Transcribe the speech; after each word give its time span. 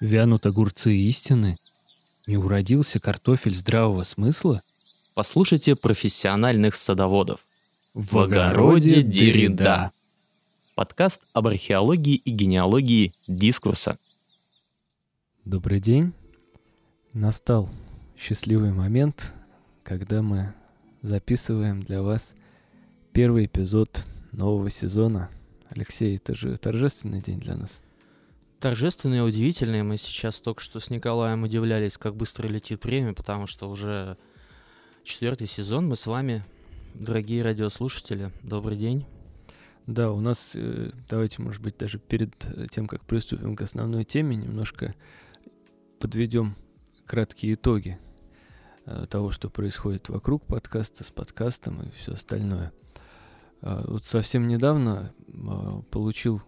Вянут 0.00 0.44
огурцы 0.44 0.94
истины? 0.94 1.56
Не 2.26 2.36
уродился 2.36 3.00
картофель 3.00 3.54
здравого 3.54 4.02
смысла? 4.02 4.60
Послушайте 5.14 5.74
профессиональных 5.74 6.74
садоводов. 6.74 7.40
В 7.94 8.18
огороде 8.18 9.02
Деррида. 9.02 9.92
Подкаст 10.74 11.22
об 11.32 11.46
археологии 11.46 12.16
и 12.16 12.30
генеалогии 12.30 13.12
дискурса. 13.26 13.96
Добрый 15.46 15.80
день. 15.80 16.12
Настал 17.14 17.70
счастливый 18.18 18.72
момент, 18.72 19.32
когда 19.82 20.20
мы 20.20 20.52
записываем 21.00 21.80
для 21.80 22.02
вас 22.02 22.34
первый 23.12 23.46
эпизод 23.46 24.06
нового 24.32 24.70
сезона. 24.70 25.30
Алексей, 25.70 26.16
это 26.16 26.34
же 26.34 26.58
торжественный 26.58 27.22
день 27.22 27.40
для 27.40 27.56
нас. 27.56 27.80
Торжественные 28.60 29.22
удивительные. 29.22 29.82
Мы 29.82 29.96
сейчас 29.96 30.40
только 30.40 30.60
что 30.60 30.80
с 30.80 30.90
Николаем 30.90 31.42
удивлялись, 31.42 31.98
как 31.98 32.16
быстро 32.16 32.48
летит 32.48 32.84
время, 32.84 33.12
потому 33.14 33.46
что 33.46 33.68
уже 33.68 34.16
четвертый 35.04 35.46
сезон 35.46 35.86
мы 35.86 35.96
с 35.96 36.06
вами, 36.06 36.44
дорогие 36.94 37.42
радиослушатели. 37.42 38.32
Добрый 38.42 38.76
день. 38.76 39.06
Да, 39.86 40.10
у 40.10 40.20
нас, 40.20 40.52
э, 40.54 40.90
давайте, 41.08 41.42
может 41.42 41.62
быть, 41.62 41.76
даже 41.76 41.98
перед 41.98 42.34
тем, 42.70 42.86
как 42.88 43.04
приступим 43.04 43.56
к 43.56 43.62
основной 43.62 44.04
теме, 44.04 44.36
немножко 44.36 44.94
подведем 46.00 46.56
краткие 47.04 47.54
итоги 47.54 47.98
э, 48.86 49.06
того, 49.08 49.30
что 49.30 49.50
происходит 49.50 50.08
вокруг 50.08 50.44
подкаста, 50.46 51.04
с 51.04 51.10
подкастом 51.10 51.82
и 51.82 51.90
все 51.90 52.12
остальное– 52.12 52.72
а, 53.62 53.84
вот 53.86 54.04
совсем 54.04 54.48
недавно 54.48 55.12
а, 55.28 55.82
получил 55.90 56.42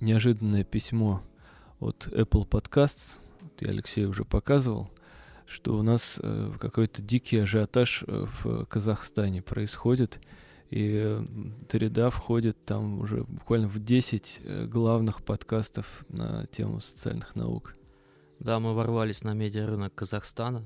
неожиданное 0.00 0.64
письмо 0.64 1.22
от 1.84 2.08
Apple 2.08 2.48
Podcasts, 2.48 3.18
вот 3.40 3.60
я 3.60 3.68
Алексей 3.68 4.06
уже 4.06 4.24
показывал, 4.24 4.90
что 5.46 5.76
у 5.76 5.82
нас 5.82 6.18
э, 6.22 6.52
какой-то 6.58 7.02
дикий 7.02 7.38
ажиотаж 7.38 8.04
э, 8.06 8.26
в 8.42 8.64
Казахстане 8.64 9.42
происходит, 9.42 10.20
и 10.70 11.20
Тарида 11.68 12.10
входит 12.10 12.60
там 12.62 13.00
уже 13.00 13.24
буквально 13.24 13.68
в 13.68 13.78
10 13.84 14.40
э, 14.42 14.66
главных 14.66 15.22
подкастов 15.22 16.04
на 16.08 16.46
тему 16.46 16.80
социальных 16.80 17.36
наук. 17.36 17.76
Да, 18.40 18.58
мы 18.58 18.74
ворвались 18.74 19.22
на 19.22 19.34
медиарынок 19.34 19.94
Казахстана, 19.94 20.64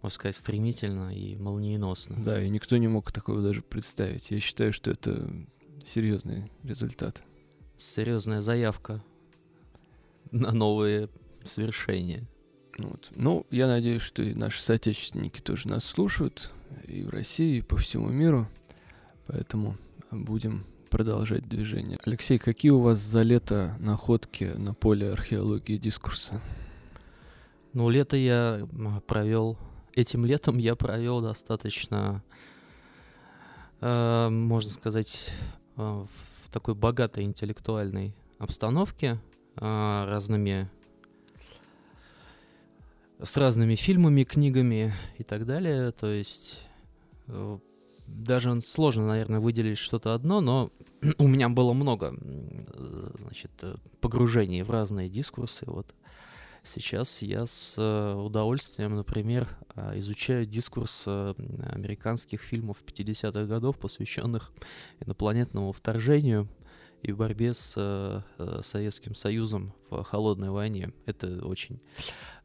можно 0.00 0.14
сказать, 0.14 0.36
стремительно 0.36 1.14
и 1.14 1.36
молниеносно. 1.36 2.16
Да, 2.24 2.40
и 2.42 2.48
никто 2.48 2.76
не 2.78 2.88
мог 2.88 3.12
такого 3.12 3.42
даже 3.42 3.62
представить. 3.62 4.30
Я 4.30 4.40
считаю, 4.40 4.72
что 4.72 4.90
это 4.90 5.30
серьезный 5.86 6.50
результат. 6.64 7.22
Серьезная 7.76 8.40
заявка 8.40 9.02
на 10.30 10.52
новые 10.52 11.08
свершения. 11.44 12.26
Вот. 12.78 13.10
Ну, 13.14 13.46
я 13.50 13.66
надеюсь, 13.66 14.02
что 14.02 14.22
и 14.22 14.34
наши 14.34 14.62
соотечественники 14.62 15.40
тоже 15.40 15.68
нас 15.68 15.84
слушают, 15.84 16.52
и 16.86 17.02
в 17.02 17.10
России, 17.10 17.58
и 17.58 17.62
по 17.62 17.76
всему 17.76 18.08
миру. 18.08 18.48
Поэтому 19.26 19.76
будем 20.10 20.64
продолжать 20.90 21.48
движение. 21.48 21.98
Алексей, 22.04 22.38
какие 22.38 22.70
у 22.70 22.80
вас 22.80 22.98
за 22.98 23.22
лето 23.22 23.76
находки 23.80 24.44
на 24.44 24.74
поле 24.74 25.10
археологии 25.10 25.76
дискурса? 25.76 26.40
Ну, 27.72 27.90
лето 27.90 28.16
я 28.16 28.66
провел 29.06 29.58
этим 29.98 30.24
летом 30.24 30.58
я 30.58 30.76
провел 30.76 31.20
достаточно, 31.20 32.22
э, 33.80 34.28
можно 34.30 34.70
сказать, 34.70 35.30
э, 35.76 35.80
в 35.80 36.50
такой 36.50 36.74
богатой 36.74 37.24
интеллектуальной 37.24 38.14
обстановке, 38.38 39.18
э, 39.60 40.04
разными 40.06 40.70
с 43.20 43.36
разными 43.36 43.74
фильмами, 43.74 44.24
книгами 44.24 44.92
и 45.18 45.24
так 45.24 45.44
далее. 45.44 45.90
То 45.92 46.06
есть 46.06 46.60
э, 47.26 47.58
даже 48.06 48.60
сложно, 48.60 49.08
наверное, 49.08 49.40
выделить 49.40 49.78
что-то 49.78 50.14
одно, 50.14 50.40
но 50.40 50.70
у 51.18 51.26
меня 51.26 51.48
было 51.48 51.72
много, 51.72 52.14
значит, 53.18 53.50
погружений 54.00 54.62
в 54.62 54.70
разные 54.70 55.08
дискурсы. 55.08 55.64
Вот 55.66 55.94
Сейчас 56.68 57.22
я 57.22 57.46
с 57.46 57.74
э, 57.78 58.14
удовольствием, 58.14 58.94
например, 58.94 59.48
а, 59.74 59.96
изучаю 59.98 60.44
дискурс 60.44 61.04
э, 61.06 61.34
американских 61.72 62.42
фильмов 62.42 62.82
50-х 62.84 63.44
годов, 63.44 63.78
посвященных 63.78 64.52
инопланетному 65.00 65.72
вторжению 65.72 66.46
и 67.02 67.12
борьбе 67.12 67.54
с 67.54 67.74
э, 67.76 68.60
Советским 68.62 69.14
Союзом 69.14 69.72
в 69.90 70.02
холодной 70.04 70.50
войне. 70.50 70.92
Это 71.06 71.44
очень, 71.44 71.80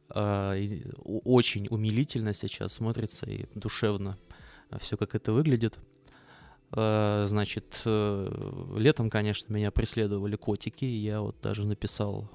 а, 0.08 0.54
очень 1.04 1.66
умилительно 1.68 2.34
сейчас 2.34 2.74
смотрится 2.74 3.26
и 3.26 3.46
душевно 3.54 4.18
все, 4.78 4.96
как 4.96 5.14
это 5.14 5.32
выглядит. 5.32 5.78
Значит, 6.72 7.82
летом, 7.84 9.08
конечно, 9.08 9.52
меня 9.52 9.70
преследовали 9.70 10.34
котики. 10.34 10.84
Я 10.84 11.20
вот 11.20 11.36
даже 11.40 11.64
написал 11.64 12.28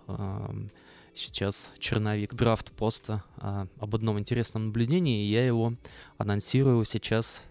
сейчас 1.19 1.71
черновик 1.77 2.33
драфт 2.33 2.71
поста 2.71 3.23
а, 3.37 3.67
об 3.79 3.95
одном 3.95 4.19
интересном 4.19 4.67
наблюдении, 4.67 5.25
и 5.25 5.31
я 5.31 5.45
его 5.45 5.73
анонсирую 6.17 6.83
сейчас, 6.85 7.43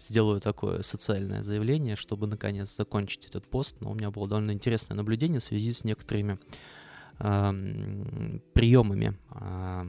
сделаю 0.00 0.40
такое 0.40 0.82
социальное 0.82 1.42
заявление, 1.42 1.94
чтобы 1.94 2.26
наконец 2.26 2.74
закончить 2.74 3.26
этот 3.26 3.46
пост. 3.46 3.76
Но 3.80 3.90
у 3.90 3.94
меня 3.94 4.10
было 4.10 4.26
довольно 4.26 4.52
интересное 4.52 4.96
наблюдение 4.96 5.40
в 5.40 5.44
связи 5.44 5.72
с 5.72 5.84
некоторыми 5.84 6.38
а, 7.18 7.52
приемами 8.54 9.16
а, 9.28 9.86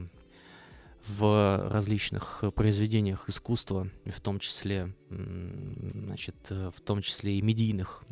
в 1.06 1.68
различных 1.70 2.44
произведениях 2.54 3.28
искусства, 3.28 3.88
в 4.04 4.20
том 4.20 4.38
числе, 4.38 4.94
значит, 5.10 6.36
в 6.48 6.80
том 6.84 7.02
числе 7.02 7.38
и 7.38 7.42
медийных 7.42 8.04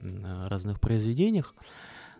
разных 0.48 0.80
произведениях, 0.80 1.54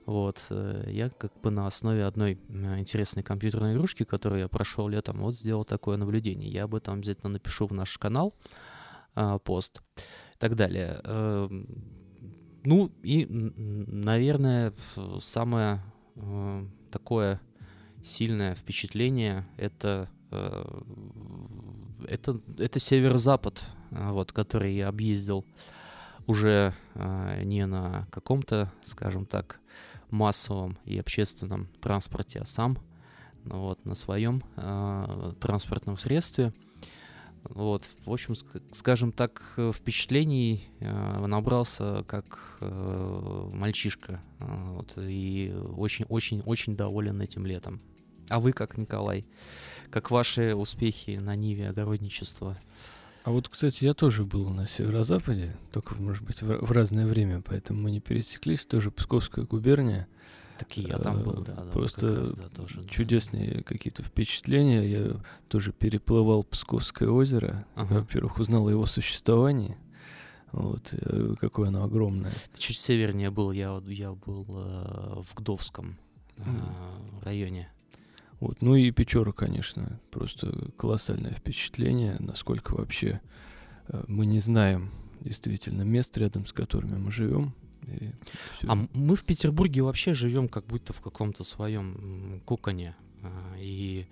вот, 0.07 0.45
э, 0.51 0.89
я 0.89 1.11
как 1.11 1.33
бы 1.41 1.51
на 1.51 1.67
основе 1.67 2.05
одной 2.05 2.39
интересной 2.49 3.23
компьютерной 3.23 3.75
игрушки, 3.75 4.05
которую 4.05 4.41
я 4.41 4.49
прошел 4.49 4.89
летом, 4.89 5.19
вот 5.19 5.37
сделал 5.37 5.65
такое 5.65 5.97
наблюдение. 5.97 6.51
Я 6.51 6.65
об 6.65 6.75
этом 6.75 6.95
обязательно 6.95 7.35
напишу 7.35 7.67
в 7.67 7.73
наш 7.73 7.97
канал, 7.99 8.35
а, 9.15 9.39
пост 9.39 9.83
и 9.97 10.39
так 10.39 10.57
далее. 10.57 11.01
Эм, 11.05 11.67
ну 12.65 12.91
и, 13.03 13.27
наверное, 13.29 14.73
самое 15.21 15.81
э, 16.17 16.67
такое 16.91 17.41
сильное 18.03 18.55
впечатление 18.55 19.47
это 19.57 20.09
э, 20.31 20.83
это, 22.09 22.41
это 22.59 22.79
северо-запад, 22.81 23.63
вот, 23.91 24.33
который 24.33 24.75
я 24.75 24.89
объездил 24.89 25.45
уже 26.27 26.75
не 27.43 27.67
на 27.67 28.07
каком-то, 28.11 28.73
скажем 28.85 29.27
так, 29.27 29.61
массовом 30.11 30.79
и 30.85 30.99
общественном 30.99 31.69
транспорте, 31.81 32.41
а 32.41 32.47
сам 32.47 32.79
вот, 33.45 33.85
на 33.85 33.95
своем 33.95 34.43
э, 34.57 35.33
транспортном 35.41 35.97
средстве. 35.97 36.53
Вот, 37.45 37.89
в 38.05 38.13
общем, 38.13 38.35
скажем 38.73 39.13
так, 39.13 39.43
впечатлений 39.75 40.69
э, 40.81 41.27
набрался 41.27 42.05
как 42.07 42.59
э, 42.61 43.49
мальчишка. 43.53 44.21
Э, 44.39 44.75
вот, 44.75 44.93
и 44.97 45.55
очень-очень-очень 45.77 46.77
доволен 46.77 47.21
этим 47.21 47.47
летом. 47.47 47.81
А 48.29 48.41
вы 48.41 48.53
как, 48.53 48.77
Николай? 48.77 49.25
Как 49.91 50.11
ваши 50.11 50.55
успехи 50.55 51.19
на 51.21 51.35
Ниве 51.35 51.69
огородничества? 51.69 52.57
А 53.25 53.31
вот, 53.31 53.49
кстати, 53.49 53.85
я 53.85 53.95
тоже 53.95 54.25
был 54.25 54.49
на 54.51 54.67
северо-западе, 54.67 55.57
только, 55.73 55.95
может 55.97 56.25
быть, 56.25 56.41
в, 56.41 56.47
в 56.47 56.73
разное 56.73 57.07
время, 57.07 57.43
поэтому 57.43 57.83
мы 57.83 57.91
не 57.91 58.01
пересеклись. 58.01 58.65
Тоже 58.65 58.91
Псковская 58.91 59.45
губерния. 59.45 60.09
Так 60.61 60.77
и 60.77 60.83
я 60.83 60.99
там 60.99 61.23
был, 61.23 61.43
да. 61.43 61.55
да 61.55 61.63
Просто 61.73 62.17
раз, 62.17 62.35
да, 62.35 62.49
тоже, 62.51 62.85
чудесные 62.87 63.55
да. 63.55 63.63
какие-то 63.63 64.03
впечатления. 64.03 64.87
Я 64.87 65.17
тоже 65.49 65.73
переплывал 65.73 66.45
Псковское 66.45 67.09
озеро. 67.09 67.67
Ага. 67.77 68.01
Во-первых, 68.01 68.39
узнал 68.39 68.69
о 68.69 68.71
его 68.71 68.85
существовании. 68.85 69.79
Вот, 70.53 70.93
э, 70.93 71.35
какое 71.41 71.69
оно 71.69 71.83
огромное. 71.83 72.33
Чуть 72.59 72.77
севернее 72.77 73.31
был, 73.31 73.53
я, 73.53 73.81
я 73.87 74.13
был 74.13 74.45
э, 74.49 75.23
в 75.23 75.35
Гдовском 75.35 75.97
э, 76.37 76.43
районе. 77.23 77.71
Вот. 78.41 78.61
Ну 78.61 78.75
и 78.75 78.91
Печора, 78.91 79.33
конечно, 79.33 79.99
просто 80.11 80.71
колоссальное 80.77 81.33
впечатление, 81.33 82.17
насколько 82.19 82.75
вообще 82.75 83.23
э, 83.89 84.05
мы 84.09 84.27
не 84.27 84.41
знаем 84.41 84.91
действительно 85.21 85.83
мест, 85.83 86.19
рядом 86.19 86.45
с 86.45 86.53
которыми 86.53 86.99
мы 86.99 87.11
живем. 87.13 87.55
А 88.67 88.77
мы 88.93 89.17
в 89.17 89.25
Петербурге 89.25 89.83
вообще 89.83 90.15
живем 90.15 90.49
как 90.49 90.67
будто 90.67 90.93
в 90.93 91.01
каком-то 91.01 91.45
своем 91.45 92.43
коконе. 92.45 92.97
А, 93.23 93.57
и 93.59 94.07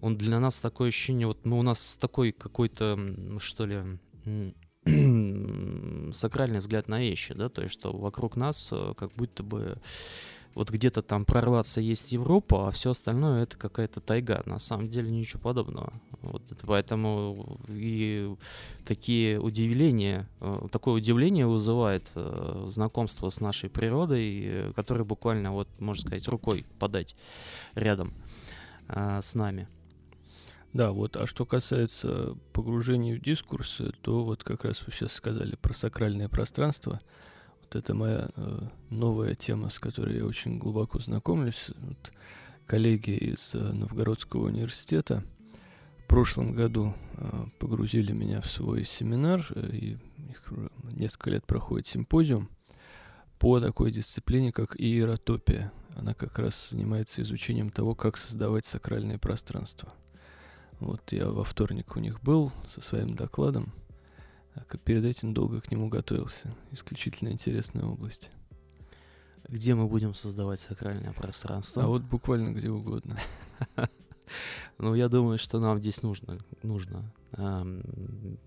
он 0.00 0.16
для 0.16 0.40
нас 0.40 0.60
такое 0.60 0.88
ощущение, 0.88 1.26
вот 1.26 1.44
ну, 1.44 1.58
у 1.58 1.62
нас 1.62 1.96
такой 2.00 2.32
какой-то, 2.32 2.98
что 3.38 3.66
ли, 3.66 3.82
сакральный 6.12 6.60
взгляд 6.60 6.88
на 6.88 7.00
вещи, 7.00 7.34
да, 7.34 7.48
то 7.48 7.62
есть 7.62 7.74
что 7.74 7.92
вокруг 7.92 8.36
нас 8.36 8.70
э, 8.72 8.94
как 8.96 9.12
будто 9.12 9.42
бы 9.42 9.78
вот 10.54 10.70
где-то 10.70 11.02
там 11.02 11.24
прорваться 11.24 11.80
есть 11.80 12.12
Европа, 12.12 12.68
а 12.68 12.70
все 12.70 12.90
остальное 12.90 13.44
это 13.44 13.56
какая-то 13.56 14.00
тайга. 14.00 14.42
На 14.46 14.58
самом 14.58 14.88
деле 14.88 15.10
ничего 15.10 15.40
подобного. 15.40 15.92
Вот 16.22 16.42
это 16.50 16.66
поэтому 16.66 17.60
и 17.68 18.34
такие 18.84 19.38
удивления, 19.38 20.28
э, 20.40 20.68
такое 20.72 20.94
удивление 20.94 21.46
вызывает 21.46 22.10
э, 22.14 22.64
знакомство 22.68 23.30
с 23.30 23.40
нашей 23.40 23.70
природой, 23.70 24.44
э, 24.44 24.72
которое 24.74 25.04
буквально, 25.04 25.52
вот, 25.52 25.68
можно 25.78 26.02
сказать, 26.02 26.26
рукой 26.28 26.66
подать 26.78 27.16
рядом 27.74 28.12
с 28.88 29.34
нами. 29.34 29.68
Да, 30.72 30.90
вот, 30.90 31.16
а 31.16 31.28
что 31.28 31.46
касается 31.46 32.36
погружения 32.52 33.16
в 33.16 33.20
дискурс, 33.20 33.80
то 34.02 34.24
вот 34.24 34.42
как 34.42 34.64
раз 34.64 34.82
вы 34.84 34.92
сейчас 34.92 35.12
сказали 35.12 35.54
про 35.54 35.72
сакральное 35.74 36.28
пространство. 36.28 37.00
Вот 37.70 37.84
это 37.84 37.94
моя 37.94 38.28
э, 38.34 38.58
новая 38.88 39.36
тема, 39.36 39.70
с 39.70 39.78
которой 39.78 40.16
я 40.16 40.26
очень 40.26 40.58
глубоко 40.58 40.98
знакомлюсь. 40.98 41.70
Вот, 41.78 42.12
коллеги 42.66 43.12
из 43.12 43.54
э, 43.54 43.58
Новгородского 43.58 44.46
университета 44.46 45.22
в 45.98 46.08
прошлом 46.08 46.52
году 46.52 46.94
э, 47.12 47.44
погрузили 47.60 48.10
меня 48.10 48.40
в 48.40 48.46
свой 48.46 48.84
семинар, 48.84 49.46
э, 49.54 49.70
и 49.72 49.98
их 50.30 50.52
несколько 50.82 51.30
лет 51.30 51.46
проходит 51.46 51.86
симпозиум 51.86 52.48
по 53.38 53.60
такой 53.60 53.92
дисциплине, 53.92 54.50
как 54.50 54.74
иеротопия. 54.80 55.72
Она 55.94 56.12
как 56.12 56.40
раз 56.40 56.70
занимается 56.70 57.22
изучением 57.22 57.70
того, 57.70 57.94
как 57.94 58.16
создавать 58.16 58.64
сакральное 58.64 59.18
пространство. 59.18 59.92
Вот 60.80 61.12
я 61.12 61.30
во 61.30 61.44
вторник 61.44 61.94
у 61.94 62.00
них 62.00 62.20
был 62.20 62.50
со 62.66 62.80
своим 62.80 63.14
докладом. 63.14 63.72
А 64.54 64.76
перед 64.78 65.04
этим 65.04 65.32
долго 65.32 65.60
к 65.60 65.70
нему 65.70 65.88
готовился. 65.88 66.54
Исключительно 66.70 67.30
интересная 67.30 67.84
область. 67.84 68.30
Где 69.48 69.74
мы 69.74 69.86
будем 69.86 70.14
создавать 70.14 70.60
сакральное 70.60 71.12
пространство? 71.12 71.82
А 71.84 71.86
вот 71.86 72.02
буквально 72.02 72.52
где 72.52 72.70
угодно. 72.70 73.16
Ну, 74.78 74.94
я 74.94 75.08
думаю, 75.08 75.38
что 75.38 75.58
нам 75.58 75.80
здесь 75.80 76.02
нужно. 76.04 76.38
нужно. 76.62 77.12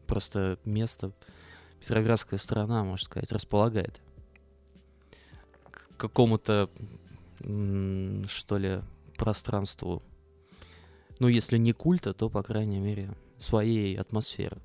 Просто 0.08 0.58
место, 0.64 1.12
Петроградская 1.82 2.40
сторона, 2.40 2.84
можно 2.86 3.04
сказать, 3.04 3.32
располагает 3.34 4.00
к 5.70 5.98
какому-то, 5.98 6.70
что 7.42 8.58
ли, 8.58 8.80
пространству. 9.18 10.02
Ну, 11.20 11.28
если 11.28 11.58
не 11.58 11.74
культа, 11.74 12.14
то, 12.14 12.30
по 12.30 12.42
крайней 12.42 12.80
мере, 12.80 13.14
своей 13.38 13.96
атмосферы. 13.98 14.62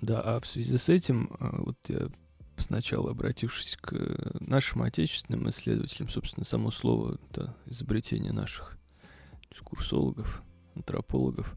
Да, 0.00 0.20
а 0.22 0.40
в 0.40 0.46
связи 0.46 0.76
с 0.76 0.88
этим, 0.88 1.30
а, 1.38 1.62
вот 1.62 1.76
я 1.88 2.08
сначала 2.56 3.10
обратившись 3.10 3.76
к 3.80 3.92
нашим 4.40 4.82
отечественным 4.82 5.48
исследователям, 5.50 6.08
собственно, 6.08 6.44
само 6.44 6.70
слово— 6.70 7.18
это 7.30 7.56
изобретение 7.66 8.32
наших 8.32 8.76
курсологов, 9.64 10.42
антропологов, 10.74 11.56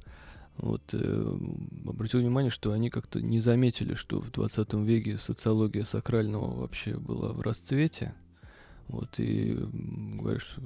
вот, 0.58 0.94
э, 0.94 1.38
обратил 1.86 2.20
внимание, 2.20 2.52
что 2.52 2.72
они 2.74 2.90
как-то 2.90 3.22
не 3.22 3.40
заметили, 3.40 3.96
что 3.96 4.20
в 4.20 4.32
20 4.32 4.84
веке 4.84 5.18
социология 5.18 5.84
сакрального 5.84 6.60
вообще 6.60 6.98
была 6.98 7.34
в 7.34 7.42
расцвете, 7.42 8.14
вот, 8.88 9.20
и 9.20 9.54
говорят, 9.54 10.42
что 10.42 10.62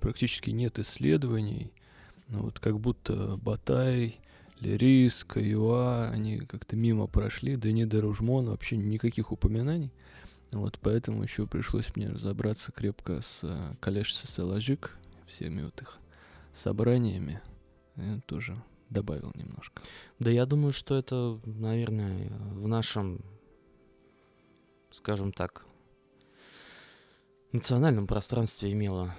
практически 0.00 0.50
нет 0.50 0.78
исследований, 0.78 1.72
ну, 2.28 2.42
вот 2.42 2.58
как 2.58 2.78
будто 2.78 3.36
Батай, 3.36 4.20
Лерис, 4.60 5.24
Юа, 5.34 6.08
они 6.10 6.38
как-то 6.40 6.76
мимо 6.76 7.06
прошли, 7.06 7.56
да 7.56 7.70
не 7.70 7.86
Деружмон, 7.86 8.50
вообще 8.50 8.76
никаких 8.76 9.32
упоминаний. 9.32 9.92
Вот 10.50 10.78
поэтому 10.80 11.22
еще 11.22 11.46
пришлось 11.46 11.94
мне 11.94 12.08
разобраться 12.08 12.72
крепко 12.72 13.20
с 13.20 13.44
uh, 13.44 13.76
Калеш 13.80 14.14
Сеселажик, 14.14 14.96
всеми 15.26 15.62
вот 15.62 15.80
их 15.82 15.98
собраниями. 16.54 17.40
Я 17.96 18.20
тоже 18.26 18.56
добавил 18.90 19.30
немножко. 19.34 19.82
Да 20.18 20.30
я 20.30 20.46
думаю, 20.46 20.72
что 20.72 20.96
это, 20.96 21.38
наверное, 21.44 22.28
в 22.52 22.66
нашем, 22.66 23.20
скажем 24.90 25.32
так, 25.32 25.66
национальном 27.52 28.06
пространстве 28.06 28.72
имело, 28.72 29.14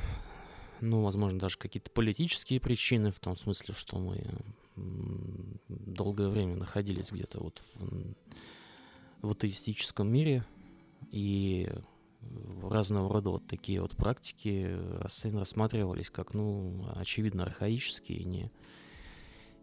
ну, 0.81 1.03
возможно, 1.03 1.39
даже 1.39 1.57
какие-то 1.57 1.91
политические 1.91 2.59
причины, 2.59 3.11
в 3.11 3.19
том 3.19 3.35
смысле, 3.35 3.73
что 3.75 3.97
мы 3.99 4.23
долгое 5.67 6.29
время 6.29 6.55
находились 6.55 7.11
где-то 7.11 7.39
вот 7.39 7.61
в, 7.75 8.15
в 9.21 9.31
атеистическом 9.31 10.11
мире, 10.11 10.45
и 11.11 11.69
разного 12.61 13.11
рода 13.11 13.29
вот 13.29 13.47
такие 13.47 13.81
вот 13.81 13.95
практики 13.95 14.77
рассматривались 14.99 16.09
как, 16.09 16.33
ну, 16.33 16.85
очевидно, 16.95 17.43
архаические, 17.43 18.23
не, 18.23 18.51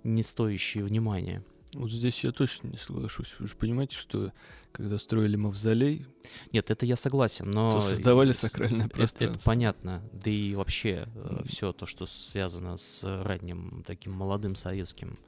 не 0.04 0.22
стоящие 0.22 0.84
внимания. 0.84 1.44
Вот 1.76 1.90
здесь 1.90 2.24
я 2.24 2.32
точно 2.32 2.68
не 2.68 2.78
соглашусь. 2.78 3.34
Вы 3.38 3.48
же 3.48 3.54
понимаете, 3.54 3.96
что 3.96 4.32
когда 4.72 4.98
строили 4.98 5.36
мавзолей... 5.36 6.06
Нет, 6.52 6.70
это 6.70 6.86
я 6.86 6.96
согласен, 6.96 7.50
но... 7.50 7.72
То 7.72 7.80
создавали 7.80 8.32
сакральное 8.32 8.88
пространство. 8.88 9.24
Это, 9.24 9.34
это 9.34 9.44
понятно. 9.44 10.02
Да 10.12 10.30
и 10.30 10.54
вообще 10.54 11.08
mm. 11.14 11.48
все 11.48 11.72
то, 11.72 11.86
что 11.86 12.06
связано 12.06 12.76
с 12.76 13.02
ранним 13.24 13.84
таким 13.86 14.12
молодым 14.12 14.54
советским 14.54 15.18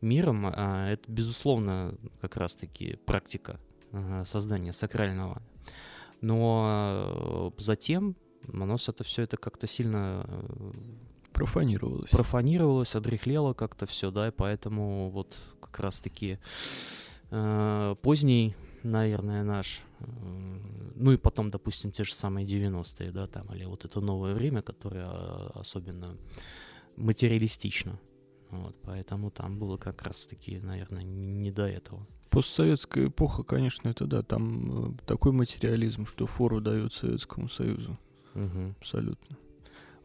миром, 0.00 0.46
а, 0.46 0.90
это, 0.90 1.10
безусловно, 1.10 1.94
как 2.20 2.36
раз-таки 2.36 2.96
практика 3.06 3.58
а, 3.92 4.24
создания 4.24 4.72
сакрального. 4.72 5.42
Но 6.20 7.52
затем 7.58 8.16
у 8.48 8.66
нас 8.66 8.88
это 8.88 9.04
все 9.04 9.22
это 9.22 9.36
как-то 9.36 9.66
сильно 9.66 10.24
э, 10.26 10.72
профанировалось. 11.32 12.10
Профанировалось, 12.10 12.94
одрехлело 12.94 13.52
как-то 13.54 13.86
все, 13.86 14.10
да, 14.10 14.28
и 14.28 14.30
поэтому 14.30 15.10
вот 15.10 15.36
как 15.60 15.80
раз-таки 15.80 16.38
э, 17.30 17.96
поздний, 18.02 18.54
наверное, 18.82 19.42
наш, 19.42 19.82
э, 20.00 20.04
ну 20.94 21.12
и 21.12 21.16
потом, 21.16 21.50
допустим, 21.50 21.92
те 21.92 22.04
же 22.04 22.14
самые 22.14 22.46
90-е, 22.46 23.10
да, 23.12 23.26
там, 23.26 23.52
или 23.54 23.64
вот 23.64 23.84
это 23.84 24.00
новое 24.00 24.34
время, 24.34 24.62
которое 24.62 25.06
а, 25.06 25.52
особенно 25.54 26.16
материалистично. 26.96 27.98
Вот, 28.50 28.76
поэтому 28.82 29.30
там 29.30 29.58
было 29.58 29.76
как 29.76 30.02
раз-таки, 30.02 30.58
наверное, 30.58 31.04
не 31.04 31.52
до 31.52 31.66
этого. 31.68 32.06
Постсоветская 32.30 33.08
эпоха, 33.08 33.42
конечно, 33.42 33.88
это 33.88 34.06
да, 34.06 34.22
там 34.22 34.90
э, 34.90 34.96
такой 35.06 35.32
материализм, 35.32 36.06
что 36.06 36.26
фору 36.26 36.60
дает 36.60 36.92
Советскому 36.92 37.48
Союзу. 37.48 37.98
Угу. 38.34 38.74
Абсолютно. 38.80 39.36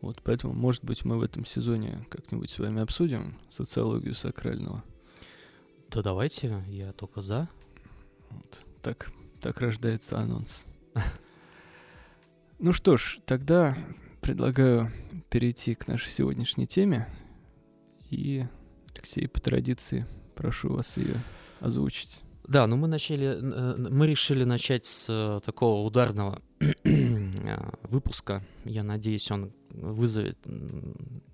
Вот, 0.05 0.21
поэтому, 0.21 0.53
может 0.53 0.85
быть, 0.85 1.03
мы 1.03 1.17
в 1.17 1.23
этом 1.23 1.47
сезоне 1.47 2.05
как-нибудь 2.11 2.51
с 2.51 2.59
вами 2.59 2.79
обсудим 2.79 3.39
социологию 3.49 4.13
сакрального. 4.13 4.83
Да 5.89 6.03
давайте, 6.03 6.63
я 6.67 6.93
только 6.93 7.21
за. 7.21 7.49
Вот, 8.29 8.63
так, 8.83 9.11
так 9.41 9.59
рождается 9.61 10.19
анонс. 10.19 10.67
Ну 12.59 12.71
что 12.71 12.97
ж, 12.97 13.19
тогда 13.25 13.75
предлагаю 14.21 14.91
перейти 15.29 15.73
к 15.73 15.87
нашей 15.87 16.11
сегодняшней 16.11 16.67
теме. 16.67 17.09
И, 18.11 18.45
Алексей, 18.93 19.27
по 19.27 19.41
традиции, 19.41 20.05
прошу 20.35 20.69
вас 20.69 20.97
ее 20.97 21.19
озвучить. 21.59 22.21
Да, 22.47 22.67
ну 22.67 22.77
мы 22.77 22.87
начали, 22.87 23.39
э, 23.41 23.75
мы 23.89 24.05
решили 24.05 24.43
начать 24.43 24.85
с 24.85 25.07
э, 25.09 25.39
такого 25.43 25.83
ударного 25.85 26.37
э, 26.37 26.44
выпуска. 27.83 28.43
Я 28.63 28.83
надеюсь, 28.83 29.29
он 29.31 29.51
вызовет, 29.71 30.37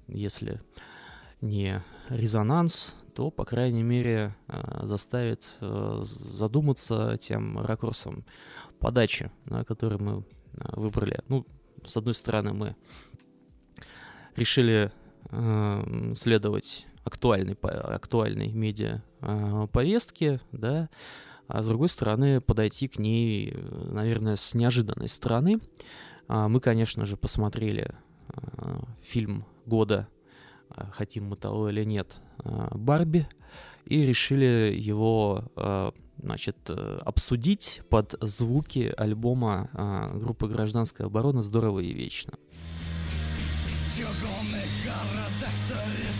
если 0.07 0.61
не 1.41 1.83
резонанс, 2.09 2.95
то, 3.15 3.29
по 3.29 3.45
крайней 3.45 3.83
мере, 3.83 4.35
заставит 4.83 5.57
задуматься 5.59 7.17
тем 7.19 7.59
ракурсом 7.59 8.25
подачи, 8.79 9.31
да, 9.45 9.63
который 9.63 9.99
мы 9.99 10.23
выбрали. 10.53 11.19
Ну, 11.27 11.45
с 11.85 11.97
одной 11.97 12.13
стороны, 12.13 12.53
мы 12.53 12.75
решили 14.35 14.91
следовать 16.15 16.87
актуальной, 17.03 17.53
актуальной 17.53 18.51
медиа 18.51 19.01
повестки, 19.71 20.39
да, 20.51 20.89
а 21.51 21.61
с 21.61 21.67
другой 21.67 21.89
стороны 21.89 22.39
подойти 22.39 22.87
к 22.87 22.97
ней, 22.97 23.53
наверное, 23.91 24.37
с 24.37 24.53
неожиданной 24.53 25.09
стороны. 25.09 25.59
А, 26.29 26.47
мы, 26.47 26.61
конечно 26.61 27.05
же, 27.05 27.17
посмотрели 27.17 27.93
а, 28.29 28.85
фильм 29.03 29.45
года, 29.65 30.07
хотим 30.93 31.27
мы 31.27 31.35
того 31.35 31.69
или 31.69 31.83
нет, 31.83 32.15
Барби, 32.43 33.27
и 33.85 34.05
решили 34.05 34.73
его, 34.73 35.43
значит, 36.17 36.69
обсудить 36.69 37.81
под 37.89 38.15
звуки 38.21 38.93
альбома 38.97 39.69
группы 40.13 40.47
«Гражданская 40.47 41.07
оборона» 41.07 41.43
«Здорово 41.43 41.81
и 41.81 41.93
вечно». 41.93 42.33
В 43.95 43.99
городах 44.85 46.10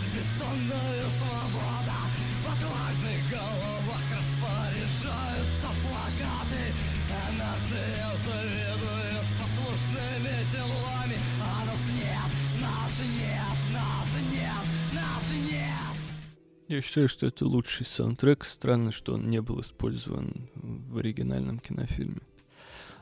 Я 16.72 16.80
считаю, 16.80 17.06
что 17.06 17.26
это 17.26 17.46
лучший 17.46 17.84
саундтрек. 17.84 18.44
Странно, 18.44 18.92
что 18.92 19.12
он 19.12 19.28
не 19.28 19.42
был 19.42 19.60
использован 19.60 20.48
в 20.54 20.96
оригинальном 20.96 21.58
кинофильме. 21.58 22.22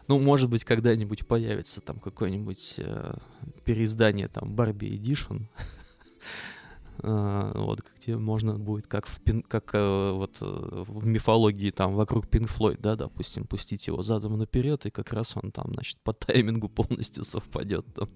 Ну, 0.08 0.18
может 0.18 0.50
быть, 0.50 0.64
когда-нибудь 0.64 1.24
появится 1.24 1.80
там 1.80 2.00
какое-нибудь 2.00 2.74
э, 2.78 3.14
переиздание 3.64 4.26
там 4.26 4.56
Барби 4.56 4.86
Edition. 4.86 5.42
Uh, 7.02 7.58
вот, 7.58 7.80
где 7.96 8.16
можно 8.16 8.58
будет, 8.58 8.86
как 8.86 9.06
в, 9.06 9.22
пин, 9.22 9.42
как 9.42 9.74
uh, 9.74 10.12
вот 10.12 10.38
uh, 10.40 10.84
в 10.86 11.06
мифологии 11.06 11.70
там 11.70 11.94
вокруг 11.94 12.26
Pink 12.26 12.50
Floyd, 12.54 12.78
да, 12.78 12.94
допустим, 12.94 13.44
пустить 13.44 13.86
его 13.86 14.02
задом 14.02 14.36
наперед, 14.36 14.84
и 14.84 14.90
как 14.90 15.12
раз 15.12 15.34
он 15.36 15.50
там, 15.50 15.72
значит, 15.72 15.98
по 16.02 16.12
таймингу 16.12 16.68
полностью 16.68 17.24
совпадет, 17.24 17.86
там, 17.94 18.10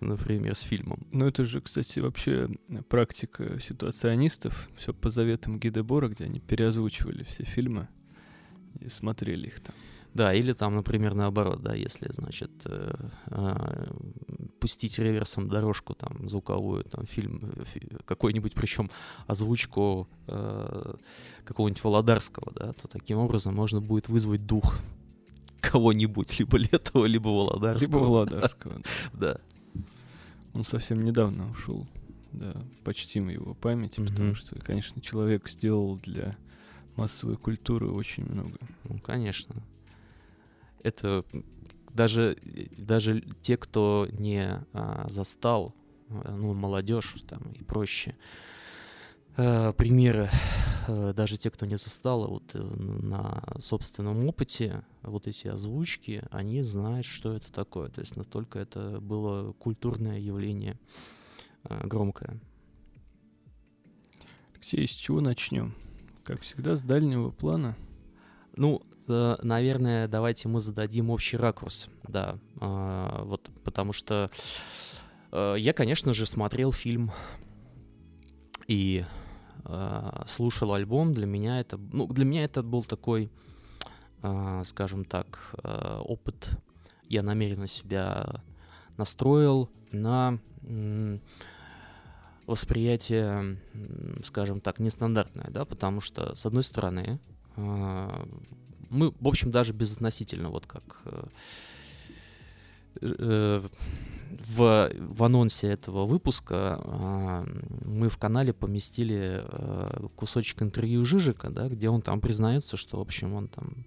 например, 0.00 0.54
с 0.54 0.60
фильмом. 0.60 1.06
Ну, 1.12 1.26
это 1.26 1.44
же, 1.44 1.62
кстати, 1.62 2.00
вообще 2.00 2.50
практика 2.90 3.58
ситуационистов, 3.58 4.68
все 4.76 4.92
по 4.92 5.08
заветам 5.08 5.58
Гидебора, 5.58 6.08
где 6.08 6.24
они 6.24 6.40
переозвучивали 6.40 7.22
все 7.24 7.44
фильмы 7.44 7.88
и 8.80 8.88
смотрели 8.90 9.46
их 9.46 9.60
там. 9.60 9.74
Да, 10.14 10.34
или 10.34 10.52
там, 10.52 10.74
например, 10.74 11.14
наоборот, 11.14 11.62
да, 11.62 11.74
если, 11.74 12.10
значит, 12.12 12.50
э, 12.64 12.94
э, 13.26 13.92
пустить 14.58 14.98
реверсом 14.98 15.48
дорожку 15.48 15.94
там 15.94 16.28
звуковую, 16.28 16.84
там 16.84 17.06
фильм 17.06 17.40
какой-нибудь, 18.04 18.54
причем 18.54 18.90
озвучку 19.28 20.08
э, 20.26 20.94
какого-нибудь 21.44 21.84
Володарского, 21.84 22.52
да, 22.52 22.72
то 22.72 22.88
таким 22.88 23.18
образом 23.18 23.54
можно 23.54 23.80
будет 23.80 24.08
вызвать 24.08 24.46
дух 24.46 24.78
кого-нибудь, 25.60 26.38
либо 26.40 26.56
Летова, 26.56 27.06
либо 27.06 27.28
Володарского. 27.28 27.86
Либо 27.86 27.98
Володарского. 27.98 28.82
Да. 29.12 29.38
Он 30.54 30.64
совсем 30.64 31.04
недавно 31.04 31.50
ушел. 31.50 31.86
Да, 32.32 32.54
почтим 32.84 33.28
его 33.28 33.54
память, 33.54 33.96
потому 33.96 34.34
что, 34.36 34.56
конечно, 34.60 35.00
человек 35.00 35.48
сделал 35.48 35.98
для 35.98 36.36
массовой 36.96 37.36
культуры 37.36 37.90
очень 37.90 38.24
много. 38.24 38.56
Ну, 38.84 38.98
конечно 39.00 39.62
это 40.82 41.24
даже, 41.92 42.36
даже 42.76 43.20
те, 43.42 43.56
кто 43.56 44.06
не 44.12 44.64
а, 44.72 45.06
застал, 45.08 45.74
а, 46.08 46.34
ну, 46.34 46.54
молодежь 46.54 47.16
там 47.28 47.52
и 47.52 47.62
проще, 47.62 48.14
а, 49.36 49.72
примеры, 49.72 50.28
а, 50.88 51.12
даже 51.12 51.36
те, 51.38 51.50
кто 51.50 51.66
не 51.66 51.78
застал, 51.78 52.28
вот 52.28 52.54
э, 52.54 52.58
на 52.58 53.42
собственном 53.58 54.26
опыте, 54.26 54.82
вот 55.02 55.26
эти 55.26 55.48
озвучки, 55.48 56.22
они 56.30 56.62
знают, 56.62 57.06
что 57.06 57.34
это 57.34 57.52
такое. 57.52 57.88
То 57.88 58.00
есть 58.00 58.16
настолько 58.16 58.58
это 58.58 59.00
было 59.00 59.52
культурное 59.52 60.18
явление 60.18 60.78
а, 61.64 61.86
громкое. 61.86 62.40
Алексей, 64.54 64.86
с 64.86 64.90
чего 64.90 65.20
начнем? 65.20 65.74
Как 66.24 66.42
всегда, 66.42 66.76
с 66.76 66.82
дальнего 66.82 67.30
плана. 67.30 67.76
Ну, 68.56 68.82
Э, 69.10 69.36
наверное, 69.42 70.06
давайте 70.06 70.48
мы 70.48 70.60
зададим 70.60 71.10
общий 71.10 71.36
ракурс, 71.36 71.88
да, 72.06 72.38
а, 72.60 73.24
вот 73.24 73.50
потому 73.64 73.92
что 73.92 74.30
э, 75.32 75.56
я, 75.58 75.72
конечно 75.72 76.12
же, 76.12 76.26
смотрел 76.26 76.72
фильм 76.72 77.10
и 78.68 79.04
а, 79.64 80.24
слушал 80.28 80.72
альбом. 80.74 81.12
Для 81.12 81.26
меня 81.26 81.60
это, 81.60 81.76
ну, 81.76 82.06
для 82.06 82.24
меня 82.24 82.44
это 82.44 82.62
был 82.62 82.84
такой, 82.84 83.30
а, 84.22 84.62
скажем 84.64 85.04
так, 85.04 85.54
опыт. 86.04 86.50
Я 87.08 87.22
намеренно 87.24 87.66
себя 87.66 88.42
настроил 88.96 89.68
на 89.90 90.38
восприятие, 92.46 93.58
скажем 94.22 94.60
так, 94.60 94.78
нестандартное, 94.78 95.48
да, 95.50 95.64
потому 95.64 96.00
что, 96.00 96.36
с 96.36 96.46
одной 96.46 96.62
стороны, 96.62 97.18
мы, 98.90 99.12
в 99.18 99.28
общем, 99.28 99.50
даже 99.50 99.72
безотносительно, 99.72 100.50
вот 100.50 100.66
как 100.66 101.00
э, 101.04 101.24
э, 103.00 103.60
в, 104.30 104.90
в 104.94 105.24
анонсе 105.24 105.68
этого 105.68 106.06
выпуска 106.06 106.80
э, 106.82 107.44
мы 107.84 108.08
в 108.08 108.18
канале 108.18 108.52
поместили 108.52 109.42
э, 109.42 110.08
кусочек 110.16 110.62
интервью 110.62 111.04
Жижика, 111.04 111.50
да, 111.50 111.68
где 111.68 111.88
он 111.88 112.02
там 112.02 112.20
признается, 112.20 112.76
что, 112.76 112.98
в 112.98 113.00
общем, 113.00 113.34
он 113.34 113.48
там 113.48 113.86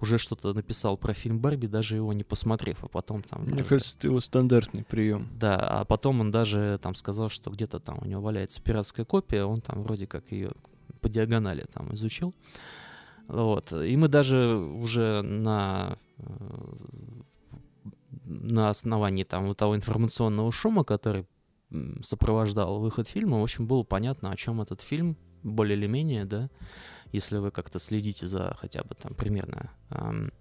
уже 0.00 0.18
что-то 0.18 0.52
написал 0.52 0.96
про 0.96 1.12
фильм 1.12 1.40
Барби, 1.40 1.66
даже 1.66 1.96
его 1.96 2.12
не 2.12 2.24
посмотрев, 2.24 2.84
а 2.84 2.88
потом 2.88 3.22
там... 3.22 3.42
Мне 3.42 3.56
даже... 3.56 3.68
кажется, 3.68 3.96
это 3.98 4.06
его 4.06 4.20
стандартный 4.20 4.84
прием. 4.84 5.28
Да, 5.38 5.56
а 5.56 5.84
потом 5.84 6.20
он 6.20 6.30
даже 6.30 6.78
там 6.82 6.94
сказал, 6.94 7.28
что 7.28 7.50
где-то 7.50 7.80
там 7.80 7.98
у 8.00 8.04
него 8.04 8.22
валяется 8.22 8.62
пиратская 8.62 9.04
копия, 9.04 9.44
он 9.44 9.60
там 9.60 9.82
вроде 9.82 10.06
как 10.06 10.30
ее 10.30 10.52
по 11.00 11.08
диагонали 11.08 11.66
там 11.72 11.92
изучил. 11.94 12.34
Вот. 13.28 13.72
И 13.72 13.96
мы 13.96 14.08
даже 14.08 14.56
уже 14.56 15.22
на, 15.22 15.98
э, 16.16 16.24
на 18.24 18.70
основании 18.70 19.24
там 19.24 19.54
того 19.54 19.76
информационного 19.76 20.50
шума, 20.50 20.82
который 20.82 21.26
сопровождал 22.02 22.80
выход 22.80 23.06
фильма, 23.08 23.40
в 23.40 23.42
общем, 23.42 23.66
было 23.66 23.82
понятно, 23.82 24.30
о 24.30 24.36
чем 24.36 24.62
этот 24.62 24.80
фильм, 24.80 25.18
более 25.42 25.76
или 25.76 25.86
менее, 25.86 26.24
да, 26.24 26.48
если 27.12 27.36
вы 27.36 27.50
как-то 27.50 27.78
следите 27.78 28.26
за 28.26 28.54
хотя 28.58 28.82
бы 28.82 28.94
там 28.94 29.14
примерно 29.14 29.70
эм, 29.90 30.32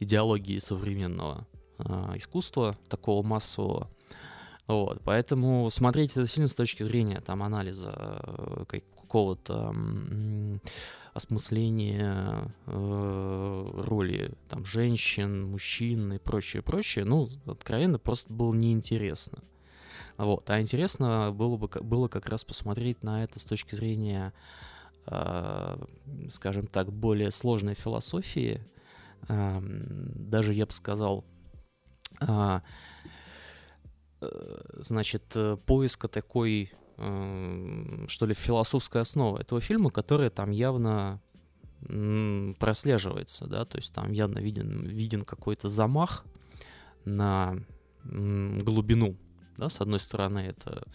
идеологией 0.00 0.60
современного 0.60 1.46
э, 1.78 1.84
искусства, 2.16 2.76
такого 2.88 3.22
массового. 3.22 3.88
Вот, 4.66 5.00
поэтому 5.04 5.68
смотреть 5.70 6.12
этот 6.12 6.30
фильм 6.30 6.48
с 6.48 6.54
точки 6.54 6.82
зрения 6.82 7.20
там 7.20 7.42
анализа 7.42 7.92
э, 7.96 8.64
какого-то 9.10 9.74
осмысление 11.14 12.54
э, 12.66 13.70
роли 13.74 14.32
там 14.48 14.64
женщин, 14.64 15.50
мужчин 15.50 16.12
и 16.12 16.18
прочее, 16.18 16.62
прочее, 16.62 17.04
ну, 17.04 17.28
откровенно 17.46 17.98
просто 17.98 18.32
было 18.32 18.54
неинтересно. 18.54 19.40
Вот. 20.16 20.48
А 20.48 20.60
интересно 20.60 21.32
было 21.32 21.56
бы 21.56 21.66
было 21.66 22.06
как 22.06 22.28
раз 22.28 22.44
посмотреть 22.44 23.02
на 23.02 23.24
это 23.24 23.40
с 23.40 23.44
точки 23.44 23.74
зрения, 23.74 24.32
э, 25.06 25.84
скажем 26.28 26.68
так, 26.68 26.92
более 26.92 27.32
сложной 27.32 27.74
философии, 27.74 28.62
э, 29.28 29.60
даже 29.60 30.54
я 30.54 30.66
бы 30.66 30.72
сказал, 30.72 31.24
э, 32.20 32.60
э 34.20 34.60
значит, 34.78 35.24
э, 35.34 35.56
поиска 35.66 36.06
такой 36.06 36.70
что 37.00 38.26
ли, 38.26 38.34
философская 38.34 39.02
основа 39.02 39.38
этого 39.38 39.60
фильма, 39.60 39.90
которая 39.90 40.30
там 40.30 40.50
явно 40.50 41.20
прослеживается, 42.58 43.46
да, 43.46 43.64
то 43.64 43.78
есть 43.78 43.94
там 43.94 44.12
явно 44.12 44.38
виден, 44.38 44.84
виден 44.84 45.24
какой-то 45.24 45.68
замах 45.68 46.26
на 47.04 47.56
глубину, 48.04 49.16
да, 49.56 49.70
с 49.70 49.80
одной 49.80 49.98
стороны 49.98 50.40
это 50.40 50.86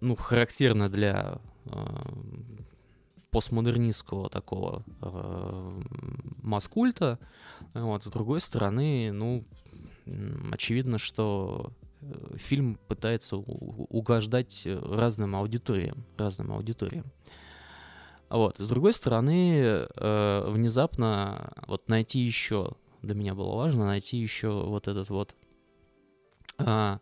ну, 0.00 0.16
характерно 0.16 0.88
для 0.88 1.40
э, 1.66 1.70
постмодернистского 3.30 4.28
такого 4.30 4.84
э, 5.02 5.82
маскульта, 6.42 7.18
вот, 7.74 8.02
с 8.02 8.08
другой 8.08 8.40
стороны, 8.40 9.12
ну, 9.12 9.44
очевидно, 10.50 10.98
что 10.98 11.72
фильм 12.36 12.78
пытается 12.88 13.36
угождать 13.36 14.62
э, 14.66 14.78
разным 14.78 15.34
аудиториям, 15.36 16.04
разным 16.16 16.52
аудиториям. 16.52 17.06
Вот. 18.28 18.58
С 18.58 18.68
другой 18.68 18.92
стороны, 18.92 19.62
э, 19.62 20.50
внезапно 20.50 21.52
вот 21.66 21.88
найти 21.88 22.20
еще, 22.20 22.72
для 23.02 23.14
меня 23.14 23.34
было 23.34 23.54
важно 23.56 23.86
найти 23.86 24.16
еще 24.16 24.50
вот 24.50 24.88
этот 24.88 25.08
вот 25.10 25.34
а, 26.58 27.00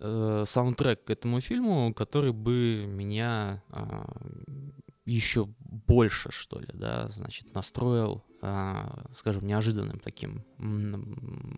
э, 0.00 0.44
саундтрек 0.46 1.04
к 1.04 1.10
этому 1.10 1.40
фильму, 1.40 1.92
который 1.94 2.32
бы 2.32 2.84
меня 2.86 3.62
а, 3.70 4.06
еще 5.04 5.46
больше, 5.58 6.30
что 6.30 6.60
ли, 6.60 6.68
да, 6.72 7.08
значит, 7.08 7.54
настроил 7.54 8.24
скажем, 9.12 9.46
неожиданным 9.46 10.00
таким 10.00 10.44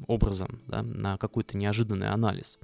образом, 0.07 0.61
да, 0.67 0.83
на 0.83 1.17
какой-то 1.17 1.57
неожиданный 1.57 2.11
анализ. 2.11 2.59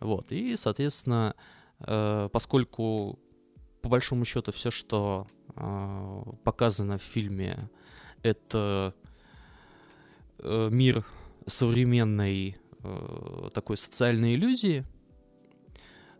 Вот. 0.00 0.32
И, 0.32 0.54
соответственно, 0.56 1.34
э, 1.80 2.28
поскольку 2.30 3.18
по 3.80 3.88
большому 3.88 4.24
счету 4.24 4.50
все, 4.52 4.70
что 4.70 5.26
а, 5.56 6.22
показано 6.42 6.96
в 6.96 7.02
фильме, 7.02 7.68
это 8.22 8.94
э, 10.38 10.68
мир 10.70 11.04
современной 11.46 12.56
э, 12.82 13.50
такой 13.52 13.76
социальной 13.76 14.36
иллюзии, 14.36 14.84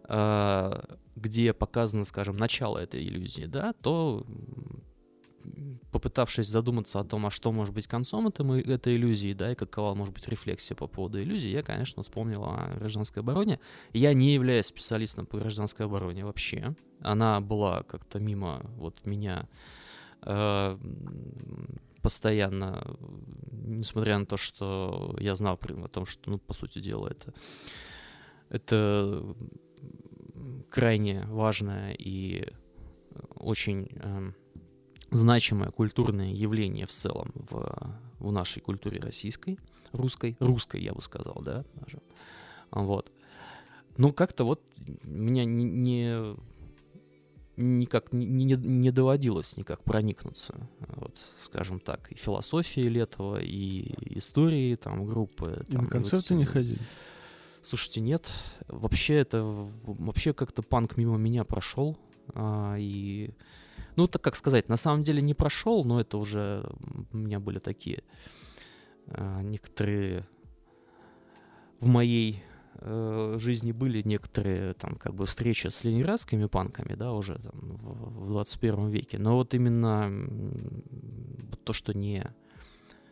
а, 0.05 0.99
где 1.17 1.55
показано, 1.55 2.05
скажем, 2.05 2.37
начало 2.37 2.77
этой 2.77 3.03
иллюзии, 3.03 3.47
да, 3.47 3.73
то 3.73 4.27
попытавшись 5.91 6.49
задуматься 6.49 7.01
о 7.01 7.05
том, 7.05 7.27
а 7.27 7.31
что 7.31 7.53
может 7.53 7.75
быть 7.75 7.87
концом 7.87 8.29
этой, 8.29 8.63
этой 8.63 8.97
иллюзии, 8.97 9.33
да, 9.33 9.53
и 9.53 9.55
какова 9.55 9.95
может 9.95 10.15
быть 10.15 10.29
рефлексия 10.29 10.77
по 10.77 10.87
поводу 10.87 11.23
иллюзии, 11.23 11.51
я, 11.51 11.63
конечно, 11.63 12.03
вспомнил 12.03 12.45
о 12.45 12.75
гражданской 12.79 13.23
обороне. 13.23 13.61
Я 13.93 14.13
не 14.15 14.35
являюсь 14.35 14.67
специалистом 14.67 15.27
по 15.27 15.39
гражданской 15.39 15.87
обороне 15.87 16.25
вообще. 16.25 16.75
Она 17.01 17.41
была 17.41 17.83
как-то 17.83 18.19
мимо 18.19 18.63
вот 18.77 19.07
меня 19.07 19.49
э, 20.23 20.79
постоянно, 22.03 22.97
несмотря 23.51 24.19
на 24.19 24.27
то, 24.27 24.37
что 24.37 25.17
я 25.21 25.35
знал 25.35 25.59
о 25.63 25.89
том, 25.89 26.07
что, 26.07 26.31
ну, 26.31 26.39
по 26.39 26.53
сути 26.53 26.81
дела, 26.81 27.09
это, 27.09 27.35
это 28.49 29.37
крайне 30.71 31.25
важное 31.27 31.95
и 31.99 32.53
очень 33.37 33.89
э, 33.93 34.33
значимое 35.15 35.71
культурное 35.71 36.33
явление 36.33 36.87
в 36.87 36.91
целом 36.91 37.33
в, 37.35 37.97
в 38.19 38.33
нашей 38.33 38.61
культуре 38.61 39.01
российской, 39.01 39.59
русской, 39.93 40.37
русской, 40.41 40.83
я 40.83 40.93
бы 40.93 41.01
сказал, 41.01 41.41
да, 41.45 41.65
даже. 41.75 42.01
Вот. 42.71 43.13
Ну, 43.97 44.13
как-то 44.13 44.45
вот 44.45 44.61
меня 45.05 45.45
не, 45.45 45.65
не 45.65 46.37
никак 47.57 48.13
не, 48.13 48.27
не, 48.27 48.57
не 48.57 48.91
доводилось 48.91 49.57
никак 49.57 49.85
проникнуться, 49.85 50.69
вот, 50.89 51.17
скажем 51.39 51.79
так, 51.79 52.11
и 52.11 52.17
философией 52.17 52.89
Летова, 52.89 53.41
и 53.41 53.95
истории 54.17 54.75
там 54.75 55.07
группы. 55.07 55.65
Там, 55.71 55.85
на 55.85 55.91
концерты 55.91 56.35
вот, 56.35 56.41
не 56.41 56.45
ходили? 56.45 56.81
Слушайте, 57.63 58.01
нет. 58.01 58.31
Вообще 58.67 59.15
это 59.15 59.43
вообще 59.85 60.35
как-то 60.35 60.63
панк 60.63 60.97
мимо 60.97 61.17
меня 61.17 61.45
прошел. 61.45 61.97
А, 62.35 62.77
и 62.79 63.31
ну, 63.97 64.07
так 64.07 64.23
как 64.23 64.37
сказать, 64.37 64.69
на 64.69 64.77
самом 64.77 65.05
деле 65.05 65.23
не 65.23 65.35
прошел, 65.35 65.85
но 65.85 66.01
это 66.01 66.19
уже 66.19 66.69
у 67.13 67.17
меня 67.17 67.41
были 67.41 67.59
такие 67.59 68.03
а, 69.07 69.43
некоторые 69.43 70.27
в 71.81 71.87
моей 71.87 72.43
э, 72.77 73.37
жизни 73.39 73.73
были 73.73 74.01
некоторые 74.03 74.75
там 74.75 74.95
как 74.95 75.15
бы 75.15 75.27
встречи 75.27 75.69
с 75.69 75.85
ленинградскими 75.85 76.47
панками, 76.47 76.95
да, 76.95 77.13
уже 77.13 77.39
там 77.39 77.77
в, 77.77 78.25
в 78.25 78.29
21 78.29 78.89
веке. 78.89 79.19
Но 79.19 79.35
вот 79.35 79.53
именно 79.55 80.11
то, 81.65 81.73
что 81.73 81.93
не 81.93 82.25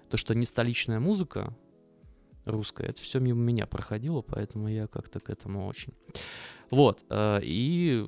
то, 0.09 0.17
что 0.17 0.35
не 0.35 0.47
столичная 0.47 1.01
музыка 1.01 1.55
русская, 2.45 2.89
это 2.89 3.01
все 3.01 3.21
мимо 3.21 3.41
меня 3.41 3.67
проходило, 3.67 4.23
поэтому 4.23 4.69
я 4.69 4.87
как-то 4.87 5.21
к 5.21 5.31
этому 5.31 5.67
очень. 5.67 5.93
Вот, 6.71 7.03
э, 7.11 7.41
и 7.43 8.07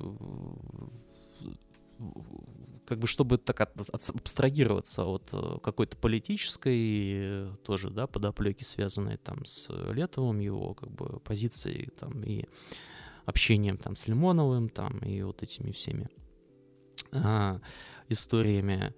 как 2.85 2.99
бы 2.99 3.07
чтобы 3.07 3.37
так 3.37 3.61
от, 3.61 3.79
от, 3.89 4.09
абстрагироваться 4.09 5.05
от 5.05 5.29
э, 5.33 5.57
какой-то 5.63 5.97
политической 5.97 7.51
тоже, 7.63 7.89
да, 7.89 8.07
подоплеки, 8.07 8.63
связанной 8.63 9.17
там 9.17 9.45
с 9.45 9.69
Летовым, 9.91 10.39
его 10.39 10.73
как 10.73 10.91
бы 10.91 11.19
позицией 11.19 11.89
там 11.99 12.23
и 12.23 12.45
общением 13.25 13.77
там 13.77 13.95
с 13.95 14.07
Лимоновым 14.07 14.69
там 14.69 14.99
и 14.99 15.21
вот 15.23 15.41
этими 15.41 15.71
всеми 15.71 16.09
а, 17.11 17.59
историями. 18.09 18.93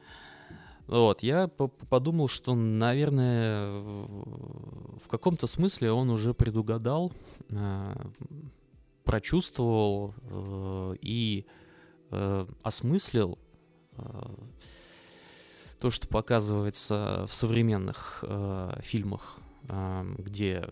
Вот, 0.87 1.21
я 1.21 1.47
подумал, 1.47 2.29
что, 2.29 2.55
наверное, 2.55 3.69
в 3.81 5.07
каком-то 5.09 5.45
смысле 5.45 5.91
он 5.91 6.09
уже 6.09 6.33
предугадал, 6.33 7.11
а, 7.51 8.09
прочувствовал 9.03 10.13
э, 10.21 10.95
и 11.01 11.45
осмыслил 12.63 13.37
Э, 13.37 13.46
то, 15.79 15.89
что 15.89 16.07
показывается 16.07 17.25
в 17.27 17.33
современных 17.33 18.23
э, 18.23 18.79
фильмах, 18.81 19.37
э, 19.69 20.15
где 20.17 20.69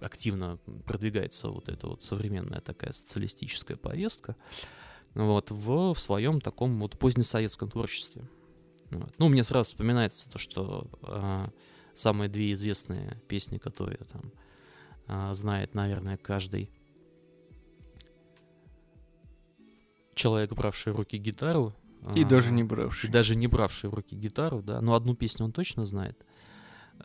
активно 0.00 0.58
продвигается 0.86 1.48
вот 1.48 1.68
эта 1.68 1.88
вот 1.88 2.02
современная 2.02 2.60
такая 2.60 2.92
социалистическая 2.92 3.76
повестка, 3.76 4.36
вот, 5.14 5.50
в, 5.50 5.94
в 5.94 5.98
своем 5.98 6.40
таком 6.40 6.78
вот 6.80 6.98
позднесоветском 6.98 7.70
творчестве. 7.70 8.22
Вот. 8.90 9.12
Ну, 9.18 9.28
мне 9.28 9.44
сразу 9.44 9.70
вспоминается 9.70 10.30
то, 10.30 10.38
что 10.38 10.88
э, 11.02 11.46
самые 11.94 12.28
две 12.28 12.52
известные 12.52 13.20
песни, 13.28 13.58
которые 13.58 13.98
там 13.98 14.32
э, 15.08 15.34
знает, 15.34 15.74
наверное, 15.74 16.16
каждый 16.16 16.70
человек, 20.18 20.52
бравший 20.52 20.92
в 20.92 20.96
руки 20.96 21.16
гитару. 21.16 21.72
И 22.16 22.22
а, 22.22 22.26
даже 22.26 22.52
не 22.52 22.62
бравший. 22.62 23.08
И 23.08 23.12
даже 23.12 23.36
не 23.36 23.46
бравший 23.46 23.88
в 23.90 23.94
руки 23.94 24.14
гитару, 24.14 24.62
да. 24.62 24.80
Но 24.80 24.94
одну 24.94 25.14
песню 25.14 25.46
он 25.46 25.52
точно 25.52 25.84
знает. 25.84 26.24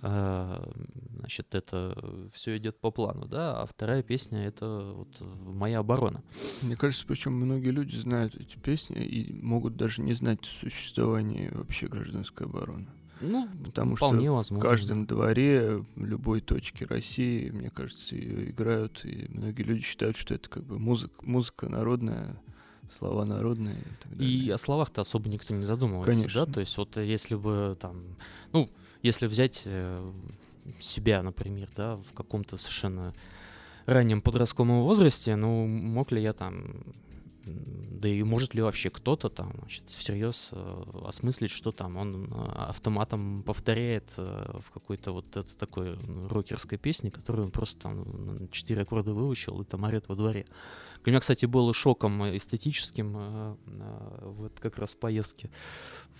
А, 0.01 0.71
значит, 1.19 1.53
это 1.55 1.95
все 2.33 2.57
идет 2.57 2.79
по 2.79 2.91
плану, 2.91 3.27
да. 3.27 3.61
А 3.61 3.65
вторая 3.65 4.03
песня 4.03 4.45
это 4.45 4.93
вот 4.95 5.21
моя 5.45 5.79
оборона. 5.79 6.23
Мне 6.61 6.75
кажется, 6.75 7.05
причем 7.07 7.33
многие 7.33 7.69
люди 7.69 7.95
знают 7.95 8.35
эти 8.35 8.57
песни 8.57 9.03
и 9.03 9.41
могут 9.41 9.77
даже 9.77 10.01
не 10.01 10.13
знать 10.13 10.45
существования 10.45 11.51
вообще 11.53 11.87
гражданской 11.87 12.47
обороны. 12.47 12.87
Ну, 13.21 13.47
потому 13.63 13.95
что 13.95 14.09
возможно. 14.09 14.57
в 14.57 14.59
каждом 14.59 15.05
дворе 15.05 15.85
любой 15.95 16.41
точки 16.41 16.83
России, 16.83 17.49
мне 17.51 17.69
кажется, 17.69 18.15
ее 18.15 18.49
играют, 18.49 19.05
и 19.05 19.27
многие 19.29 19.61
люди 19.61 19.81
считают, 19.81 20.17
что 20.17 20.33
это 20.33 20.49
как 20.49 20.65
бы 20.65 20.77
музыка, 20.77 21.13
музыка 21.21 21.69
народная, 21.69 22.41
слова 22.97 23.25
народные 23.25 23.75
и 23.75 24.01
так 24.01 24.17
далее. 24.17 24.33
И 24.33 24.49
о 24.49 24.57
словах-то 24.57 25.01
особо 25.01 25.29
никто 25.29 25.53
не 25.53 25.63
задумывается, 25.63 26.21
Конечно. 26.21 26.45
да? 26.45 26.53
То 26.53 26.59
есть 26.59 26.77
вот 26.77 26.97
если 26.97 27.35
бы 27.35 27.75
там, 27.79 28.03
ну, 28.51 28.69
если 29.01 29.27
взять 29.27 29.63
э, 29.65 30.11
себя, 30.79 31.21
например, 31.23 31.69
да, 31.75 31.97
в 31.97 32.13
каком-то 32.13 32.57
совершенно 32.57 33.13
раннем 33.85 34.21
подростковом 34.21 34.83
возрасте, 34.83 35.35
ну, 35.35 35.67
мог 35.67 36.11
ли 36.11 36.21
я 36.21 36.33
там 36.33 36.63
да 37.45 38.07
и 38.07 38.23
может 38.23 38.53
ли 38.53 38.61
вообще 38.61 38.89
кто-то 38.89 39.29
там 39.29 39.53
значит, 39.59 39.89
всерьез 39.89 40.49
э, 40.53 40.83
осмыслить, 41.05 41.51
что 41.51 41.71
там 41.71 41.97
он 41.97 42.25
э, 42.25 42.51
автоматом 42.69 43.43
повторяет 43.43 44.13
э, 44.17 44.59
в 44.61 44.71
какой-то 44.71 45.11
вот 45.11 45.35
это 45.35 45.55
такой 45.57 45.97
рокерской 46.29 46.77
песне, 46.77 47.11
которую 47.11 47.45
он 47.45 47.51
просто 47.51 47.81
там 47.81 48.47
четыре 48.49 48.83
аккорда 48.83 49.13
выучил 49.13 49.61
и 49.61 49.65
там 49.65 49.83
орет 49.83 50.07
во 50.07 50.15
дворе. 50.15 50.45
Для 51.03 51.11
меня, 51.11 51.19
кстати, 51.19 51.45
было 51.45 51.73
шоком 51.73 52.23
эстетическим 52.35 53.57
вот 54.21 54.57
как 54.61 54.77
раз 54.77 54.91
в 54.91 54.97
поездке 54.97 55.49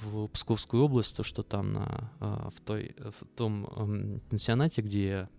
в 0.01 0.27
Псковскую 0.27 0.83
область, 0.83 1.15
то, 1.15 1.23
что 1.23 1.41
там 1.41 1.71
на, 1.71 2.11
в, 2.19 2.59
той, 2.65 2.93
в 2.97 3.25
том 3.37 4.19
пансионате, 4.29 4.81
где 4.81 5.29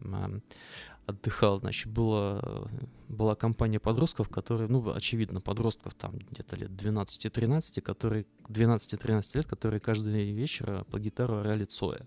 отдыхал, 1.06 1.60
значит, 1.60 1.92
была, 1.92 2.68
была 3.08 3.34
компания 3.34 3.78
подростков, 3.78 4.28
которые, 4.28 4.68
ну, 4.68 4.92
очевидно, 4.92 5.40
подростков 5.40 5.94
там 5.94 6.18
где-то 6.30 6.56
лет 6.56 6.70
12-13, 6.70 7.80
которые, 7.80 8.26
12-13 8.48 9.22
лет, 9.34 9.46
которые 9.46 9.80
каждый 9.80 10.32
вечер 10.32 10.84
по 10.90 10.98
гитару 10.98 11.36
орали 11.36 11.64
Цоя. 11.64 12.06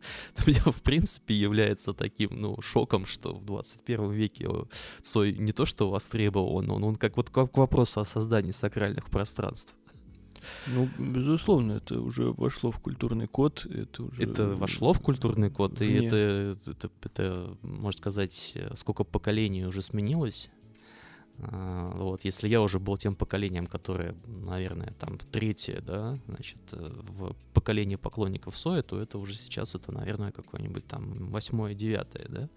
для 0.36 0.54
меня, 0.54 0.72
в 0.72 0.82
принципе, 0.82 1.34
является 1.34 1.92
таким, 1.92 2.30
ну, 2.32 2.60
шоком, 2.60 3.06
что 3.06 3.34
в 3.34 3.44
21 3.44 4.10
веке 4.10 4.48
Цой 5.02 5.32
не 5.32 5.52
то 5.52 5.64
что 5.64 5.90
востребован, 5.90 6.70
он, 6.70 6.84
он 6.84 6.96
как 6.96 7.16
вот 7.16 7.30
к 7.30 7.56
вопросу 7.56 8.00
о 8.00 8.04
создании 8.04 8.52
сакральных 8.52 9.10
пространств. 9.10 9.74
Ну, 10.66 10.88
безусловно, 10.98 11.72
это 11.72 12.00
уже 12.00 12.32
вошло 12.32 12.70
в 12.70 12.78
культурный 12.78 13.26
код. 13.26 13.66
Это, 13.66 14.04
уже... 14.04 14.22
это 14.22 14.48
вошло 14.48 14.92
в 14.92 15.00
культурный 15.00 15.50
код, 15.50 15.78
Вне. 15.78 15.88
и 15.88 16.04
это, 16.06 16.56
это, 16.66 16.90
это, 17.02 17.56
можно 17.62 17.98
сказать, 17.98 18.56
сколько 18.74 19.04
поколений 19.04 19.66
уже 19.66 19.82
сменилось 19.82 20.50
а, 21.40 21.92
вот, 21.94 22.24
если 22.24 22.48
я 22.48 22.60
уже 22.60 22.80
был 22.80 22.96
тем 22.96 23.14
поколением, 23.14 23.66
которое, 23.66 24.16
наверное, 24.26 24.92
там 24.98 25.18
третье, 25.30 25.80
да, 25.80 26.18
значит, 26.26 26.58
э, 26.72 26.76
в 26.78 27.32
поколении 27.54 27.94
поклонников 27.94 28.56
Соя, 28.56 28.82
то 28.82 29.00
это 29.00 29.18
уже 29.18 29.34
сейчас 29.34 29.76
это, 29.76 29.92
наверное, 29.92 30.32
какое-нибудь 30.32 30.86
там 30.86 31.30
восьмое, 31.30 31.74
девятое, 31.74 32.26
да, 32.28 32.48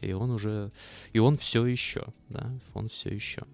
и 0.00 0.12
он 0.12 0.30
уже, 0.30 0.72
и 1.12 1.20
он 1.20 1.36
все 1.36 1.66
еще, 1.66 2.06
да, 2.28 2.50
он 2.74 2.88
все 2.88 3.10
еще. 3.10 3.44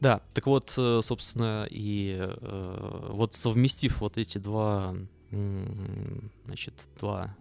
Да, 0.00 0.20
так 0.34 0.46
вот, 0.46 0.74
э, 0.76 1.00
собственно, 1.02 1.66
и 1.70 2.16
э, 2.18 3.08
вот 3.12 3.34
совместив 3.34 4.00
вот 4.00 4.18
эти 4.18 4.38
два, 4.38 4.94
значит, 5.30 6.74
два 6.98 7.34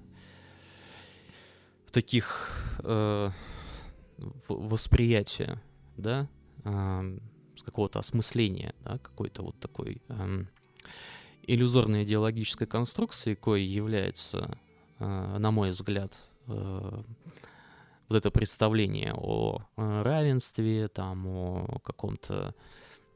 таких 1.91 2.77
восприятия, 4.47 5.61
да, 5.97 6.27
э, 6.63 7.17
какого-то 7.63 7.99
осмысления, 7.99 8.73
да, 8.83 8.97
какой-то 8.97 9.43
вот 9.43 9.59
такой 9.59 10.01
э, 10.07 10.43
иллюзорной 11.43 12.03
идеологической 12.03 12.67
конструкции, 12.67 13.35
кое 13.35 13.61
является, 13.61 14.57
э, 14.99 15.37
на 15.37 15.51
мой 15.51 15.69
взгляд, 15.69 16.15
э, 16.47 17.03
вот 18.07 18.17
это 18.17 18.31
представление 18.31 19.13
о 19.15 19.61
равенстве, 19.75 20.87
там, 20.87 21.27
о 21.27 21.79
каком-то 21.83 22.55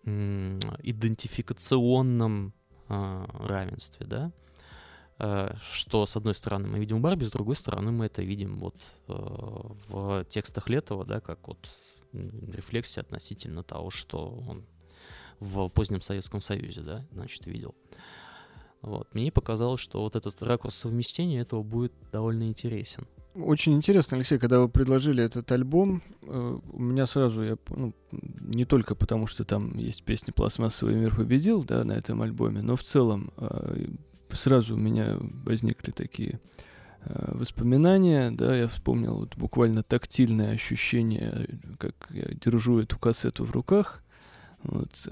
идентификационном 0.03 2.53
э, 2.87 3.25
равенстве, 3.39 4.05
да, 4.05 4.31
э, 5.19 5.53
что 5.61 6.05
с 6.05 6.15
одной 6.15 6.33
стороны 6.33 6.67
мы 6.67 6.79
видим 6.79 6.99
в 6.99 7.01
Барби, 7.01 7.25
с 7.25 7.31
другой 7.31 7.55
стороны 7.55 7.91
мы 7.91 8.05
это 8.05 8.21
видим 8.21 8.59
вот 8.59 8.93
э, 9.07 9.13
в 9.13 10.23
текстах 10.25 10.69
Летова, 10.69 11.05
да, 11.05 11.19
как 11.19 11.47
вот 11.47 11.69
рефлексия 12.11 13.03
относительно 13.03 13.63
того, 13.63 13.91
что 13.91 14.43
он 14.47 14.65
в 15.39 15.69
позднем 15.69 16.01
Советском 16.01 16.41
Союзе, 16.41 16.81
да, 16.81 17.05
значит, 17.11 17.45
видел. 17.45 17.75
Вот. 18.81 19.13
Мне 19.13 19.31
показалось, 19.31 19.81
что 19.81 20.01
вот 20.01 20.15
этот 20.15 20.41
ракурс 20.41 20.75
совместения 20.75 21.41
этого 21.41 21.63
будет 21.63 21.93
довольно 22.11 22.47
интересен. 22.47 23.07
Очень 23.41 23.75
интересно, 23.75 24.17
Алексей, 24.17 24.37
когда 24.37 24.59
вы 24.59 24.69
предложили 24.69 25.23
этот 25.23 25.51
альбом, 25.51 26.01
э, 26.23 26.59
у 26.71 26.79
меня 26.79 27.05
сразу, 27.05 27.43
я, 27.43 27.57
ну, 27.69 27.93
не 28.11 28.65
только 28.65 28.95
потому, 28.95 29.27
что 29.27 29.45
там 29.45 29.77
есть 29.77 30.03
песня 30.03 30.33
«Пластмассовый 30.33 30.95
мир 30.95 31.15
победил», 31.15 31.63
да, 31.63 31.83
на 31.83 31.93
этом 31.93 32.21
альбоме, 32.21 32.61
но 32.61 32.75
в 32.75 32.83
целом 32.83 33.31
э, 33.37 33.85
сразу 34.31 34.75
у 34.75 34.77
меня 34.77 35.17
возникли 35.19 35.91
такие 35.91 36.39
э, 37.05 37.31
воспоминания, 37.35 38.31
да, 38.31 38.55
я 38.55 38.67
вспомнил 38.67 39.15
вот 39.15 39.37
буквально 39.37 39.83
тактильное 39.83 40.53
ощущение, 40.53 41.59
как 41.77 41.93
я 42.09 42.33
держу 42.33 42.79
эту 42.79 42.97
кассету 42.97 43.45
в 43.45 43.51
руках. 43.51 44.03
Вот, 44.61 45.07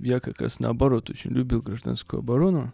я 0.00 0.20
как 0.20 0.40
раз 0.40 0.60
наоборот 0.60 1.10
очень 1.10 1.32
любил 1.32 1.60
гражданскую 1.60 2.20
оборону. 2.20 2.72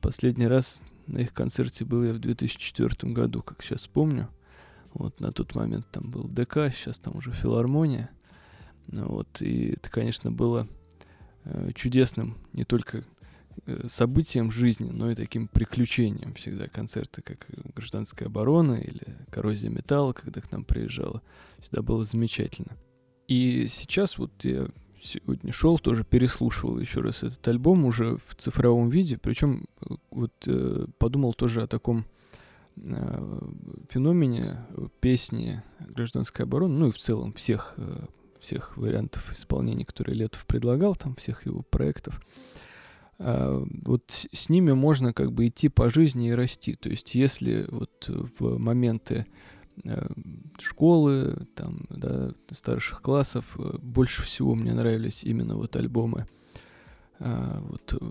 Последний 0.00 0.46
раз 0.46 0.80
на 1.06 1.18
их 1.18 1.32
концерте 1.32 1.84
был 1.84 2.04
я 2.04 2.12
в 2.12 2.18
2004 2.18 3.12
году, 3.12 3.42
как 3.42 3.62
сейчас 3.62 3.86
помню. 3.86 4.28
Вот 4.92 5.20
на 5.20 5.32
тот 5.32 5.54
момент 5.54 5.86
там 5.90 6.10
был 6.10 6.24
ДК, 6.24 6.72
сейчас 6.72 6.98
там 6.98 7.16
уже 7.16 7.32
филармония. 7.32 8.10
Ну 8.86 9.06
вот, 9.08 9.40
и 9.40 9.72
это, 9.72 9.90
конечно, 9.90 10.30
было 10.30 10.68
э, 11.44 11.70
чудесным 11.74 12.36
не 12.52 12.64
только 12.64 13.02
э, 13.66 13.88
событием 13.88 14.50
жизни, 14.50 14.90
но 14.90 15.10
и 15.10 15.14
таким 15.14 15.48
приключением 15.48 16.34
всегда. 16.34 16.68
Концерты, 16.68 17.22
как 17.22 17.46
гражданская 17.74 18.28
оборона 18.28 18.74
или 18.74 19.16
коррозия 19.30 19.70
металла, 19.70 20.12
когда 20.12 20.40
к 20.40 20.52
нам 20.52 20.64
приезжала, 20.64 21.22
всегда 21.58 21.82
было 21.82 22.04
замечательно. 22.04 22.76
И 23.26 23.68
сейчас 23.68 24.18
вот 24.18 24.44
я 24.44 24.68
сегодня 25.04 25.52
шел, 25.52 25.78
тоже 25.78 26.04
переслушивал 26.04 26.78
еще 26.78 27.00
раз 27.00 27.22
этот 27.22 27.46
альбом 27.48 27.84
уже 27.84 28.16
в 28.16 28.34
цифровом 28.36 28.88
виде. 28.88 29.18
Причем 29.18 29.64
э, 29.80 29.94
вот 30.10 30.32
э, 30.46 30.86
подумал 30.98 31.34
тоже 31.34 31.62
о 31.62 31.66
таком 31.66 32.04
э, 32.76 33.40
феномене 33.90 34.66
песни 35.00 35.62
гражданской 35.80 36.44
обороны, 36.44 36.78
ну 36.78 36.88
и 36.88 36.92
в 36.92 36.98
целом 36.98 37.32
всех, 37.32 37.74
э, 37.76 38.06
всех 38.40 38.76
вариантов 38.76 39.32
исполнения, 39.32 39.84
которые 39.84 40.16
Летов 40.16 40.46
предлагал, 40.46 40.96
там 40.96 41.14
всех 41.16 41.46
его 41.46 41.62
проектов. 41.62 42.20
Uh, 43.16 43.64
вот 43.86 44.26
с 44.32 44.48
ними 44.48 44.72
можно 44.72 45.12
как 45.12 45.30
бы 45.30 45.46
идти 45.46 45.68
по 45.68 45.88
жизни 45.88 46.30
и 46.30 46.34
расти. 46.34 46.74
То 46.74 46.88
есть 46.88 47.14
если 47.14 47.64
вот 47.70 48.08
в 48.08 48.58
моменты 48.58 49.24
Э, 49.24 49.53
школы, 50.58 51.46
там, 51.54 51.80
да, 51.90 52.32
старших 52.50 53.02
классов. 53.02 53.56
Э, 53.58 53.76
больше 53.82 54.22
всего 54.22 54.54
мне 54.54 54.72
нравились 54.72 55.22
именно 55.24 55.56
вот 55.56 55.76
альбомы 55.76 56.26
а, 57.18 57.60
вот 57.60 57.96
э, 58.00 58.06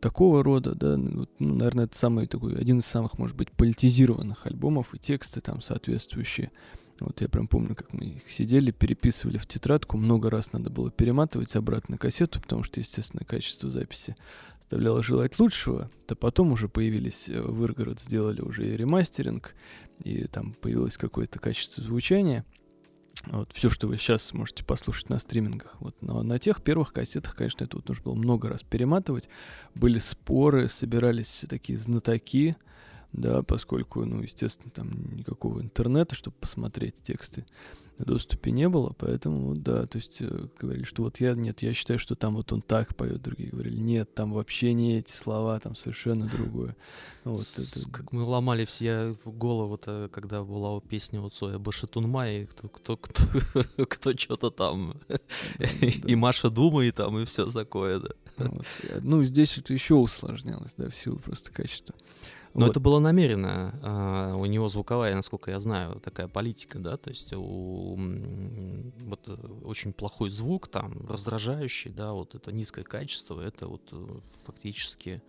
такого 0.00 0.42
рода, 0.42 0.74
да, 0.74 0.96
ну, 0.96 1.26
наверное, 1.38 1.84
это 1.84 1.96
самый 1.96 2.26
такой, 2.26 2.56
один 2.56 2.80
из 2.80 2.86
самых, 2.86 3.18
может 3.18 3.36
быть, 3.36 3.52
политизированных 3.52 4.46
альбомов, 4.46 4.94
и 4.94 4.98
тексты 4.98 5.40
там 5.40 5.60
соответствующие. 5.60 6.50
Вот 7.00 7.20
я 7.20 7.28
прям 7.28 7.48
помню, 7.48 7.74
как 7.74 7.92
мы 7.92 8.04
их 8.04 8.30
сидели, 8.30 8.70
переписывали 8.70 9.38
в 9.38 9.46
тетрадку, 9.46 9.96
много 9.96 10.30
раз 10.30 10.52
надо 10.52 10.70
было 10.70 10.90
перематывать 10.90 11.56
обратно 11.56 11.98
кассету, 11.98 12.40
потому 12.40 12.62
что, 12.62 12.80
естественно, 12.80 13.24
качество 13.24 13.70
записи 13.70 14.16
оставляло 14.62 15.02
желать 15.02 15.38
лучшего, 15.38 15.90
то 16.06 16.14
потом 16.14 16.52
уже 16.52 16.68
появились 16.68 17.28
в 17.28 17.64
Иргород, 17.64 18.00
сделали 18.00 18.40
уже 18.40 18.64
и 18.66 18.76
ремастеринг, 18.76 19.54
и 20.04 20.26
там 20.28 20.54
появилось 20.54 20.96
какое-то 20.96 21.40
качество 21.40 21.82
звучания. 21.82 22.44
Вот 23.26 23.52
все, 23.52 23.68
что 23.68 23.88
вы 23.88 23.98
сейчас 23.98 24.32
можете 24.32 24.64
послушать 24.64 25.10
на 25.10 25.18
стримингах. 25.18 25.76
Вот. 25.80 25.96
Но 26.00 26.22
на 26.22 26.38
тех 26.38 26.62
первых 26.62 26.92
кассетах, 26.92 27.34
конечно, 27.36 27.64
это 27.64 27.76
вот 27.76 27.88
нужно 27.88 28.04
было 28.04 28.14
много 28.14 28.48
раз 28.48 28.62
перематывать. 28.62 29.28
Были 29.74 29.98
споры, 29.98 30.68
собирались 30.68 31.44
такие 31.48 31.76
знатоки, 31.76 32.56
да, 33.12 33.42
поскольку, 33.42 34.04
ну, 34.04 34.22
естественно, 34.22 34.70
там 34.70 35.14
никакого 35.14 35.60
интернета, 35.60 36.14
чтобы 36.14 36.36
посмотреть 36.40 37.02
тексты 37.02 37.44
доступе 37.98 38.50
не 38.50 38.68
было, 38.68 38.94
поэтому, 38.98 39.54
да, 39.54 39.86
то 39.86 39.98
есть 39.98 40.18
э, 40.20 40.48
говорили, 40.58 40.84
что 40.84 41.02
вот 41.02 41.20
я, 41.20 41.34
нет, 41.34 41.62
я 41.62 41.74
считаю, 41.74 41.98
что 41.98 42.14
там 42.14 42.34
вот 42.34 42.52
он 42.52 42.62
так 42.62 42.96
поет, 42.96 43.22
другие 43.22 43.50
говорили, 43.50 43.76
нет, 43.76 44.14
там 44.14 44.32
вообще 44.32 44.72
не 44.72 44.98
эти 44.98 45.12
слова, 45.12 45.58
там 45.60 45.76
совершенно 45.76 46.26
другое. 46.26 46.76
Ну 47.24 47.32
вот 47.32 47.46
это... 47.56 47.90
Как 47.90 48.12
мы 48.12 48.22
ломали 48.22 48.64
все 48.64 49.14
голову-то, 49.24 50.10
когда 50.12 50.42
была 50.42 50.80
песня 50.80 51.20
у 51.20 51.28
Цоя 51.30 51.58
Башатунмай, 51.58 52.46
кто, 52.46 52.68
кто, 52.68 52.96
кто, 52.96 53.22
кто 53.86 54.16
что-то 54.16 54.50
там, 54.50 54.94
и 56.04 56.14
Маша 56.16 56.50
думает 56.50 56.96
там, 56.96 57.18
и 57.18 57.24
все 57.24 57.46
такое, 57.50 58.00
да. 58.00 58.08
Ну, 59.02 59.24
здесь 59.24 59.58
это 59.58 59.72
еще 59.72 59.94
усложнялось, 59.94 60.74
да, 60.76 60.88
в 60.88 60.94
силу 60.94 61.18
просто 61.18 61.52
качества. 61.52 61.94
Но 62.54 62.66
вот. 62.66 62.72
это 62.72 62.80
было 62.80 62.98
намеренно. 62.98 63.74
А, 63.82 64.34
у 64.36 64.44
него 64.44 64.68
звуковая, 64.68 65.14
насколько 65.14 65.50
я 65.50 65.58
знаю, 65.58 66.00
такая 66.00 66.28
политика, 66.28 66.78
да, 66.78 66.96
то 66.98 67.08
есть 67.08 67.32
у, 67.32 67.96
вот 67.96 69.20
э, 69.26 69.36
очень 69.64 69.94
плохой 69.94 70.28
звук 70.28 70.68
там, 70.68 71.06
раздражающий, 71.08 71.90
да, 71.90 72.12
вот 72.12 72.34
это 72.34 72.52
низкое 72.52 72.84
качество, 72.84 73.40
это 73.40 73.68
вот 73.68 73.88
э, 73.92 74.20
фактически 74.44 75.22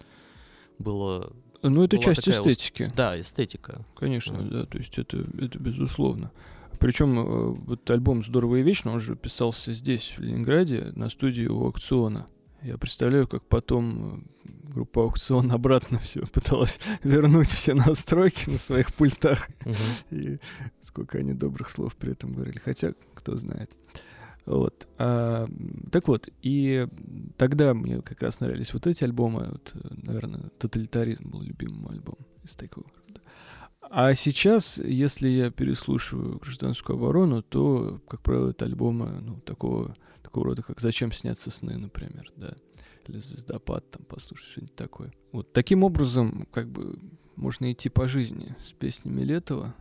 было... 0.80 1.32
Ну, 1.62 1.84
это 1.84 1.98
часть 1.98 2.28
эстетики. 2.28 2.84
Уст... 2.84 2.96
Да, 2.96 3.18
эстетика. 3.18 3.86
Конечно, 3.96 4.36
mm. 4.36 4.50
да, 4.50 4.66
то 4.66 4.78
есть 4.78 4.98
это, 4.98 5.26
это 5.40 5.60
безусловно. 5.60 6.32
Причем 6.78 7.18
э, 7.20 7.24
вот 7.52 7.90
альбом 7.90 8.22
«Здорово 8.22 8.58
и 8.58 8.64
вечно», 8.64 8.92
он 8.92 9.00
же 9.00 9.16
писался 9.16 9.74
здесь, 9.74 10.16
в 10.18 10.22
Ленинграде, 10.22 10.92
на 10.96 11.10
студии 11.10 11.46
у 11.46 11.64
аукциона. 11.64 12.28
Я 12.64 12.78
представляю, 12.78 13.28
как 13.28 13.44
потом 13.44 14.26
э, 14.46 14.50
группа 14.74 15.04
аукцион 15.04 15.52
обратно 15.52 16.00
все 16.00 16.26
пыталась 16.26 16.80
вернуть 17.04 17.50
все 17.50 17.74
настройки 17.74 18.50
на 18.50 18.58
своих 18.58 18.94
пультах. 18.94 19.50
И 20.12 20.40
сколько 20.80 21.18
они 21.18 21.34
добрых 21.34 21.70
слов 21.70 21.96
при 21.96 22.14
этом 22.14 22.32
говорили. 22.32 22.60
Хотя, 22.60 22.94
кто 23.14 23.36
знает. 23.36 23.70
Вот. 24.46 24.88
А, 24.98 25.48
так 25.92 26.08
вот, 26.08 26.30
и 26.42 26.88
тогда 27.38 27.74
мне 27.74 28.02
как 28.02 28.22
раз 28.22 28.40
нравились 28.40 28.74
вот 28.74 28.88
эти 28.88 29.04
альбомы. 29.04 29.50
Вот, 29.52 29.76
наверное, 30.06 30.50
«Тоталитаризм» 30.58 31.30
был 31.30 31.42
любимым 31.42 31.90
альбом 31.90 32.18
из 32.44 32.54
такого. 32.54 32.88
А 33.82 34.14
сейчас, 34.16 34.78
если 34.78 35.28
я 35.28 35.52
переслушиваю 35.52 36.40
«Гражданскую 36.40 36.96
оборону», 36.98 37.42
то, 37.42 38.02
как 38.08 38.22
правило, 38.22 38.50
это 38.50 38.66
альбомы 38.66 39.20
ну, 39.22 39.40
такого 39.42 39.96
такого 40.34 40.48
рода, 40.48 40.64
как 40.64 40.82
«Зачем 40.82 41.12
снятся 41.12 41.52
сны», 41.52 41.78
например, 41.78 42.32
да, 42.38 42.56
или 43.08 43.20
«Звездопад», 43.20 43.92
там, 43.92 44.04
послушать 44.06 44.50
что-нибудь 44.50 44.76
такое. 44.76 45.14
Вот 45.32 45.54
таким 45.54 45.84
образом, 45.84 46.48
как 46.52 46.72
бы, 46.72 46.98
можно 47.36 47.72
идти 47.72 47.88
по 47.88 48.08
жизни 48.08 48.56
с 48.60 48.74
песнями 48.74 49.22
Летова, 49.22 49.76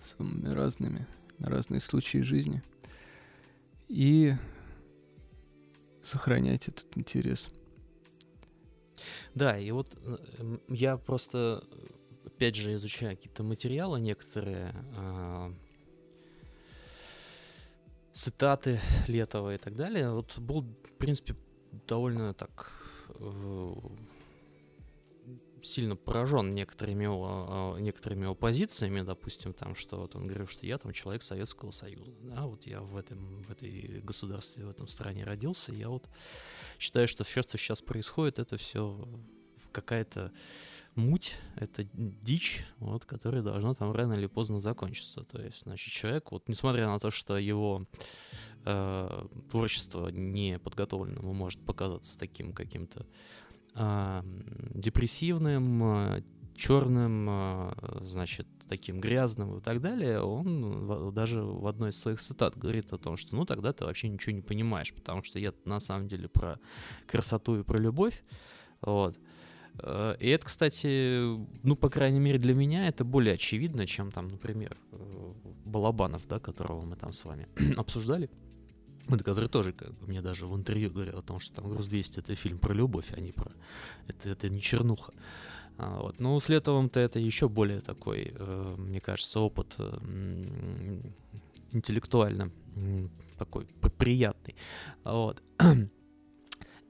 самыми 0.00 0.48
разными, 0.54 1.08
на 1.38 1.48
разные 1.50 1.80
случаи 1.80 2.18
жизни, 2.18 2.62
и 3.88 4.34
сохранять 6.04 6.68
этот 6.68 6.96
интерес. 6.96 7.48
Да, 9.34 9.58
и 9.58 9.72
вот 9.72 9.98
э, 10.04 10.58
я 10.68 10.98
просто, 10.98 11.64
опять 12.24 12.54
же, 12.54 12.74
изучаю 12.74 13.16
какие-то 13.16 13.42
материалы 13.42 13.98
некоторые, 13.98 14.72
а, 14.96 15.52
цитаты 18.16 18.80
Летова 19.08 19.54
и 19.54 19.58
так 19.58 19.76
далее. 19.76 20.10
Вот 20.10 20.38
был, 20.38 20.62
в 20.62 20.94
принципе, 20.94 21.36
довольно 21.86 22.32
так 22.32 22.72
э, 23.20 23.74
сильно 25.62 25.96
поражен 25.96 26.50
некоторыми 26.50 27.04
некоторыми 27.80 28.22
его 28.22 28.34
позициями, 28.34 29.02
допустим, 29.02 29.52
там, 29.52 29.74
что 29.74 29.98
вот 29.98 30.16
он 30.16 30.26
говорил, 30.26 30.46
что 30.46 30.64
я 30.64 30.78
там 30.78 30.92
человек 30.92 31.22
Советского 31.22 31.72
Союза, 31.72 32.12
да, 32.22 32.46
вот 32.46 32.66
я 32.66 32.80
в 32.80 32.96
этом, 32.96 33.42
в 33.42 33.50
этой 33.50 34.00
государстве, 34.02 34.64
в 34.64 34.70
этом 34.70 34.88
стране 34.88 35.24
родился, 35.24 35.72
я 35.72 35.90
вот 35.90 36.08
считаю, 36.78 37.08
что 37.08 37.22
все, 37.24 37.42
что 37.42 37.58
сейчас 37.58 37.82
происходит, 37.82 38.38
это 38.38 38.56
все 38.56 39.06
какая-то 39.72 40.32
муть, 40.96 41.36
это 41.56 41.86
дичь, 41.92 42.66
вот, 42.78 43.04
которая 43.04 43.42
должна 43.42 43.74
там 43.74 43.92
рано 43.92 44.14
или 44.14 44.26
поздно 44.26 44.60
закончиться. 44.60 45.22
То 45.24 45.40
есть, 45.40 45.62
значит, 45.62 45.92
человек, 45.92 46.32
вот, 46.32 46.48
несмотря 46.48 46.88
на 46.88 46.98
то, 46.98 47.10
что 47.10 47.36
его 47.36 47.86
э, 48.64 49.26
творчество 49.50 50.08
не 50.08 50.58
подготовленному 50.58 51.32
может 51.32 51.64
показаться 51.64 52.18
таким 52.18 52.52
каким-то 52.52 53.06
э, 53.74 54.22
депрессивным, 54.74 55.82
э, 55.84 56.22
черным, 56.56 57.26
э, 57.28 57.72
значит, 58.02 58.48
таким 58.68 59.00
грязным 59.00 59.58
и 59.58 59.60
так 59.60 59.80
далее, 59.80 60.20
он 60.20 61.12
даже 61.14 61.42
в 61.42 61.66
одной 61.66 61.90
из 61.90 61.98
своих 61.98 62.20
цитат 62.20 62.56
говорит 62.56 62.92
о 62.92 62.98
том, 62.98 63.16
что 63.16 63.36
ну 63.36 63.44
тогда 63.44 63.72
ты 63.72 63.84
вообще 63.84 64.08
ничего 64.08 64.34
не 64.34 64.42
понимаешь, 64.42 64.92
потому 64.92 65.22
что 65.22 65.38
я 65.38 65.52
на 65.64 65.78
самом 65.78 66.08
деле 66.08 66.28
про 66.28 66.58
красоту 67.06 67.60
и 67.60 67.62
про 67.62 67.78
любовь, 67.78 68.24
вот. 68.80 69.16
Э, 69.78 70.16
и 70.20 70.28
это, 70.28 70.46
кстати, 70.46 71.20
ну, 71.62 71.76
по 71.76 71.88
крайней 71.88 72.20
мере, 72.20 72.38
для 72.38 72.54
меня 72.54 72.88
это 72.88 73.04
более 73.04 73.34
очевидно, 73.34 73.86
чем 73.86 74.10
там, 74.10 74.28
например, 74.28 74.76
э, 74.92 75.32
Балабанов, 75.64 76.26
да, 76.28 76.38
которого 76.38 76.84
мы 76.84 76.96
там 76.96 77.12
с 77.12 77.24
вами 77.24 77.48
обсуждали. 77.76 78.30
Который 79.24 79.48
тоже, 79.48 79.72
как 79.72 79.92
бы, 79.92 80.06
мне 80.08 80.20
даже 80.20 80.46
в 80.46 80.56
интервью 80.56 80.90
говорил 80.90 81.18
о 81.18 81.22
том, 81.22 81.38
что 81.38 81.54
там 81.56 81.68
«Груз-200»— 81.68 82.18
это 82.18 82.34
фильм 82.34 82.58
про 82.58 82.74
любовь, 82.74 83.12
а 83.16 83.20
не 83.20 83.30
про... 83.30 83.52
Это, 84.08 84.28
это 84.28 84.48
не 84.48 84.60
чернуха. 84.60 85.12
А, 85.78 86.00
вот. 86.00 86.18
Но 86.18 86.40
с 86.40 86.48
Летовым-то 86.48 86.98
это 86.98 87.20
еще 87.20 87.48
более 87.48 87.80
такой, 87.80 88.32
э, 88.34 88.74
мне 88.78 89.00
кажется, 89.00 89.38
опыт 89.38 89.78
интеллектуально 91.70 92.50
такой 93.38 93.66
приятный. 93.98 94.56
Вот. 95.04 95.42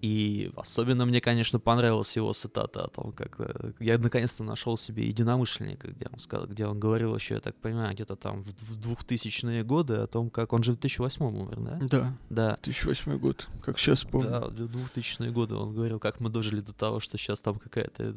И 0.06 0.52
особенно 0.54 1.04
мне, 1.04 1.20
конечно, 1.20 1.58
понравилась 1.58 2.14
его 2.14 2.32
цитата 2.32 2.84
о 2.84 2.88
том, 2.88 3.10
как 3.12 3.40
э, 3.40 3.72
я 3.80 3.98
наконец-то 3.98 4.44
нашел 4.44 4.78
себе 4.78 5.04
единомышленника, 5.08 5.88
где 5.88 6.06
он 6.12 6.18
сказал, 6.20 6.46
где 6.46 6.64
он 6.66 6.78
говорил 6.78 7.16
еще, 7.16 7.34
я 7.34 7.40
так 7.40 7.56
понимаю, 7.56 7.92
где-то 7.92 8.14
там 8.14 8.44
в, 8.44 8.50
в 8.50 8.86
2000-е 8.86 9.64
годы 9.64 9.94
о 9.94 10.06
том, 10.06 10.30
как 10.30 10.52
он 10.52 10.62
же 10.62 10.72
в 10.72 10.78
2008 10.78 11.24
умер, 11.24 11.56
да? 11.58 11.78
Да. 11.80 12.16
Да. 12.30 12.58
2008 12.62 13.18
год, 13.18 13.48
как 13.64 13.78
сейчас 13.80 14.04
помню. 14.04 14.28
Да, 14.30 14.40
в 14.46 14.52
2000-е 14.52 15.32
годы 15.32 15.54
он 15.56 15.74
говорил, 15.74 15.98
как 15.98 16.20
мы 16.20 16.30
дожили 16.30 16.60
до 16.60 16.72
того, 16.72 17.00
что 17.00 17.18
сейчас 17.18 17.40
там 17.40 17.58
какая-то 17.58 18.14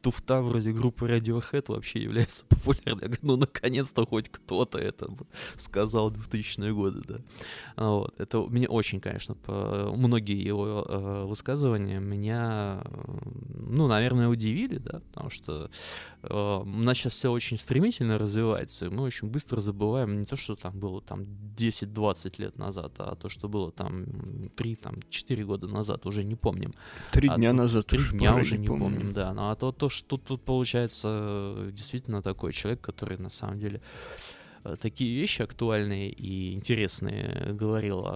туфта 0.00 0.40
вроде 0.40 0.72
группы 0.72 1.06
Radiohead 1.06 1.64
вообще 1.68 2.02
является 2.02 2.46
популярной. 2.46 3.02
Я 3.02 3.08
говорю, 3.08 3.20
ну 3.22 3.36
наконец-то 3.36 4.06
хоть 4.06 4.30
кто-то 4.30 4.78
это 4.78 5.10
сказал 5.56 6.10
в 6.10 6.28
2000-е 6.30 6.72
годы, 6.72 7.02
да. 7.06 7.18
Вот. 7.76 8.14
Это 8.18 8.38
мне 8.38 8.66
очень, 8.66 9.00
конечно, 9.00 9.34
по... 9.34 9.92
многие 9.94 10.42
его 10.42 10.86
э, 10.88 11.17
Э, 11.17 11.17
высказывания 11.24 12.00
меня, 12.00 12.82
ну, 13.54 13.86
наверное, 13.86 14.28
удивили, 14.28 14.78
да, 14.78 15.00
потому 15.00 15.30
что 15.30 15.70
э, 16.22 16.60
у 16.62 16.64
нас 16.64 16.96
сейчас 16.96 17.12
все 17.14 17.30
очень 17.30 17.58
стремительно 17.58 18.18
развивается, 18.18 18.86
и 18.86 18.88
мы 18.88 19.02
очень 19.02 19.28
быстро 19.28 19.60
забываем 19.60 20.20
не 20.20 20.26
то, 20.26 20.36
что 20.36 20.56
там 20.56 20.78
было 20.78 21.00
там 21.00 21.22
10-20 21.56 22.34
лет 22.38 22.58
назад, 22.58 22.92
а 22.98 23.14
то, 23.14 23.28
что 23.28 23.48
было 23.48 23.70
там 23.70 24.06
3, 24.56 24.76
там 24.76 24.94
4 25.08 25.44
года 25.44 25.68
назад, 25.68 26.06
уже 26.06 26.24
не 26.24 26.34
помним. 26.34 26.74
Три 27.12 27.28
а 27.28 27.36
дня 27.36 27.52
назад. 27.52 27.86
Три 27.86 28.02
дня 28.10 28.34
уже 28.34 28.58
не 28.58 28.66
помним, 28.66 28.92
помним 28.92 29.12
да. 29.12 29.32
Ну, 29.32 29.50
а 29.50 29.54
то, 29.54 29.72
то 29.72 29.88
что 29.88 30.08
тут, 30.08 30.24
тут 30.24 30.42
получается 30.42 31.68
действительно 31.72 32.22
такой 32.22 32.52
человек, 32.52 32.80
который 32.80 33.18
на 33.18 33.30
самом 33.30 33.58
деле 33.58 33.80
Э, 33.80 34.37
такие 34.76 35.14
вещи 35.14 35.42
актуальные 35.42 36.10
и 36.10 36.52
интересные 36.52 37.52
говорил, 37.52 38.06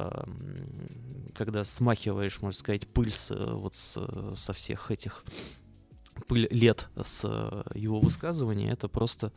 когда 1.34 1.64
смахиваешь, 1.64 2.40
можно 2.40 2.58
сказать, 2.58 2.86
пыль 2.86 3.10
с, 3.10 3.30
э, 3.30 3.52
вот 3.54 3.74
с, 3.74 4.34
со 4.36 4.52
всех 4.52 4.90
этих 4.90 5.24
пыль 6.28 6.46
лет 6.50 6.88
с 7.02 7.22
э, 7.24 7.62
его 7.74 8.00
высказываний, 8.00 8.68
это 8.68 8.88
просто 8.88 9.32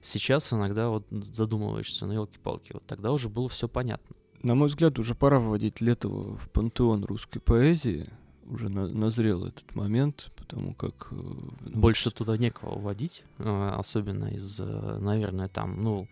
сейчас 0.00 0.52
иногда 0.52 0.88
вот 0.88 1.06
задумываешься, 1.10 2.06
на 2.06 2.14
ну, 2.14 2.20
елки-палки, 2.20 2.72
вот 2.74 2.84
тогда 2.86 3.12
уже 3.12 3.28
было 3.28 3.48
все 3.48 3.68
понятно. 3.68 4.16
На 4.42 4.54
мой 4.54 4.68
взгляд, 4.68 4.98
уже 4.98 5.14
пора 5.14 5.40
вводить 5.40 5.80
Летова 5.80 6.36
в 6.36 6.50
пантеон 6.50 7.04
русской 7.04 7.40
поэзии. 7.40 8.08
Уже 8.44 8.68
на, 8.68 8.86
назрел 8.86 9.44
этот 9.44 9.74
момент, 9.74 10.30
потому 10.36 10.72
как... 10.74 11.08
Ну, 11.10 11.50
Больше 11.62 12.12
туда 12.12 12.36
некого 12.36 12.78
вводить, 12.78 13.24
особенно 13.38 14.26
из, 14.26 14.60
наверное, 14.60 15.48
там, 15.48 15.82
ну, 15.82 16.06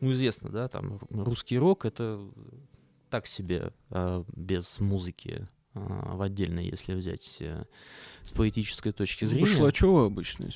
ну, 0.00 0.12
известно, 0.12 0.50
да, 0.50 0.68
там 0.68 0.98
русский 1.10 1.58
рок 1.58 1.84
это 1.84 2.20
так 3.10 3.26
себе 3.26 3.72
а, 3.90 4.24
без 4.34 4.80
музыки 4.80 5.48
а, 5.74 6.16
в 6.16 6.22
отдельно, 6.22 6.60
если 6.60 6.94
взять 6.94 7.38
а, 7.40 7.66
с 8.22 8.32
поэтической 8.32 8.92
точки 8.92 9.24
ну, 9.24 9.30
зрения. 9.30 9.46
Башлачева 9.46 10.06
обычно 10.06 10.50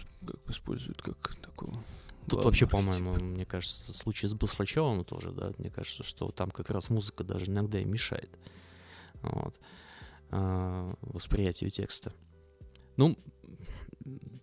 используют 0.48 1.02
как 1.02 1.36
такого. 1.36 1.82
Тут 2.28 2.44
вообще, 2.44 2.66
по-моему, 2.66 3.14
мне 3.14 3.44
кажется, 3.44 3.92
случай 3.92 4.28
с 4.28 4.34
Баслачевым 4.34 5.04
тоже, 5.04 5.32
да, 5.32 5.52
мне 5.58 5.70
кажется, 5.70 6.04
что 6.04 6.30
там 6.30 6.50
как 6.50 6.70
раз 6.70 6.90
музыка 6.90 7.24
даже 7.24 7.46
иногда 7.46 7.80
и 7.80 7.84
мешает 7.84 8.30
вот, 9.22 9.56
э, 10.30 10.94
восприятию 11.00 11.70
текста. 11.70 12.12
Ну, 12.96 13.16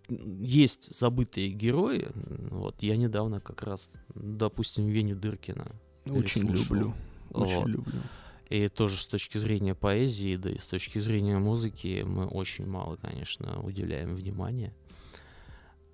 есть 0.10 0.94
забытые 0.94 1.50
герои. 1.50 2.08
Вот 2.52 2.82
я 2.84 2.98
недавно 2.98 3.40
как 3.40 3.64
раз, 3.64 3.92
допустим, 4.16 4.88
Веню 4.88 5.16
Дыркина. 5.16 5.68
Очень 6.10 6.48
люблю. 6.50 6.94
Очень 7.32 7.56
вот. 7.56 7.68
люблю. 7.68 8.02
И 8.50 8.70
тоже 8.70 8.98
с 8.98 9.06
точки 9.06 9.38
зрения 9.38 9.76
поэзии, 9.76 10.38
да 10.38 10.50
и 10.50 10.58
с 10.58 10.68
точки 10.68 11.00
зрения 11.00 11.38
музыки 11.38 12.04
мы 12.08 12.28
очень 12.28 12.66
мало, 12.66 12.96
конечно, 12.96 13.62
уделяем 13.62 14.16
внимания. 14.16 14.74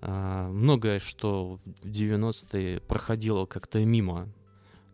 А, 0.01 0.49
многое, 0.49 0.99
что 0.99 1.55
в 1.55 1.87
90-е 1.87 2.79
проходило 2.81 3.45
как-то 3.45 3.83
мимо 3.83 4.29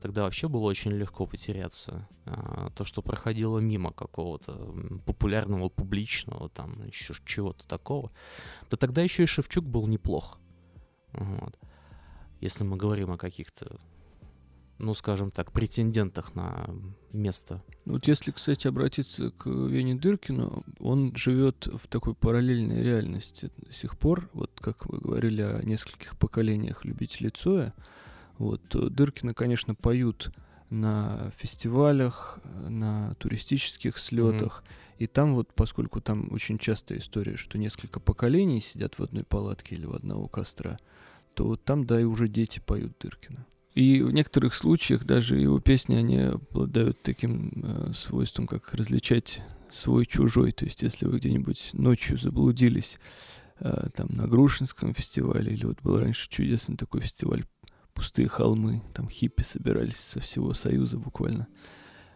Тогда 0.01 0.23
вообще 0.23 0.47
было 0.47 0.63
очень 0.63 0.91
легко 0.91 1.25
потеряться. 1.25 2.07
А, 2.25 2.69
то, 2.71 2.85
что 2.85 3.01
проходило 3.01 3.59
мимо 3.59 3.91
какого-то 3.91 4.53
популярного, 5.05 5.69
публичного, 5.69 6.49
там 6.49 6.85
еще 6.85 7.13
чего-то 7.25 7.67
такого. 7.67 8.11
Да 8.69 8.77
тогда 8.77 9.01
еще 9.01 9.23
и 9.23 9.27
Шевчук 9.27 9.65
был 9.65 9.87
неплох. 9.87 10.39
Вот. 11.11 11.57
Если 12.39 12.63
мы 12.63 12.77
говорим 12.77 13.11
о 13.11 13.17
каких-то, 13.17 13.77
ну, 14.77 14.93
скажем 14.93 15.31
так, 15.31 15.51
претендентах 15.51 16.33
на 16.33 16.69
место. 17.11 17.61
Вот 17.85 18.07
если, 18.07 18.31
кстати, 18.31 18.67
обратиться 18.67 19.31
к 19.31 19.47
Вене 19.47 19.95
Дыркину, 19.95 20.63
он 20.79 21.13
живет 21.15 21.67
в 21.67 21.87
такой 21.87 22.15
параллельной 22.15 22.81
реальности 22.81 23.51
до 23.57 23.73
сих 23.73 23.97
пор. 23.97 24.29
Вот 24.31 24.51
как 24.61 24.85
вы 24.85 24.99
говорили 24.99 25.41
о 25.41 25.61
нескольких 25.61 26.17
поколениях 26.17 26.85
любителей 26.85 27.31
Цоя, 27.31 27.73
вот. 28.39 28.61
Э, 28.73 28.89
Дыркина, 28.89 29.35
конечно, 29.35 29.75
поют 29.75 30.31
на 30.71 31.31
фестивалях, 31.37 32.39
на 32.67 33.13
туристических 33.15 33.97
слетах. 33.97 34.63
Mm-hmm. 34.63 34.95
И 34.99 35.07
там 35.07 35.35
вот, 35.35 35.53
поскольку 35.53 36.01
там 36.01 36.27
очень 36.31 36.57
частая 36.57 36.99
история, 36.99 37.37
что 37.37 37.57
несколько 37.57 37.99
поколений 37.99 38.61
сидят 38.61 38.99
в 38.99 39.03
одной 39.03 39.23
палатке 39.23 39.75
или 39.75 39.85
в 39.85 39.93
одного 39.93 40.27
костра, 40.27 40.77
то 41.35 41.45
вот 41.45 41.63
там, 41.63 41.85
да, 41.85 42.01
и 42.01 42.03
уже 42.03 42.27
дети 42.27 42.59
поют 42.65 42.93
Дыркина. 42.99 43.45
И 43.75 44.01
в 44.01 44.11
некоторых 44.11 44.53
случаях 44.53 45.05
даже 45.05 45.37
его 45.37 45.59
песни, 45.59 45.95
они 45.95 46.17
обладают 46.17 47.01
таким 47.01 47.51
э, 47.55 47.91
свойством, 47.93 48.47
как 48.47 48.73
различать 48.73 49.41
свой-чужой. 49.71 50.51
То 50.51 50.65
есть, 50.65 50.81
если 50.81 51.05
вы 51.05 51.19
где-нибудь 51.19 51.69
ночью 51.73 52.17
заблудились 52.17 52.97
э, 53.59 53.87
там 53.95 54.07
на 54.09 54.27
Грушинском 54.27 54.93
фестивале, 54.93 55.53
или 55.53 55.65
вот 55.65 55.81
был 55.81 55.99
раньше 55.99 56.29
чудесный 56.29 56.75
такой 56.75 57.01
фестиваль 57.01 57.45
пустые 57.99 58.29
холмы, 58.29 58.81
там 58.93 59.09
хиппи 59.09 59.43
собирались 59.43 59.97
со 59.97 60.21
всего 60.21 60.53
Союза 60.53 60.97
буквально. 60.97 61.49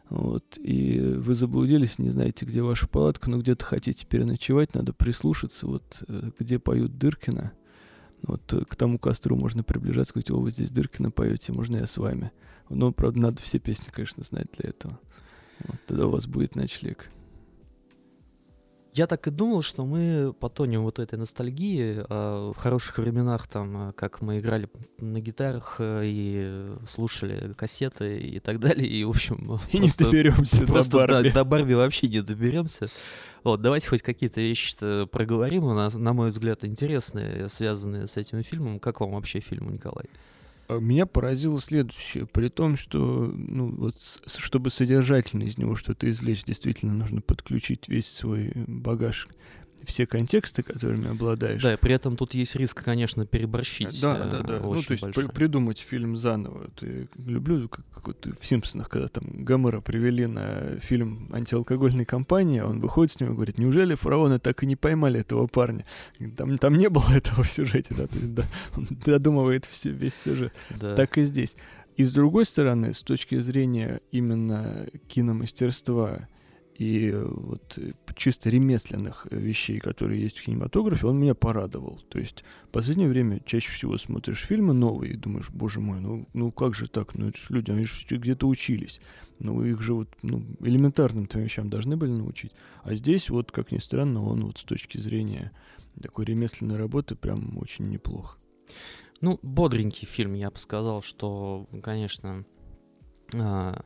Вот, 0.10 0.58
и 0.58 0.98
вы 0.98 1.36
заблудились, 1.36 2.00
не 2.00 2.10
знаете, 2.10 2.46
где 2.46 2.62
ваша 2.62 2.88
палатка, 2.88 3.30
но 3.30 3.38
где-то 3.38 3.66
хотите 3.66 4.06
переночевать, 4.06 4.76
надо 4.76 4.94
прислушаться, 4.94 5.68
вот, 5.68 6.02
э, 6.08 6.32
где 6.40 6.58
поют 6.58 6.98
Дыркина. 6.98 7.52
Вот 8.22 8.54
э, 8.54 8.64
к 8.64 8.78
тому 8.78 8.98
костру 8.98 9.36
можно 9.36 9.62
приближаться, 9.62 10.14
говорить, 10.14 10.32
о, 10.32 10.40
вы 10.40 10.52
здесь 10.52 10.72
Дыркина 10.72 11.12
поете, 11.12 11.52
можно 11.52 11.76
я 11.76 11.86
с 11.86 11.98
вами. 11.98 12.32
Но, 12.70 12.94
правда, 12.94 13.20
надо 13.20 13.42
все 13.42 13.60
песни, 13.60 13.90
конечно, 13.92 14.24
знать 14.24 14.48
для 14.58 14.70
этого. 14.70 14.98
Вот, 15.66 15.80
тогда 15.86 16.08
у 16.08 16.12
вас 16.12 16.28
будет 16.28 16.56
ночлег. 16.56 17.10
Я 18.94 19.08
так 19.08 19.28
и 19.28 19.32
думал, 19.32 19.64
что 19.64 19.86
мы 19.86 20.34
потонем 20.40 20.84
вот 20.84 21.00
этой 21.00 21.18
ностальгии 21.18 22.06
а 22.10 22.52
в 22.52 22.58
хороших 22.58 23.00
временах, 23.00 23.48
там, 23.48 23.92
как 23.94 24.22
мы 24.22 24.40
играли 24.40 24.70
на 25.00 25.20
гитарах 25.20 25.78
э, 25.80 26.04
и 26.06 26.76
слушали 26.88 27.54
кассеты 27.54 28.20
и 28.20 28.40
так 28.40 28.60
далее, 28.60 28.88
и, 28.88 29.04
в 29.04 29.10
общем... 29.10 29.60
И 29.72 29.80
не 29.80 29.90
доберемся 29.98 30.68
до 30.68 30.84
Барби. 30.84 31.30
До, 31.30 31.34
до 31.34 31.44
Барби 31.44 31.74
вообще 31.74 32.08
не 32.08 32.22
доберемся. 32.22 32.90
Вот, 33.44 33.62
давайте 33.62 33.90
хоть 33.90 34.04
какие-то 34.04 34.42
вещи 34.42 34.76
проговорим, 35.08 35.64
у 35.64 35.74
нас, 35.74 35.96
на 35.96 36.14
мой 36.14 36.30
взгляд, 36.30 36.64
интересные, 36.64 37.50
связанные 37.50 38.06
с 38.06 38.16
этим 38.16 38.44
фильмом. 38.44 38.80
Как 38.80 39.00
вам 39.02 39.14
вообще 39.14 39.40
фильм, 39.40 39.74
Николай? 39.74 40.06
А 40.68 40.80
меня 40.80 41.06
поразило 41.06 41.60
следующее. 41.60 42.26
При 42.26 42.50
том, 42.50 42.78
что, 42.78 43.32
ну, 43.36 43.68
вот, 43.70 43.96
чтобы 44.26 44.70
содержательно 44.70 45.44
из 45.44 45.58
него 45.58 45.76
что-то 45.76 46.10
извлечь, 46.10 46.44
действительно 46.44 46.94
нужно 46.94 47.22
подключить 47.22 47.88
весь 47.88 48.08
свой 48.08 48.52
багаж 48.68 49.28
все 49.86 50.06
контексты, 50.06 50.64
которыми 50.64 51.12
обладаешь. 51.12 51.62
Да, 51.62 51.74
и 51.74 51.78
при 51.78 51.94
этом 51.94 52.18
тут 52.18 52.34
есть 52.34 52.56
риск, 52.56 52.84
конечно, 52.84 53.26
переборщить. 53.26 54.00
Да, 54.02 54.26
да, 54.26 54.42
да. 54.42 54.60
Ну, 54.60 54.76
то 54.76 54.94
есть 54.94 55.14
при, 55.14 55.28
придумать 55.28 55.80
фильм 55.80 56.16
заново. 56.18 56.70
Ты 56.76 57.08
люблю, 57.26 57.70
как, 57.70 57.86
как 57.94 58.08
вот 58.08 58.28
в 58.40 58.46
Симпсонах, 58.46 58.90
когда 58.90 59.08
там 59.08 59.44
Гомера 59.44 59.82
привели 59.82 60.26
на 60.26 60.80
фильм 60.80 61.30
антиалкогольной 61.32 62.06
кампании, 62.06 62.62
он 62.62 62.80
выходит 62.80 63.14
с 63.14 63.20
него 63.20 63.32
и 63.32 63.36
говорит, 63.36 63.58
неужели 63.58 63.96
фараоны 63.96 64.40
так 64.40 64.64
и 64.64 64.66
не 64.66 64.76
поймали 64.76 65.20
этого 65.20 65.48
парня? 65.48 65.86
Там, 66.38 66.58
там 66.58 66.76
не 66.76 66.90
было 66.90 67.10
этого 67.14 67.44
в 67.44 67.50
сюжете, 67.50 67.94
да, 67.98 68.08
то 68.08 68.16
есть, 68.16 68.34
да, 68.34 68.44
он 68.76 68.88
додумывает 69.06 69.66
все, 69.66 69.90
весь 69.90 70.16
сюжет. 70.16 70.54
Да. 70.70 70.96
Так 70.96 71.18
и 71.18 71.24
здесь. 71.24 71.56
И 71.96 72.04
с 72.04 72.14
другой 72.14 72.46
стороны, 72.46 72.94
с 72.94 73.04
точки 73.04 73.40
зрения 73.40 74.02
именно 74.12 74.88
киномастерства 75.08 76.28
и 76.78 77.12
вот 77.12 77.78
чисто 78.16 78.50
ремесленных 78.50 79.28
вещей, 79.30 79.80
которые 79.80 80.22
есть 80.22 80.40
в 80.40 80.44
кинематографе, 80.44 81.08
он 81.08 81.20
меня 81.20 81.36
порадовал. 81.36 82.02
То 82.10 82.20
есть 82.20 82.44
в 82.66 82.70
последнее 82.70 83.08
время 83.08 83.42
чаще 83.46 83.72
всего 83.72 83.98
смотришь 83.98 84.46
фильмы 84.46 84.74
новые 84.74 85.14
и 85.14 85.18
думаешь, 85.18 85.50
боже 85.52 85.80
мой, 85.80 86.00
ну, 86.00 86.28
ну 86.34 86.52
как 86.52 86.74
же 86.74 86.88
так? 86.88 87.14
Ну 87.16 87.30
это 87.30 87.38
же 87.38 87.46
люди, 87.50 87.72
они 87.72 87.86
же 87.86 87.96
где-то 88.10 88.48
учились. 88.48 89.00
Ну 89.40 89.64
их 89.64 89.82
же 89.82 89.94
вот 89.94 90.10
ну, 90.24 90.44
элементарным-то 90.62 91.40
вещам 91.40 91.70
должны 91.70 91.96
были 91.96 92.12
научить. 92.12 92.52
А 92.84 92.96
здесь 92.96 93.30
вот, 93.30 93.52
как 93.52 93.72
ни 93.72 93.78
странно, 93.78 94.24
он 94.24 94.46
вот 94.46 94.58
с 94.58 94.64
точки 94.64 94.98
зрения 94.98 95.52
такой 96.02 96.26
ремесленной 96.26 96.78
работы 96.78 97.16
прям 97.16 97.58
очень 97.58 97.90
неплох. 97.90 98.40
Ну, 99.22 99.40
бодренький 99.42 100.08
фильм, 100.08 100.34
я 100.34 100.50
бы 100.50 100.58
сказал, 100.58 101.02
что, 101.02 101.68
конечно, 101.82 102.46
а, 103.36 103.84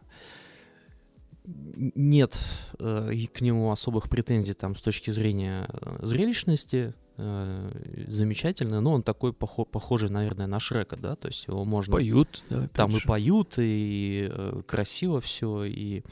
нет 1.47 2.37
э, 2.79 3.11
к 3.33 3.41
нему 3.41 3.71
особых 3.71 4.09
претензий 4.09 4.53
там 4.53 4.75
с 4.75 4.81
точки 4.81 5.11
зрения 5.11 5.67
э, 5.69 6.05
зрелищности, 6.05 6.93
э, 7.15 8.05
замечательно, 8.07 8.81
но 8.81 8.93
он 8.93 9.03
такой 9.03 9.33
похо 9.33 9.63
похожий, 9.63 10.09
наверное, 10.09 10.47
на 10.47 10.59
Шрека, 10.59 10.97
да, 10.97 11.15
то 11.15 11.29
есть 11.29 11.47
его 11.47 11.63
можно... 11.63 11.93
Поют, 11.93 12.43
да, 12.49 12.67
Там 12.69 12.91
же. 12.91 12.97
и 12.97 13.01
поют, 13.01 13.53
и 13.57 14.31
красиво 14.67 15.21
все, 15.21 15.63
и 15.63 16.03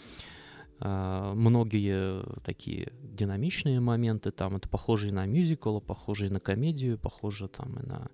многие 0.79 2.21
такие 2.43 2.91
динамичные 3.01 3.79
моменты, 3.79 4.31
там 4.31 4.57
это 4.57 4.67
похоже 4.67 5.07
и 5.07 5.11
на 5.11 5.25
мюзикл, 5.25 5.79
похоже 5.79 6.27
и 6.27 6.29
на 6.29 6.41
комедию, 6.41 6.97
похоже 6.97 7.47
там 7.47 7.79
и 7.79 7.85
на 7.85 8.09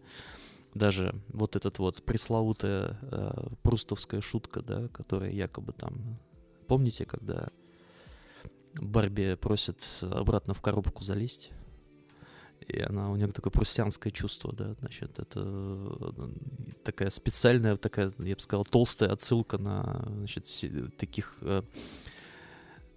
даже 0.73 1.15
вот 1.29 1.55
этот 1.55 1.79
вот 1.79 2.03
пресловутая 2.03 2.97
э, 3.01 3.47
прустовская 3.61 4.21
шутка, 4.21 4.61
да, 4.61 4.87
которая 4.89 5.31
якобы 5.31 5.73
там, 5.73 5.93
помните, 6.71 7.05
когда 7.05 7.49
Барби 8.75 9.35
просит 9.35 9.83
обратно 9.99 10.53
в 10.53 10.61
коробку 10.61 11.03
залезть, 11.03 11.51
и 12.65 12.79
она 12.79 13.11
у 13.11 13.17
нее 13.17 13.27
такое 13.27 13.51
прустянское 13.51 14.09
чувство, 14.09 14.53
да, 14.53 14.73
значит, 14.79 15.19
это 15.19 15.41
э, 15.43 16.29
такая 16.85 17.09
специальная, 17.09 17.75
такая, 17.75 18.13
я 18.19 18.35
бы 18.35 18.39
сказал, 18.39 18.63
толстая 18.63 19.11
отсылка 19.11 19.57
на, 19.57 20.05
значит, 20.15 20.45
таких, 20.97 21.33
э, 21.41 21.61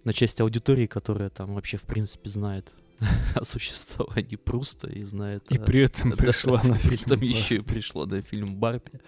на 0.05 0.13
часть 0.13 0.39
аудитории, 0.39 0.87
которая 0.87 1.29
там 1.29 1.53
вообще, 1.53 1.75
в 1.75 1.83
принципе, 1.83 2.29
знает 2.29 2.73
о 3.35 3.43
существовании 3.43 4.37
Пруста 4.37 4.87
и 4.87 5.03
знает... 5.03 5.51
И 5.51 5.57
при 5.57 5.81
этом 5.81 6.11
да, 6.11 6.15
пришла 6.15 6.63
на 6.63 6.75
фильм. 6.75 7.03
При 7.03 7.03
этом 7.03 7.21
еще 7.21 7.55
и 7.57 7.59
пришла 7.59 8.05
на 8.05 8.21
фильм 8.21 8.55
Барби. 8.55 9.01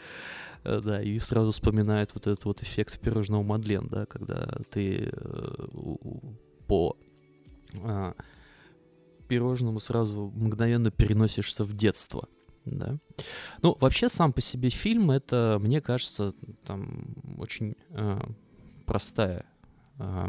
Э, 0.68 0.82
да, 0.82 1.02
и 1.02 1.18
сразу 1.20 1.52
вспоминает 1.52 2.14
вот 2.14 2.28
этот 2.28 2.44
вот 2.44 2.62
эффект 2.62 3.00
пирожного 3.00 3.42
Мадлен, 3.42 3.88
да, 3.88 4.06
когда 4.06 4.46
ты 4.70 5.10
э, 5.14 5.68
по 6.68 6.98
а, 7.84 8.14
пирожному 9.30 9.80
сразу 9.80 10.30
мгновенно 10.36 10.92
переносишься 10.92 11.64
в 11.64 11.74
детство. 11.74 12.28
Да. 12.66 12.98
Ну, 13.62 13.78
вообще, 13.80 14.10
сам 14.10 14.34
по 14.34 14.42
себе 14.42 14.70
фильм, 14.70 15.10
это, 15.10 15.58
мне 15.62 15.80
кажется, 15.80 16.34
там 16.66 17.16
очень 17.38 17.76
э, 17.92 18.20
простая 18.86 19.46
э, 20.00 20.28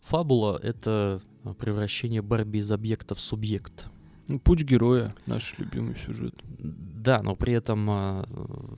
фабула. 0.00 0.60
Это 0.62 1.20
превращение 1.58 2.22
Барби 2.22 2.58
из 2.58 2.70
объекта 2.70 3.16
в 3.16 3.20
субъект. 3.20 3.86
Ну, 4.28 4.38
путь 4.38 4.62
героя, 4.62 5.14
наш 5.24 5.58
любимый 5.58 5.96
сюжет. 5.96 6.34
Да, 6.58 7.22
но 7.22 7.34
при 7.34 7.54
этом 7.54 7.88
а, 7.90 8.28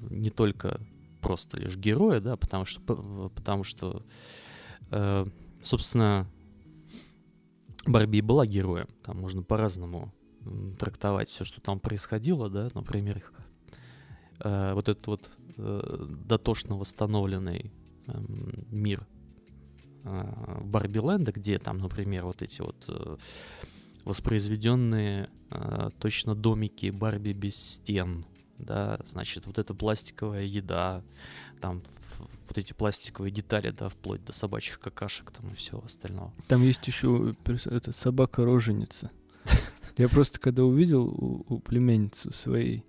не 0.09 0.31
только 0.31 0.81
просто 1.21 1.59
лишь 1.59 1.77
героя, 1.77 2.21
да, 2.21 2.37
потому 2.37 2.65
что, 2.65 3.31
потому 3.35 3.65
что, 3.65 4.05
э, 4.91 5.27
собственно, 5.63 6.27
Барби 7.87 8.21
была 8.21 8.47
героем. 8.47 8.89
Там 9.03 9.19
можно 9.21 9.43
по-разному 9.43 10.15
трактовать 10.79 11.29
все, 11.29 11.45
что 11.45 11.61
там 11.61 11.81
происходило, 11.81 12.49
да, 12.49 12.69
например, 12.75 13.23
э, 14.39 14.73
вот 14.75 14.89
этот 14.89 15.07
вот 15.07 15.31
э, 15.57 16.07
дотошно 16.27 16.77
восстановленный 16.77 17.73
э, 18.07 18.13
мир 18.71 19.07
э, 20.05 20.61
Барби-ленда, 20.65 21.33
где 21.33 21.59
там, 21.59 21.79
например, 21.79 22.25
вот 22.25 22.41
эти 22.41 22.61
вот 22.61 22.85
э, 22.89 23.17
воспроизведенные 24.05 25.29
э, 25.51 25.91
точно 25.99 26.35
домики 26.35 26.91
Барби 26.91 27.33
без 27.33 27.57
стен, 27.57 28.25
да, 28.59 29.01
значит, 29.07 29.47
вот 29.47 29.59
эта 29.59 29.75
пластиковая 29.75 30.45
еда, 30.45 31.03
там 31.61 31.83
вот 32.49 32.59
эти 32.59 32.73
пластиковые 32.73 33.31
детали, 33.31 33.71
да, 33.71 33.89
вплоть 33.89 34.25
до 34.25 34.33
собачьих 34.33 34.81
какашек 34.81 35.31
там 35.31 35.51
и 35.51 35.55
всего 35.55 35.83
остального. 35.85 36.33
Там 36.49 36.63
есть 36.63 36.87
еще 36.87 37.35
эта 37.47 37.93
собака-роженица. 37.93 39.11
Я 39.97 40.09
просто 40.09 40.41
когда 40.41 40.65
увидел 40.65 41.07
у, 41.07 41.45
у 41.49 41.59
племянницы 41.61 42.33
своей, 42.33 42.85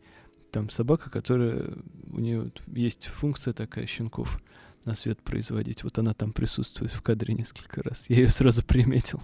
там 0.51 0.69
собака, 0.69 1.09
которая, 1.09 1.77
у 2.11 2.19
нее 2.19 2.51
есть 2.67 3.07
функция 3.07 3.53
такая 3.53 3.85
щенков, 3.85 4.41
на 4.85 4.95
свет 4.95 5.21
производить. 5.21 5.83
Вот 5.83 5.99
она 5.99 6.13
там 6.13 6.33
присутствует 6.33 6.91
в 6.91 7.01
кадре 7.01 7.33
несколько 7.33 7.83
раз. 7.83 8.05
Я 8.07 8.17
ее 8.17 8.29
сразу 8.29 8.63
приметил. 8.63 9.21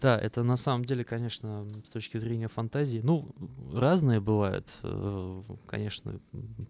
Да, 0.00 0.18
это 0.18 0.42
на 0.42 0.56
самом 0.56 0.84
деле, 0.84 1.04
конечно, 1.04 1.66
с 1.84 1.90
точки 1.90 2.18
зрения 2.18 2.48
фантазии, 2.48 3.00
ну, 3.02 3.34
разные 3.72 4.20
бывают, 4.20 4.68
э, 4.82 5.42
конечно, 5.66 6.20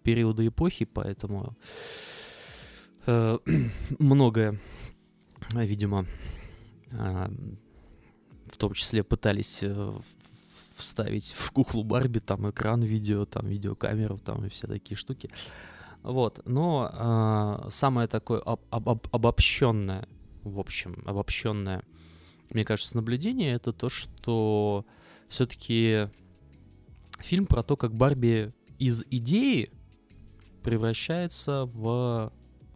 периоды 0.03 0.47
эпохи, 0.47 0.85
поэтому 0.85 1.55
э, 3.05 3.37
многое, 3.99 4.59
видимо, 5.53 6.05
э, 6.91 7.27
в 8.51 8.57
том 8.57 8.73
числе 8.73 9.03
пытались 9.03 9.63
вставить 10.75 11.31
в 11.31 11.51
куклу 11.51 11.83
Барби, 11.83 12.19
там 12.19 12.49
экран 12.49 12.81
видео, 12.81 13.25
там 13.25 13.47
видеокамеру, 13.47 14.17
там 14.17 14.45
и 14.45 14.49
все 14.49 14.67
такие 14.67 14.97
штуки. 14.97 15.29
Вот, 16.03 16.41
но 16.45 17.63
э, 17.65 17.69
самое 17.71 18.07
такое 18.07 18.41
об, 18.41 18.59
об, 18.69 19.07
обобщенное, 19.11 20.07
в 20.43 20.59
общем, 20.59 21.01
обобщенное, 21.05 21.83
мне 22.53 22.65
кажется, 22.65 22.95
наблюдение 22.95 23.53
это 23.53 23.73
то, 23.73 23.89
что 23.89 24.85
все-таки 25.27 26.09
фильм 27.19 27.45
про 27.45 27.63
то, 27.63 27.75
как 27.75 27.93
Барби 27.93 28.53
из 28.79 29.03
идеи 29.09 29.71
превращается 30.63 31.65
в 31.65 32.31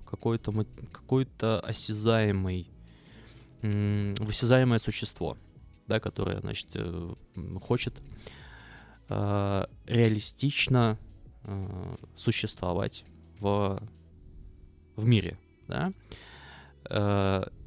какой-то 0.05 0.65
какой-то 0.91 1.59
осязаемый, 1.59 2.69
в 3.61 4.29
осязаемое 4.29 4.79
существо, 4.79 5.37
да, 5.87 5.99
которое, 5.99 6.39
значит, 6.39 6.67
э, 6.75 7.13
хочет 7.61 7.93
э, 9.09 9.65
реалистично 9.85 10.97
э, 11.43 11.95
существовать 12.15 13.03
в, 13.39 13.81
в 14.95 15.05
мире, 15.05 15.37
да, 15.67 15.91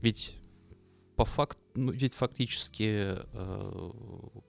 ведь 0.00 0.39
по 1.20 1.26
факту, 1.26 1.60
ну, 1.74 1.92
ведь 1.92 2.14
фактически 2.14 3.18
э, 3.18 3.90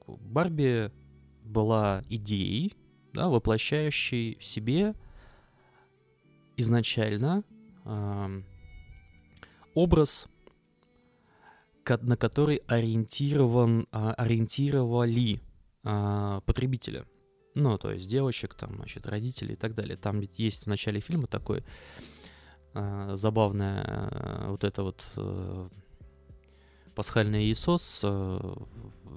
Барби 0.08 0.90
была 1.44 2.02
идеей, 2.08 2.78
да, 3.12 3.28
воплощающей 3.28 4.38
в 4.38 4.44
себе 4.46 4.96
изначально 6.56 7.44
э, 7.84 8.42
образ, 9.74 10.30
на 11.86 12.16
который 12.16 12.62
ориентирован, 12.68 13.86
э, 13.92 14.12
ориентировали 14.12 15.42
э, 15.84 16.42
потребителя. 16.46 17.04
Ну, 17.54 17.78
то 17.78 17.92
есть 17.92 18.10
девочек, 18.10 18.54
там, 18.54 18.78
значит, 18.78 19.08
родителей 19.08 19.56
и 19.56 19.58
так 19.58 19.76
далее. 19.76 19.98
Там 19.98 20.22
ведь 20.22 20.40
есть 20.40 20.64
в 20.64 20.68
начале 20.68 21.02
фильма 21.02 21.28
такой 21.28 21.66
э, 22.76 23.12
забавное 23.16 23.84
э, 23.84 24.52
вот 24.52 24.64
это 24.64 24.84
вот 24.84 25.06
э, 25.18 25.68
пасхальное 26.96 27.42
яйцо 27.42 27.78
с 27.78 28.02
э, 28.04 28.54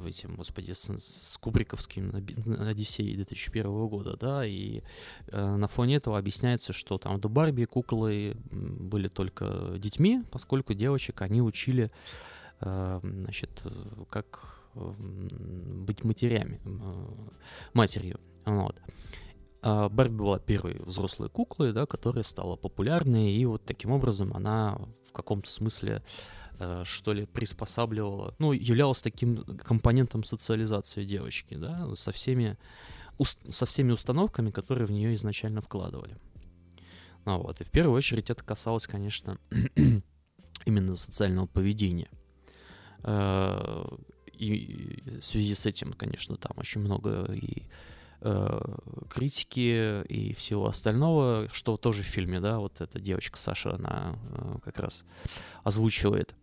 этим, 0.07 0.37
господи, 0.37 0.72
с, 0.72 0.89
с 0.89 1.39
Кубриковским 1.39 2.14
Одиссеей 2.61 3.16
2001 3.16 3.89
года, 3.89 4.16
да, 4.16 4.47
и 4.47 4.83
э, 5.29 5.57
на 5.57 5.66
фоне 5.66 5.97
этого 5.97 6.18
объясняется, 6.18 6.72
что 6.72 6.99
там 6.99 7.20
до 7.20 7.29
Барби 7.29 7.64
куклы 7.64 8.37
были 8.51 9.09
только 9.09 9.75
детьми, 9.79 10.22
поскольку 10.31 10.75
девочек 10.75 11.22
они 11.22 11.43
учили, 11.43 11.91
э, 12.61 13.01
значит, 13.03 13.64
как 14.11 14.61
быть 14.75 16.03
матерями, 16.03 16.61
матерью. 17.75 18.18
Вот. 18.45 18.81
А 19.66 19.89
Барби 19.89 20.14
была 20.14 20.39
первой 20.39 20.75
взрослой 20.85 21.31
куклой, 21.31 21.72
да, 21.72 21.87
которая 21.87 22.22
стала 22.22 22.55
популярной, 22.55 23.33
и 23.33 23.47
вот 23.47 23.64
таким 23.64 23.93
образом 23.93 24.35
она 24.35 24.79
в 25.09 25.12
каком-то 25.12 25.51
смысле 25.51 26.03
э, 26.03 26.44
что 26.85 27.13
ли, 27.13 27.27
приспосабливала, 27.27 28.35
ну, 28.39 28.53
являлась 28.53 29.01
таким 29.01 29.45
компонентом 29.59 30.25
социализации 30.25 31.05
девочки, 31.05 31.55
да, 31.55 31.95
со 31.97 32.13
всеми, 32.13 32.57
со 33.49 33.67
всеми 33.67 33.93
установками, 33.93 34.51
которые 34.51 34.87
в 34.87 34.93
нее 34.93 35.15
изначально 35.15 35.61
вкладывали. 35.61 36.17
Ну, 37.25 37.39
вот. 37.41 37.61
И 37.61 37.65
в 37.65 37.71
первую 37.71 37.97
очередь 37.97 38.31
это 38.31 38.45
касалось, 38.45 38.87
конечно, 38.87 39.39
именно 40.67 40.97
социального 40.97 41.47
поведения. 41.47 42.09
Э, 43.03 43.85
и 44.33 45.19
в 45.21 45.25
связи 45.25 45.55
с 45.55 45.67
этим, 45.67 45.93
конечно, 45.93 46.37
там 46.37 46.53
очень 46.57 46.81
много 46.81 47.33
и 47.33 47.63
э, 48.21 48.61
критики 49.09 50.05
и 50.05 50.35
всего 50.35 50.67
остального, 50.67 51.49
что 51.53 51.77
тоже 51.77 52.03
в 52.03 52.07
фильме, 52.07 52.41
да, 52.41 52.59
вот 52.59 52.81
эта 52.81 53.01
девочка 53.01 53.39
Саша, 53.39 53.75
она 53.75 54.17
э, 54.31 54.59
как 54.65 54.79
раз 54.79 55.05
озвучивает 55.63 56.35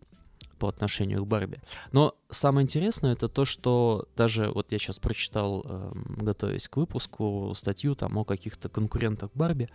по 0.62 0.68
отношению 0.68 1.24
к 1.24 1.26
Барби. 1.26 1.58
Но 1.90 2.14
самое 2.30 2.62
интересное 2.62 3.14
это 3.14 3.28
то, 3.28 3.44
что 3.44 4.06
даже 4.16 4.48
вот 4.48 4.70
я 4.70 4.78
сейчас 4.78 5.00
прочитал, 5.00 5.64
э, 5.64 5.92
готовясь 6.18 6.68
к 6.68 6.76
выпуску, 6.76 7.52
статью 7.56 7.96
там 7.96 8.16
о 8.16 8.24
каких-то 8.24 8.68
конкурентах 8.68 9.30
Барби. 9.34 9.68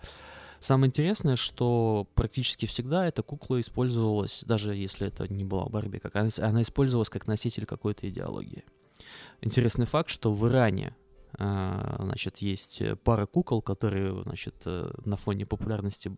Самое 0.62 0.88
интересное, 0.88 1.36
что 1.36 2.08
практически 2.16 2.68
всегда 2.68 3.06
эта 3.06 3.22
кукла 3.22 3.60
использовалась, 3.60 4.46
даже 4.46 4.76
если 4.76 5.08
это 5.08 5.28
не 5.28 5.44
была 5.44 5.66
Барби, 5.66 5.98
как 5.98 6.16
она, 6.16 6.30
она 6.38 6.62
использовалась 6.62 7.10
как 7.10 7.28
носитель 7.28 7.66
какой-то 7.66 8.08
идеологии. 8.08 8.64
Интересный 9.42 9.88
факт, 9.88 10.10
что 10.10 10.32
в 10.32 10.48
Иране 10.48 10.96
значит, 11.38 12.38
есть 12.38 12.82
пара 13.04 13.26
кукол, 13.26 13.62
которые, 13.62 14.24
значит, 14.24 14.56
э, 14.66 14.90
на 15.06 15.18
фоне 15.18 15.46
популярности 15.46 16.12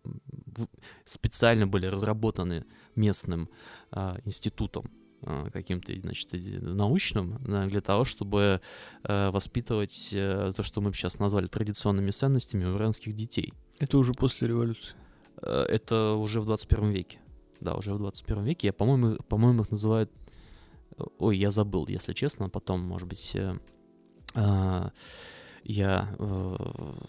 специально 1.04 1.66
были 1.66 1.86
разработаны 1.86 2.64
местным 2.94 3.48
а, 3.90 4.18
институтом 4.24 4.90
а, 5.22 5.50
каким-то, 5.50 5.92
значит, 6.00 6.32
научным, 6.62 7.38
для 7.68 7.80
того, 7.80 8.04
чтобы 8.04 8.60
э, 9.02 9.30
воспитывать 9.30 10.10
э, 10.12 10.52
то, 10.56 10.62
что 10.62 10.80
мы 10.80 10.92
сейчас 10.92 11.18
назвали 11.18 11.46
традиционными 11.46 12.10
ценностями 12.10 12.64
у 12.64 12.76
иранских 12.76 13.14
детей. 13.14 13.52
Это 13.78 13.98
уже 13.98 14.12
после 14.12 14.48
революции? 14.48 14.94
Это 15.42 16.14
уже 16.14 16.40
в 16.40 16.46
21 16.46 16.90
веке. 16.90 17.18
Да, 17.60 17.74
уже 17.74 17.92
в 17.94 17.98
21 17.98 18.44
веке. 18.44 18.68
Я, 18.68 18.72
по-моему, 18.72 19.16
по-моему, 19.28 19.62
их 19.62 19.70
называют... 19.70 20.10
Ой, 21.18 21.38
я 21.38 21.50
забыл, 21.50 21.86
если 21.86 22.12
честно. 22.12 22.48
Потом, 22.48 22.80
может 22.80 23.08
быть, 23.08 23.32
а, 23.34 23.56
я 25.64 26.14
э, 26.18 26.56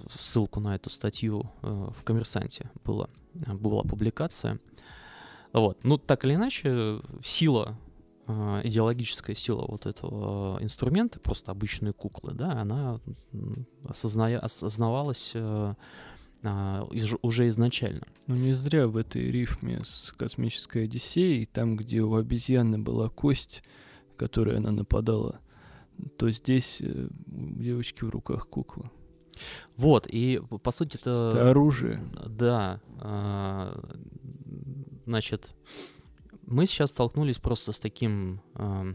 ссылку 0.09 0.59
на 0.59 0.75
эту 0.75 0.89
статью 0.89 1.51
э, 1.61 1.89
в 1.95 2.03
«Коммерсанте» 2.03 2.69
была, 2.83 3.09
была 3.33 3.83
публикация. 3.83 4.59
Вот. 5.53 5.83
Ну, 5.83 5.97
так 5.97 6.25
или 6.25 6.35
иначе, 6.35 6.99
сила, 7.23 7.77
э, 8.27 8.61
идеологическая 8.63 9.35
сила 9.35 9.65
вот 9.67 9.85
этого 9.85 10.61
инструмента, 10.61 11.19
просто 11.19 11.51
обычные 11.51 11.93
куклы, 11.93 12.33
да, 12.33 12.51
она 12.61 12.99
осозная, 13.87 14.39
осознавалась 14.39 15.33
а, 16.43 16.87
уже 17.21 17.49
изначально. 17.49 18.07
Ну 18.25 18.35
не 18.35 18.53
зря 18.53 18.87
в 18.87 18.97
этой 18.97 19.29
рифме 19.29 19.81
с 19.85 20.11
«Космической 20.17 20.85
Одиссеей», 20.85 21.45
там, 21.45 21.77
где 21.77 22.01
у 22.01 22.15
обезьяны 22.15 22.79
была 22.79 23.09
кость, 23.09 23.63
которой 24.17 24.57
она 24.57 24.71
нападала 24.71 25.39
то 26.17 26.29
здесь 26.29 26.77
э, 26.81 27.07
у 27.27 27.61
девочки 27.61 28.03
в 28.03 28.09
руках 28.09 28.47
кукла. 28.47 28.91
Вот, 29.77 30.07
и 30.07 30.41
по 30.63 30.71
сути 30.71 30.97
это... 30.97 31.31
Это 31.33 31.49
оружие. 31.51 32.01
Да. 32.27 32.81
А, 32.99 33.79
значит, 35.05 35.53
мы 36.45 36.65
сейчас 36.65 36.89
столкнулись 36.89 37.37
просто 37.37 37.71
с 37.71 37.79
таким 37.79 38.41
а, 38.55 38.85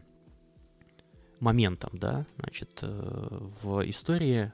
моментом, 1.40 1.90
да, 1.94 2.26
значит, 2.38 2.80
э, 2.82 3.48
в 3.62 3.88
истории 3.88 4.52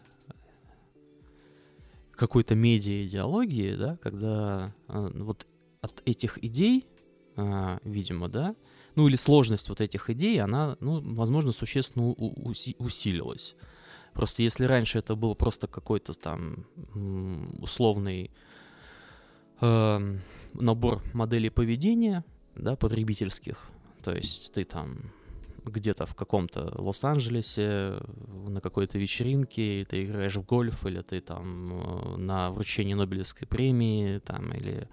какой-то 2.12 2.54
медиа-идеологии, 2.54 3.74
да, 3.74 3.96
когда 3.96 4.70
а, 4.88 5.10
вот 5.14 5.46
от 5.80 6.02
этих 6.04 6.42
идей, 6.44 6.86
видимо, 7.34 8.28
да, 8.28 8.54
ну 8.94 9.08
или 9.08 9.16
сложность 9.16 9.68
вот 9.68 9.80
этих 9.80 10.10
идей, 10.10 10.40
она, 10.40 10.76
ну, 10.80 11.00
возможно, 11.14 11.52
существенно 11.52 12.12
усилилась. 12.12 13.54
Просто 14.12 14.42
если 14.42 14.64
раньше 14.66 14.98
это 14.98 15.14
был 15.14 15.34
просто 15.34 15.66
какой-то 15.66 16.12
там 16.12 16.66
условный 17.58 18.30
э, 19.60 20.16
набор 20.52 21.02
моделей 21.14 21.50
поведения, 21.50 22.24
да, 22.54 22.76
потребительских, 22.76 23.70
то 24.02 24.14
есть 24.14 24.52
ты 24.52 24.64
там 24.64 24.98
где-то 25.64 26.06
в 26.06 26.14
каком-то 26.14 26.72
Лос-Анджелесе 26.76 27.98
на 28.48 28.60
какой-то 28.60 28.98
вечеринке, 28.98 29.84
ты 29.84 30.04
играешь 30.04 30.36
в 30.36 30.44
гольф, 30.44 30.84
или 30.86 31.00
ты 31.02 31.20
там 31.20 31.72
э, 31.72 32.16
на 32.16 32.50
вручении 32.50 32.94
Нобелевской 32.94 33.46
премии, 33.46 34.18
там, 34.18 34.52
или 34.52 34.88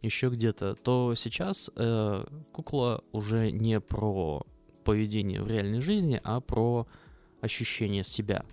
еще 0.00 0.28
где-то, 0.28 0.74
то 0.74 1.14
сейчас 1.14 1.70
э, 1.76 2.24
кукла 2.52 3.02
уже 3.12 3.50
не 3.50 3.80
про 3.80 4.42
поведение 4.84 5.42
в 5.42 5.48
реальной 5.48 5.80
жизни, 5.80 6.20
а 6.22 6.40
про 6.40 6.86
ощущение 7.40 8.04
себя. 8.04 8.44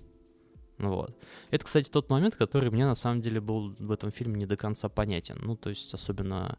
Вот. 0.77 1.15
Это, 1.51 1.65
кстати, 1.65 1.89
тот 1.89 2.09
момент, 2.09 2.35
который 2.35 2.71
мне 2.71 2.85
на 2.85 2.95
самом 2.95 3.21
деле 3.21 3.41
был 3.41 3.75
в 3.79 3.91
этом 3.91 4.11
фильме 4.11 4.39
не 4.39 4.45
до 4.45 4.57
конца 4.57 4.89
понятен. 4.89 5.37
Ну, 5.41 5.55
то 5.55 5.69
есть, 5.69 5.93
особенно 5.93 6.57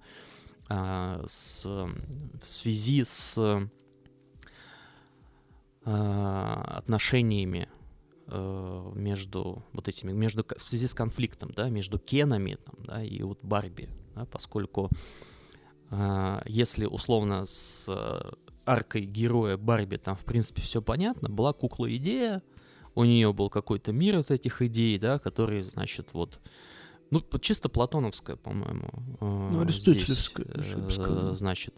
э, 0.69 1.25
с, 1.27 1.65
в 1.65 2.45
связи 2.45 3.03
с 3.03 3.35
э, 3.37 3.67
отношениями 5.85 7.68
э, 8.26 8.93
между 8.95 9.62
вот 9.72 9.89
этими, 9.89 10.12
между, 10.12 10.45
в 10.45 10.62
связи 10.62 10.87
с 10.87 10.95
конфликтом, 10.95 11.53
да, 11.55 11.68
между 11.70 11.99
Кенами 11.99 12.59
там, 12.64 12.74
да, 12.85 13.03
и 13.03 13.22
вот 13.22 13.39
Барби, 13.43 13.89
да, 14.14 14.26
поскольку 14.26 14.91
э, 15.91 16.41
если 16.47 16.87
условно 16.87 17.47
с 17.47 17.87
э, 17.89 18.31
аркой 18.66 19.03
героя 19.03 19.57
Барби 19.57 19.97
там 19.97 20.16
в 20.16 20.24
принципе 20.24 20.62
все 20.62 20.83
понятно, 20.83 21.28
была 21.28 21.53
кукла 21.53 21.95
идея, 21.97 22.43
у 22.95 23.05
нее 23.05 23.33
был 23.33 23.51
какой-то 23.51 23.93
мир 23.93 24.18
вот 24.18 24.31
этих 24.31 24.62
идей, 24.62 24.99
да, 24.99 25.18
которые, 25.18 25.64
значит, 25.64 26.11
вот, 26.12 26.41
ну, 27.11 27.22
чисто 27.41 27.68
платоновская, 27.68 28.37
по-моему. 28.37 28.91
Э, 29.20 29.51
ну, 29.53 29.61
аристотелевская, 29.61 30.47
э, 30.47 31.33
значит, 31.35 31.74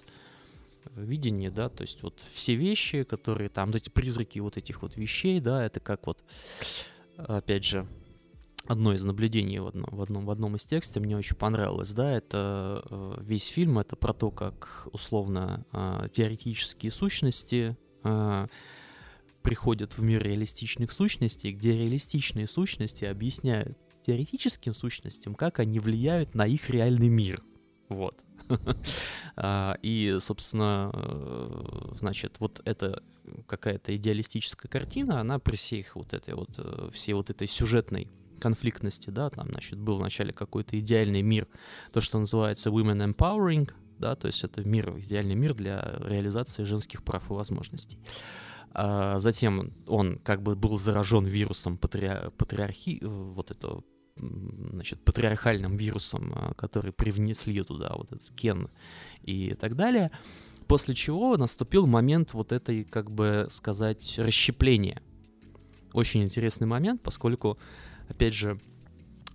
видение, 0.96 1.50
да, 1.50 1.68
то 1.68 1.82
есть 1.82 2.02
вот 2.02 2.20
все 2.32 2.54
вещи, 2.54 3.04
которые 3.04 3.48
там, 3.48 3.68
вот 3.68 3.76
эти 3.76 3.90
призраки 3.90 4.38
вот 4.38 4.56
этих 4.56 4.82
вот 4.82 4.96
вещей, 4.96 5.40
да, 5.40 5.64
это 5.64 5.80
как 5.80 6.06
вот, 6.06 6.22
опять 7.16 7.64
же, 7.64 7.86
одно 8.66 8.94
из 8.94 9.04
наблюдений 9.04 9.58
в 9.58 9.66
одном, 9.66 9.88
в 9.90 10.00
одном, 10.02 10.26
в 10.26 10.30
одном 10.30 10.56
из 10.56 10.64
текстов 10.64 11.02
мне 11.02 11.16
очень 11.16 11.36
понравилось, 11.36 11.90
да, 11.90 12.12
это 12.12 12.82
э, 12.88 13.14
весь 13.20 13.46
фильм, 13.46 13.78
это 13.78 13.96
про 13.96 14.12
то, 14.12 14.30
как 14.30 14.88
условно 14.92 15.66
э, 15.72 16.08
теоретические 16.12 16.92
сущности 16.92 17.76
э, 18.04 18.46
приходят 19.42 19.98
в 19.98 20.02
мир 20.02 20.22
реалистичных 20.22 20.92
сущностей, 20.92 21.52
где 21.52 21.72
реалистичные 21.72 22.46
сущности 22.46 23.04
объясняют 23.04 23.78
теоретическим 24.06 24.74
сущностям, 24.74 25.34
как 25.34 25.58
они 25.58 25.78
влияют 25.78 26.34
на 26.34 26.46
их 26.46 26.70
реальный 26.70 27.08
мир. 27.08 27.42
Вот. 27.88 28.24
А, 29.34 29.78
и, 29.80 30.18
собственно, 30.20 30.90
э, 30.92 31.94
значит, 31.94 32.36
вот 32.38 32.60
эта 32.66 33.02
какая-то 33.46 33.96
идеалистическая 33.96 34.68
картина, 34.68 35.20
она 35.20 35.38
при 35.38 35.56
всех 35.56 35.96
вот 35.96 36.12
этой 36.12 36.34
вот, 36.34 36.50
э, 36.58 36.90
всей 36.92 37.14
вот 37.14 37.30
этой 37.30 37.46
сюжетной 37.46 38.10
конфликтности, 38.40 39.08
да, 39.08 39.30
там, 39.30 39.48
значит, 39.50 39.78
был 39.78 39.96
вначале 39.96 40.32
какой-то 40.32 40.78
идеальный 40.78 41.22
мир, 41.22 41.48
то, 41.92 42.00
что 42.02 42.18
называется 42.18 42.68
women 42.68 43.14
empowering, 43.14 43.70
да, 43.98 44.16
то 44.16 44.26
есть 44.26 44.44
это 44.44 44.68
мир, 44.68 44.98
идеальный 44.98 45.34
мир 45.34 45.54
для 45.54 45.98
реализации 46.00 46.64
женских 46.64 47.02
прав 47.02 47.30
и 47.30 47.32
возможностей. 47.32 47.98
А 48.74 49.18
затем 49.18 49.72
он 49.86 50.18
как 50.18 50.42
бы 50.42 50.56
был 50.56 50.78
заражен 50.78 51.24
вирусом 51.24 51.78
патри... 51.78 52.10
патриархии, 52.36 53.00
вот 53.02 53.50
этого 53.50 53.84
значит, 54.16 55.02
патриархальным 55.04 55.76
вирусом, 55.76 56.32
а, 56.34 56.54
который 56.54 56.92
привнесли 56.92 57.62
туда 57.62 57.92
вот 57.96 58.12
этот 58.12 58.30
кен 58.30 58.68
и 59.22 59.54
так 59.54 59.76
далее. 59.76 60.10
После 60.66 60.94
чего 60.94 61.36
наступил 61.36 61.86
момент 61.86 62.34
вот 62.34 62.52
этой, 62.52 62.84
как 62.84 63.10
бы 63.10 63.48
сказать, 63.50 64.18
расщепления. 64.18 65.02
Очень 65.92 66.22
интересный 66.22 66.66
момент, 66.66 67.02
поскольку, 67.02 67.58
опять 68.08 68.34
же, 68.34 68.58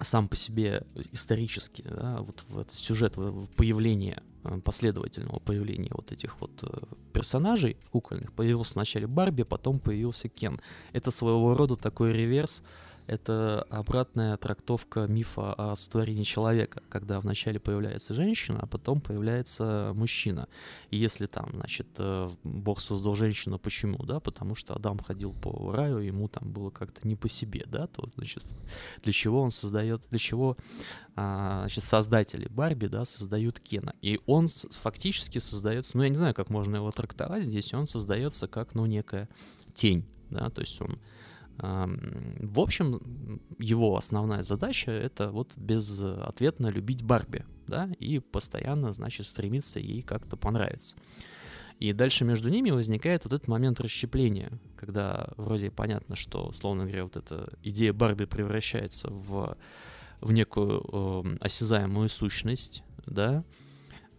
сам 0.01 0.28
по 0.28 0.36
себе 0.36 0.86
исторически, 1.11 1.84
да, 1.84 2.19
вот 2.21 2.43
в 2.47 2.59
этот 2.59 2.73
сюжет, 2.75 3.15
появление, 3.55 4.21
э, 4.43 4.59
последовательного 4.59 5.39
появления 5.39 5.91
вот 5.91 6.11
этих 6.11 6.39
вот 6.39 6.63
э, 6.63 6.67
персонажей 7.13 7.78
кукольных, 7.91 8.34
появился 8.34 8.75
вначале 8.75 9.07
Барби, 9.07 9.43
потом 9.43 9.80
появился 9.80 10.30
Кен. 10.30 10.61
Это 10.93 11.11
своего 11.11 11.55
рода 11.55 11.75
такой 11.75 12.13
реверс 12.13 12.63
это 13.08 13.66
обратная 13.70 14.36
трактовка 14.38 15.08
мифа 15.08 15.53
о 15.53 15.76
сотворении 15.76 16.24
человека, 16.24 16.84
когда 16.89 17.20
вначале 17.22 17.60
появляется 17.60 18.14
женщина, 18.14 18.60
а 18.62 18.68
потом 18.68 18.99
появляется 18.99 19.93
мужчина. 19.95 20.47
И 20.91 20.97
если 20.97 21.26
там, 21.26 21.49
значит, 21.53 21.88
э, 21.97 22.30
Бог 22.43 22.82
создал 22.82 23.16
женщину, 23.16 23.60
почему, 23.60 24.03
да, 24.03 24.20
потому 24.20 24.55
что 24.55 24.76
Адам 24.76 24.99
ходил 24.99 25.34
по 25.34 25.72
раю, 25.72 25.99
ему 25.99 26.28
там 26.28 26.51
было 26.51 26.70
как-то 26.70 27.08
не 27.08 27.16
по 27.16 27.30
себе, 27.30 27.64
да, 27.66 27.88
то, 27.88 28.10
значит, 28.16 28.43
для 29.03 29.14
чего 29.14 29.41
он 29.41 29.51
создает, 29.51 30.01
для 30.10 30.20
чего, 30.20 30.58
а, 31.16 31.62
значит, 31.62 31.86
создатели 31.86 32.47
Барби, 32.49 32.88
да, 32.88 33.05
создают 33.05 33.60
Кена. 33.60 33.93
И 34.01 34.20
он 34.26 34.47
фактически 34.47 35.39
создается, 35.39 35.95
ну, 35.95 36.03
я 36.03 36.10
не 36.10 36.16
знаю, 36.16 36.34
как 36.34 36.49
можно 36.49 36.76
его 36.76 36.91
трактовать 36.91 37.43
здесь, 37.43 37.74
он 37.74 37.88
создается 37.88 38.47
как, 38.47 38.76
ну, 38.76 38.86
некая 38.86 39.30
тень, 39.74 40.05
да, 40.30 40.49
то 40.49 40.60
есть 40.60 40.80
он 40.82 40.99
в 41.60 42.60
общем, 42.60 43.41
его 43.58 43.97
основная 43.97 44.43
задача— 44.43 44.91
это 44.93 45.32
вот 45.32 45.58
безответно 45.58 46.68
любить 46.68 47.01
Барби, 47.01 47.45
да, 47.66 47.89
и 47.99 48.20
постоянно, 48.20 48.93
значит, 48.93 49.26
стремиться 49.28 49.80
ей 49.80 50.03
как-то 50.03 50.38
понравиться. 50.38 50.95
И 51.80 51.93
дальше 51.93 52.26
между 52.26 52.49
ними 52.49 52.72
возникает 52.72 53.24
вот 53.24 53.34
этот 53.34 53.47
момент 53.47 53.80
расщепления, 53.80 54.51
когда 54.76 55.30
вроде 55.38 55.70
понятно, 55.70 56.16
что, 56.16 56.47
условно 56.47 56.84
говоря, 56.86 57.03
вот 57.03 57.16
эта 57.18 57.53
идея 57.64 57.93
Барби 57.93 58.26
превращается 58.26 59.10
в, 59.10 59.58
в 60.20 60.32
некую 60.32 60.84
э, 60.91 61.38
осязаемую 61.39 62.10
сущность, 62.10 62.84
да, 63.05 63.43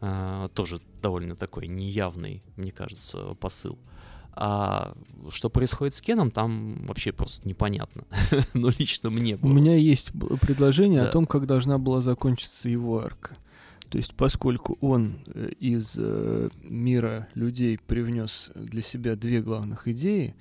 э, 0.01 0.49
тоже 0.55 0.81
довольно 1.03 1.35
такой 1.35 1.67
неявный, 1.67 2.45
мне 2.57 2.71
кажется, 2.71 3.35
посыл. 3.35 3.77
А 4.41 4.95
что 5.31 5.51
происходит 5.51 5.95
с 5.95 6.01
Кеном, 6.01 6.31
там 6.31 6.87
вообще 6.87 7.11
просто 7.11 7.49
непонятно. 7.49 8.05
Но 8.55 8.71
лично 8.79 9.11
мне 9.11 9.37
было. 9.37 9.51
У 9.51 9.53
меня 9.53 9.75
есть 9.75 10.13
предложение 10.41 11.03
да. 11.03 11.09
о 11.09 11.11
том, 11.11 11.27
как 11.27 11.47
должна 11.47 11.79
была 11.79 12.01
закончиться 12.01 12.69
его 12.69 13.01
арка. 13.01 13.37
То 13.89 13.99
есть, 13.99 14.15
поскольку 14.15 14.79
он 14.81 15.19
э, 15.27 15.49
из 15.59 15.95
э, 15.99 16.51
мира 16.63 17.27
людей 17.35 17.81
привнес 17.85 18.53
для 18.55 18.83
себя 18.83 19.17
две 19.17 19.43
главных 19.43 19.89
идеи, 19.89 20.37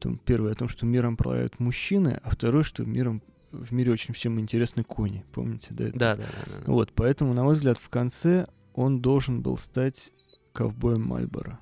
то 0.00 0.12
первое 0.24 0.52
о 0.52 0.56
том, 0.56 0.68
что 0.68 0.84
миром 0.84 1.16
правят 1.16 1.60
мужчины, 1.60 2.18
а 2.24 2.30
второе, 2.30 2.64
что 2.64 2.84
миром 2.84 3.22
в 3.52 3.72
мире 3.72 3.92
очень 3.92 4.12
всем 4.12 4.40
интересны 4.40 4.82
кони. 4.82 5.24
Помните, 5.32 5.68
да? 5.70 5.84
Это? 5.84 5.98
Да, 5.98 6.16
да, 6.16 6.22
да, 6.24 6.52
да. 6.66 6.72
Вот, 6.72 6.90
поэтому, 6.92 7.32
на 7.32 7.44
мой 7.44 7.54
взгляд, 7.54 7.78
в 7.78 7.88
конце 7.90 8.48
он 8.74 9.00
должен 9.00 9.40
был 9.40 9.56
стать 9.56 10.10
ковбоем 10.52 11.02
Мальборо. 11.02 11.60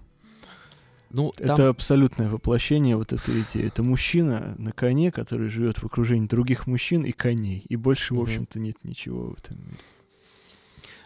Ну, 1.15 1.31
там... 1.31 1.55
Это 1.55 1.69
абсолютное 1.69 2.29
воплощение 2.29 2.97
вот 2.97 3.13
этой 3.13 3.43
идеи. 3.43 3.69
Это 3.69 3.85
мужчина 3.85 4.57
на 4.59 4.73
коне, 4.73 5.13
который 5.13 5.49
живет 5.49 5.79
в 5.79 5.85
окружении 5.85 6.27
других 6.27 6.67
мужчин 6.67 7.05
и 7.05 7.13
коней. 7.13 7.65
И 7.69 7.77
больше, 7.77 8.15
в 8.15 8.21
общем-то, 8.21 8.59
нет 8.59 8.77
ничего 8.83 9.31
в 9.31 9.39
этом 9.39 9.59
мире. 9.65 9.79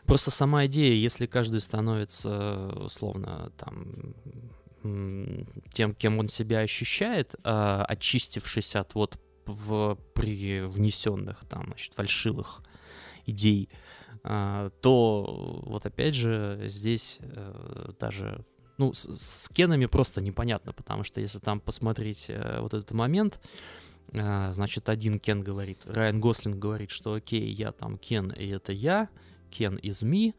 Просто 0.06 0.30
сама 0.30 0.64
идея, 0.64 0.94
если 0.94 1.26
каждый 1.26 1.60
становится, 1.60 2.72
условно, 2.76 3.52
там, 3.58 4.14
тем, 5.74 5.94
кем 5.94 6.18
он 6.18 6.28
себя 6.28 6.60
ощущает, 6.60 7.34
а, 7.44 7.84
очистившись 7.84 8.76
от 8.76 8.94
вот 8.94 9.20
в, 9.44 9.98
при 10.14 10.62
внесенных 10.62 11.44
там, 11.44 11.66
значит, 11.66 11.92
фальшивых 11.92 12.62
идей, 13.26 13.68
а, 14.24 14.70
то 14.80 15.62
вот 15.66 15.84
опять 15.84 16.14
же 16.14 16.62
здесь 16.64 17.18
э, 17.20 17.90
даже 18.00 18.46
ну, 18.78 18.94
с, 18.94 19.06
с 19.16 19.48
Кенами 19.50 19.86
просто 19.86 20.20
непонятно, 20.20 20.72
потому 20.72 21.04
что 21.04 21.20
если 21.20 21.38
там 21.38 21.60
посмотреть 21.60 22.26
э, 22.28 22.60
вот 22.60 22.74
этот 22.74 22.92
момент, 22.92 23.40
э, 24.12 24.52
значит, 24.52 24.88
один 24.88 25.18
Кен 25.18 25.42
говорит, 25.42 25.80
Райан 25.84 26.20
Гослинг 26.20 26.58
говорит, 26.58 26.90
что 26.90 27.14
окей, 27.14 27.52
я 27.52 27.72
там 27.72 27.98
Кен, 27.98 28.30
и 28.30 28.48
это 28.48 28.72
я, 28.72 29.08
Кен 29.50 29.76
из 29.76 30.02
Ми, 30.02 30.34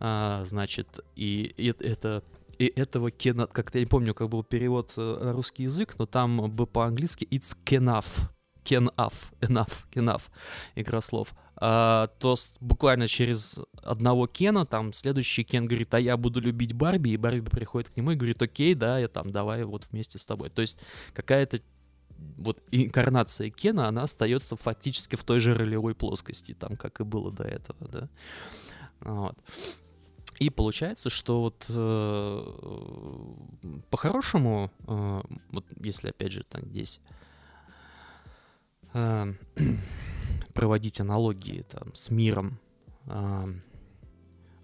э, 0.00 0.42
значит, 0.44 0.88
и, 1.14 1.52
и 1.56 1.68
это 1.68 2.24
и 2.58 2.66
этого 2.76 3.10
Кена, 3.10 3.46
как-то 3.46 3.78
я 3.78 3.84
не 3.84 3.88
помню, 3.88 4.14
как 4.14 4.28
был 4.28 4.42
перевод 4.42 4.92
э, 4.96 5.18
на 5.20 5.32
русский 5.32 5.64
язык, 5.64 5.96
но 5.98 6.06
там 6.06 6.50
бы 6.50 6.66
по-английски 6.66 7.26
it's 7.30 7.56
Kenaf, 7.64 8.30
Kenaf, 8.64 9.14
enough, 9.40 9.84
Kenaf, 9.92 10.22
игра 10.76 11.00
слов 11.00 11.34
а, 11.64 12.08
то 12.18 12.34
буквально 12.58 13.06
через 13.06 13.56
одного 13.84 14.26
Кена, 14.26 14.66
там, 14.66 14.92
следующий 14.92 15.44
Кен 15.44 15.66
говорит, 15.66 15.94
а 15.94 16.00
я 16.00 16.16
буду 16.16 16.40
любить 16.40 16.72
Барби, 16.72 17.10
и 17.10 17.16
Барби 17.16 17.48
приходит 17.48 17.90
к 17.90 17.96
нему 17.96 18.10
и 18.10 18.16
говорит, 18.16 18.42
окей, 18.42 18.74
да, 18.74 18.98
я 18.98 19.06
там, 19.06 19.30
давай 19.30 19.62
вот 19.62 19.86
вместе 19.92 20.18
с 20.18 20.26
тобой. 20.26 20.50
То 20.50 20.62
есть 20.62 20.80
какая-то 21.14 21.60
вот 22.36 22.60
инкарнация 22.72 23.48
Кена, 23.50 23.86
она 23.86 24.02
остается 24.02 24.56
фактически 24.56 25.14
в 25.14 25.22
той 25.22 25.38
же 25.38 25.54
ролевой 25.54 25.94
плоскости, 25.94 26.52
там, 26.52 26.74
как 26.74 26.98
и 26.98 27.04
было 27.04 27.30
до 27.30 27.44
этого, 27.44 27.88
да. 27.88 28.08
Вот. 28.98 29.38
И 30.40 30.50
получается, 30.50 31.10
что 31.10 31.42
вот 31.42 31.66
э, 31.68 32.42
по-хорошему, 33.88 34.72
э, 34.88 35.22
вот 35.52 35.64
если 35.80 36.08
опять 36.08 36.32
же 36.32 36.42
там 36.42 36.64
здесь 36.64 37.00
э, 38.94 39.32
проводить 40.54 41.00
аналогии 41.00 41.64
там, 41.68 41.94
с 41.94 42.10
миром 42.10 42.58
э, 43.06 43.52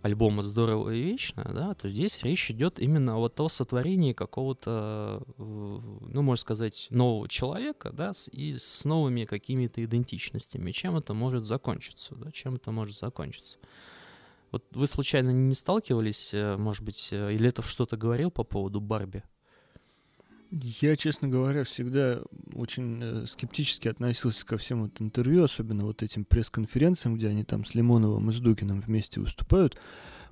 альбома 0.02 0.42
«Здорово 0.44 0.90
и 0.90 1.02
вечно», 1.02 1.44
да, 1.52 1.74
то 1.74 1.88
здесь 1.88 2.22
речь 2.22 2.50
идет 2.50 2.78
именно 2.78 3.16
вот 3.16 3.38
о 3.40 3.48
сотворении 3.48 4.12
какого-то, 4.12 5.22
ну, 5.36 6.22
можно 6.22 6.40
сказать, 6.40 6.88
нового 6.90 7.28
человека, 7.28 7.90
да, 7.90 8.14
с, 8.14 8.28
и 8.28 8.56
с 8.56 8.84
новыми 8.84 9.24
какими-то 9.24 9.84
идентичностями. 9.84 10.70
Чем 10.70 10.96
это 10.96 11.14
может 11.14 11.44
закончиться, 11.44 12.14
да, 12.14 12.30
чем 12.30 12.56
это 12.56 12.70
может 12.70 12.98
закончиться. 12.98 13.58
Вот 14.50 14.64
вы 14.74 14.86
случайно 14.86 15.30
не 15.30 15.54
сталкивались, 15.54 16.32
э, 16.32 16.56
может 16.56 16.84
быть, 16.84 17.08
э, 17.12 17.34
или 17.34 17.48
это 17.48 17.62
что-то 17.62 17.96
говорил 17.96 18.30
по 18.30 18.44
поводу 18.44 18.80
Барби? 18.80 19.22
Я, 20.50 20.96
честно 20.96 21.28
говоря, 21.28 21.64
всегда 21.64 22.22
очень 22.54 23.00
э, 23.02 23.26
скептически 23.26 23.88
относился 23.88 24.46
ко 24.46 24.56
всем 24.56 24.82
вот 24.82 25.00
интервью, 25.00 25.44
особенно 25.44 25.84
вот 25.84 26.02
этим 26.02 26.24
пресс-конференциям, 26.24 27.16
где 27.16 27.28
они 27.28 27.44
там 27.44 27.66
с 27.66 27.74
Лимоновым 27.74 28.30
и 28.30 28.32
с 28.32 28.40
Дукиным 28.40 28.80
вместе 28.80 29.20
выступают, 29.20 29.78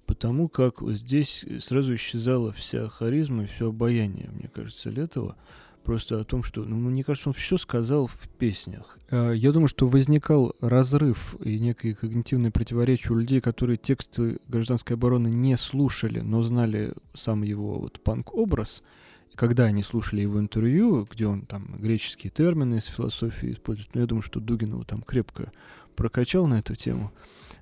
потому 0.06 0.48
как 0.48 0.80
здесь 0.80 1.44
сразу 1.60 1.94
исчезала 1.94 2.50
вся 2.52 2.88
харизма 2.88 3.44
и 3.44 3.46
все 3.46 3.68
обаяние, 3.68 4.30
мне 4.30 4.48
кажется, 4.48 4.88
Летова. 4.88 5.36
Просто 5.84 6.18
о 6.18 6.24
том, 6.24 6.42
что, 6.42 6.64
ну, 6.64 6.76
мне 6.76 7.04
кажется, 7.04 7.28
он 7.28 7.32
все 7.34 7.58
сказал 7.58 8.06
в 8.08 8.28
песнях. 8.38 8.98
А, 9.10 9.32
я 9.32 9.52
думаю, 9.52 9.68
что 9.68 9.86
возникал 9.86 10.56
разрыв 10.60 11.36
и 11.44 11.60
некое 11.60 11.94
когнитивное 11.94 12.50
противоречие 12.50 13.12
у 13.12 13.20
людей, 13.20 13.40
которые 13.40 13.76
тексты 13.76 14.38
гражданской 14.48 14.96
обороны 14.96 15.28
не 15.28 15.56
слушали, 15.56 16.20
но 16.20 16.42
знали 16.42 16.94
сам 17.14 17.42
его 17.42 17.78
вот 17.78 18.00
панк-образ— 18.00 18.82
когда 19.36 19.64
они 19.64 19.82
слушали 19.82 20.22
его 20.22 20.40
интервью, 20.40 21.06
где 21.10 21.26
он 21.26 21.42
там 21.42 21.76
греческие 21.78 22.30
термины 22.30 22.76
из 22.76 22.86
философии 22.86 23.52
использует, 23.52 23.94
ну, 23.94 24.00
я 24.00 24.06
думаю, 24.06 24.22
что 24.22 24.40
Дугин 24.40 24.70
его 24.70 24.84
там 24.84 25.02
крепко 25.02 25.52
прокачал 25.94 26.46
на 26.46 26.58
эту 26.58 26.74
тему. 26.74 27.12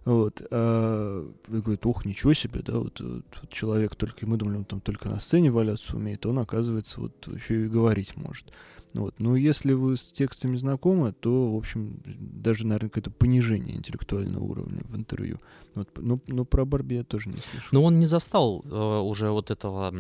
Вот. 0.05 0.43
А, 0.51 1.29
и 1.49 1.51
говорит, 1.51 1.85
ох, 1.87 2.05
ничего 2.05 2.33
себе, 2.33 2.61
да, 2.63 2.79
вот, 2.79 3.01
вот, 3.01 3.51
человек 3.51 3.97
только, 3.97 4.27
мы 4.27 4.37
думали, 4.37 4.59
он 4.59 4.65
там 4.65 4.81
только 4.81 5.09
на 5.09 5.19
сцене 5.19 5.51
валяться 5.51 5.97
умеет, 5.97 6.27
он, 6.27 6.39
оказывается, 6.39 7.01
вот 7.01 7.27
еще 7.27 7.65
и 7.65 7.69
говорить 7.69 8.17
может. 8.17 8.53
Вот. 8.95 9.19
Но 9.19 9.35
если 9.35 9.73
вы 9.73 9.97
с 9.97 10.03
текстами 10.13 10.57
знакомы, 10.57 11.13
то, 11.13 11.53
в 11.53 11.57
общем, 11.57 11.91
даже, 12.07 12.65
наверное, 12.65 12.91
какое-то 12.91 13.11
понижение 13.11 13.77
интеллектуального 13.77 14.45
уровня 14.45 14.83
в 14.85 14.97
интервью. 14.97 15.41
Вот. 15.75 15.91
Но, 15.97 16.21
но 16.29 16.45
про 16.45 16.65
Барби 16.65 16.95
я 16.95 17.05
тоже 17.05 17.29
не 17.29 17.39
слышал. 17.39 17.69
Но 17.73 17.83
он 17.83 17.99
не 17.99 18.07
застал 18.07 18.63
э, 18.65 19.01
уже 19.01 19.31
вот 19.31 19.51
этого 19.51 19.93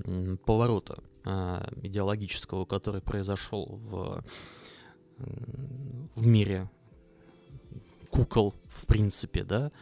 поворота 0.46 1.02
э, 1.24 1.70
идеологического, 1.82 2.66
который 2.66 3.00
произошел 3.00 3.80
в, 3.82 4.24
в 6.14 6.26
мире 6.26 6.70
кукол, 8.10 8.54
в 8.66 8.86
принципе, 8.86 9.42
да, 9.42 9.72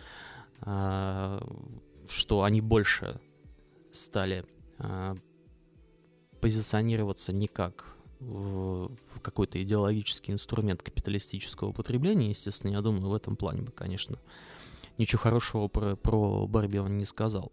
э, 0.65 1.41
что 2.09 2.45
они 2.45 2.63
больше 2.63 3.21
стали 3.91 4.47
э, 4.79 5.15
позиционироваться 6.41 7.35
не 7.35 7.47
как 7.47 7.92
какой-то 9.23 9.63
идеологический 9.63 10.33
инструмент 10.33 10.83
капиталистического 10.83 11.69
употребления, 11.69 12.31
естественно, 12.31 12.73
я 12.73 12.81
думаю, 12.81 13.09
в 13.09 13.15
этом 13.15 13.37
плане 13.37 13.63
бы, 13.63 13.73
конечно, 13.73 14.19
ничего 14.99 15.21
хорошего 15.21 15.69
про, 15.69 15.97
про 15.97 16.47
Барби 16.47 16.79
он 16.79 16.97
не 16.99 17.05
сказал. 17.05 17.53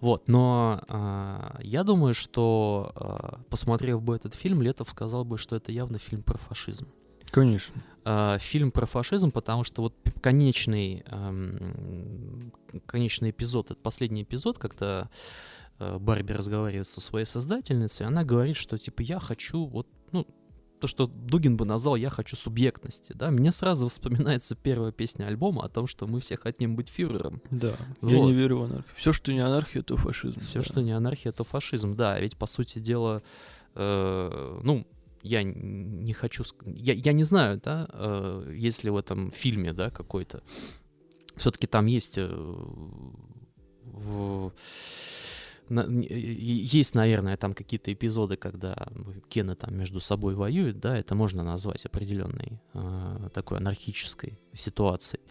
Вот, 0.00 0.28
но 0.28 0.80
э, 0.88 1.62
я 1.62 1.82
думаю, 1.82 2.14
что 2.14 2.92
э, 2.94 3.42
посмотрев 3.50 4.00
бы 4.00 4.14
этот 4.14 4.32
фильм, 4.32 4.62
Летов 4.62 4.90
сказал 4.90 5.24
бы, 5.24 5.38
что 5.38 5.56
это 5.56 5.72
явно 5.72 5.98
фильм 5.98 6.22
про 6.22 6.38
фашизм. 6.38 6.86
Конечно. 7.30 7.82
э, 8.04 8.38
фильм 8.40 8.70
про 8.70 8.86
фашизм, 8.86 9.32
потому 9.32 9.64
что 9.64 9.82
вот 9.82 9.94
конечный, 10.22 11.02
эм, 11.06 12.52
конечный 12.86 13.30
эпизод, 13.30 13.72
это 13.72 13.80
последний 13.80 14.22
эпизод, 14.22 14.58
когда 14.58 15.10
э, 15.78 15.98
Барби 15.98 16.32
разговаривает 16.32 16.88
со 16.88 17.00
своей 17.00 17.26
создательницей, 17.26 18.06
она 18.06 18.24
говорит, 18.24 18.56
что 18.56 18.78
типа 18.78 19.02
я 19.02 19.18
хочу 19.18 19.66
вот, 19.66 19.88
ну, 20.12 20.26
то, 20.80 20.86
что 20.86 21.06
Дугин 21.08 21.56
бы 21.56 21.64
назвал 21.64 21.96
«я 21.96 22.08
хочу 22.08 22.36
субъектности», 22.36 23.12
да, 23.12 23.30
мне 23.30 23.50
сразу 23.50 23.88
вспоминается 23.88 24.54
первая 24.54 24.92
песня 24.92 25.24
альбома 25.26 25.64
о 25.64 25.68
том, 25.68 25.86
что 25.88 26.06
мы 26.06 26.20
все 26.20 26.36
хотим 26.36 26.76
быть 26.76 26.88
фюрером. 26.88 27.42
Да. 27.50 27.76
Я 28.02 28.18
Вот. 28.18 28.26
не 28.26 28.32
верю 28.32 28.58
в 28.58 28.62
анархию. 28.64 28.94
Все, 28.96 29.12
что 29.12 29.32
не 29.32 29.40
анархия, 29.40 29.82
то 29.82 29.96
фашизм. 29.96 30.40
Все, 30.40 30.60
да. 30.60 30.62
что 30.64 30.80
не 30.82 30.92
анархия, 30.92 31.32
то 31.32 31.42
фашизм. 31.44 31.96
Да, 31.96 32.18
ведь 32.20 32.36
по 32.36 32.46
сути 32.46 32.78
дела, 32.78 33.22
э, 33.74 34.60
ну, 34.62 34.86
я 35.22 35.42
не 35.42 36.12
хочу, 36.12 36.44
я, 36.64 36.92
я 36.94 37.12
не 37.12 37.24
знаю, 37.24 37.60
да, 37.64 37.88
э, 37.92 38.52
есть 38.56 38.84
ли 38.84 38.90
в 38.90 38.96
этом 38.96 39.32
фильме, 39.32 39.72
да, 39.72 39.90
какой-то. 39.90 40.42
Все-таки 41.34 41.66
там 41.66 41.86
есть, 41.86 42.18
э, 42.18 42.28
в- 43.84 44.52
есть, 45.70 46.94
наверное, 46.94 47.36
там 47.36 47.54
какие-то 47.54 47.92
эпизоды, 47.92 48.36
когда 48.36 48.88
Кены 49.28 49.54
там 49.54 49.76
между 49.76 50.00
собой 50.00 50.34
воюют, 50.34 50.80
да, 50.80 50.96
это 50.96 51.14
можно 51.14 51.42
назвать 51.42 51.84
определенной 51.84 52.60
э, 52.74 53.28
такой 53.34 53.58
анархической 53.58 54.38
ситуацией. 54.52 55.22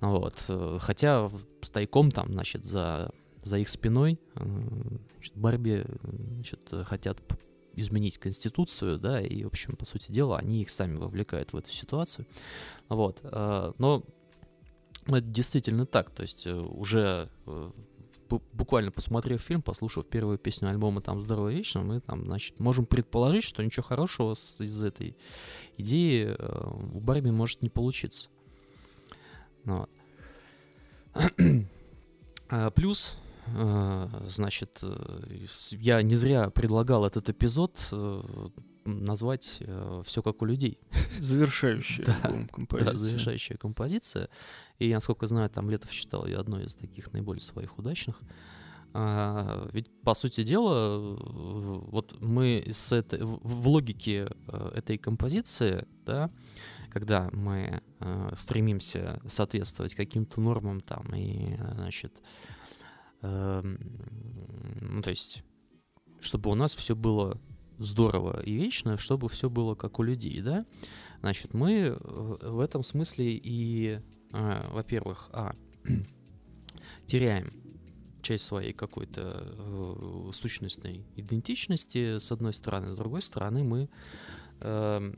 Ну 0.00 0.18
Вот. 0.18 0.44
э, 0.48 0.78
Хотя 0.80 1.28
с 1.62 1.70
тайком 1.70 2.10
там, 2.10 2.30
значит, 2.32 2.64
за, 2.64 3.10
за 3.42 3.58
их 3.58 3.68
спиной 3.68 4.18
значит, 4.34 5.36
Барби 5.36 5.84
значит, 6.02 6.72
хотят 6.84 7.20
изменить 7.74 8.18
конституцию, 8.18 8.98
да, 8.98 9.20
и, 9.20 9.44
в 9.44 9.48
общем, 9.48 9.76
по 9.76 9.84
сути 9.84 10.12
дела, 10.12 10.38
они 10.38 10.62
их 10.62 10.70
сами 10.70 10.96
вовлекают 10.96 11.52
в 11.52 11.56
эту 11.56 11.70
ситуацию. 11.70 12.26
Вот. 12.88 13.20
э, 13.22 13.72
Но 13.78 14.04
это 15.06 15.20
действительно 15.22 15.86
так, 15.86 16.10
то 16.10 16.22
есть 16.22 16.46
э, 16.46 16.52
уже 16.52 17.28
буквально 18.52 18.90
посмотрев 18.90 19.40
фильм, 19.40 19.62
послушав 19.62 20.06
первую 20.06 20.38
песню 20.38 20.68
альбома 20.68 21.00
там 21.00 21.20
«Здорово 21.20 21.48
вечно», 21.48 21.82
мы 21.82 22.00
там, 22.00 22.24
значит, 22.24 22.60
можем 22.60 22.86
предположить, 22.86 23.42
что 23.42 23.64
ничего 23.64 23.82
хорошего 23.82 24.32
из 24.32 24.82
этой 24.82 25.16
идеи 25.76 26.36
э, 26.38 26.70
у 26.94 27.00
Барби 27.00 27.30
может 27.30 27.62
не 27.62 27.68
получиться. 27.68 28.28
Ну 29.64 29.78
вот. 29.78 29.90
А, 32.52 32.68
Плюс, 32.72 33.16
э, 33.56 34.08
значит, 34.26 34.80
э, 34.82 35.46
я 35.70 36.02
не 36.02 36.16
зря 36.16 36.50
предлагал 36.50 37.06
этот 37.06 37.28
эпизод 37.28 37.78
э, 38.84 38.90
назвать 38.90 39.62
все 40.04 40.22
как 40.22 40.42
у 40.42 40.44
людей. 40.44 40.78
Завершающая 41.18 42.04
Да, 42.04 42.46
композиция. 42.52 42.92
Да, 42.92 42.98
завершающая 42.98 43.56
композиция. 43.56 44.28
И, 44.78 44.92
насколько 44.92 45.26
знаю, 45.26 45.50
там 45.50 45.70
Летов 45.70 45.90
считал 45.90 46.26
ее 46.26 46.38
одной 46.38 46.64
из 46.64 46.74
таких 46.74 47.12
наиболее 47.12 47.42
своих 47.42 47.78
удачных. 47.78 48.20
А, 48.92 49.68
ведь, 49.72 49.88
по 50.02 50.14
сути 50.14 50.42
дела, 50.42 50.98
э, 50.98 51.16
вот 51.18 52.16
мы 52.20 52.64
с 52.70 52.92
этой, 52.92 53.22
в, 53.22 53.38
в 53.42 53.68
логике 53.68 54.28
э, 54.48 54.72
этой 54.74 54.98
композиции, 54.98 55.86
да, 56.04 56.30
когда 56.90 57.30
мы 57.32 57.82
э, 58.00 58.32
стремимся 58.36 59.20
соответствовать 59.26 59.94
каким-то 59.94 60.40
нормам 60.40 60.80
там 60.80 61.14
и, 61.14 61.54
э, 61.56 61.74
значит, 61.74 62.20
эм, 63.22 63.78
ну, 64.80 65.02
то 65.02 65.10
есть, 65.10 65.44
чтобы 66.20 66.50
у 66.50 66.54
нас 66.54 66.74
все 66.74 66.96
было 66.96 67.40
здорово 67.80 68.40
и 68.42 68.52
вечно, 68.52 68.96
чтобы 68.96 69.28
все 69.28 69.48
было 69.48 69.74
как 69.74 69.98
у 69.98 70.02
людей, 70.02 70.40
да, 70.42 70.66
значит, 71.20 71.54
мы 71.54 71.72
э, 71.72 71.96
в 71.98 72.60
этом 72.60 72.84
смысле 72.84 73.32
и, 73.32 74.00
э, 74.32 74.68
во-первых, 74.70 75.30
а, 75.32 75.54
теряем 77.06 77.52
часть 78.22 78.44
своей 78.44 78.72
какой-то 78.72 79.42
э, 79.42 80.30
сущностной 80.34 81.06
идентичности, 81.16 82.18
с 82.18 82.30
одной 82.30 82.52
стороны, 82.52 82.92
с 82.92 82.96
другой 82.96 83.22
стороны, 83.22 83.64
мы 83.64 83.88
эм, 84.60 85.16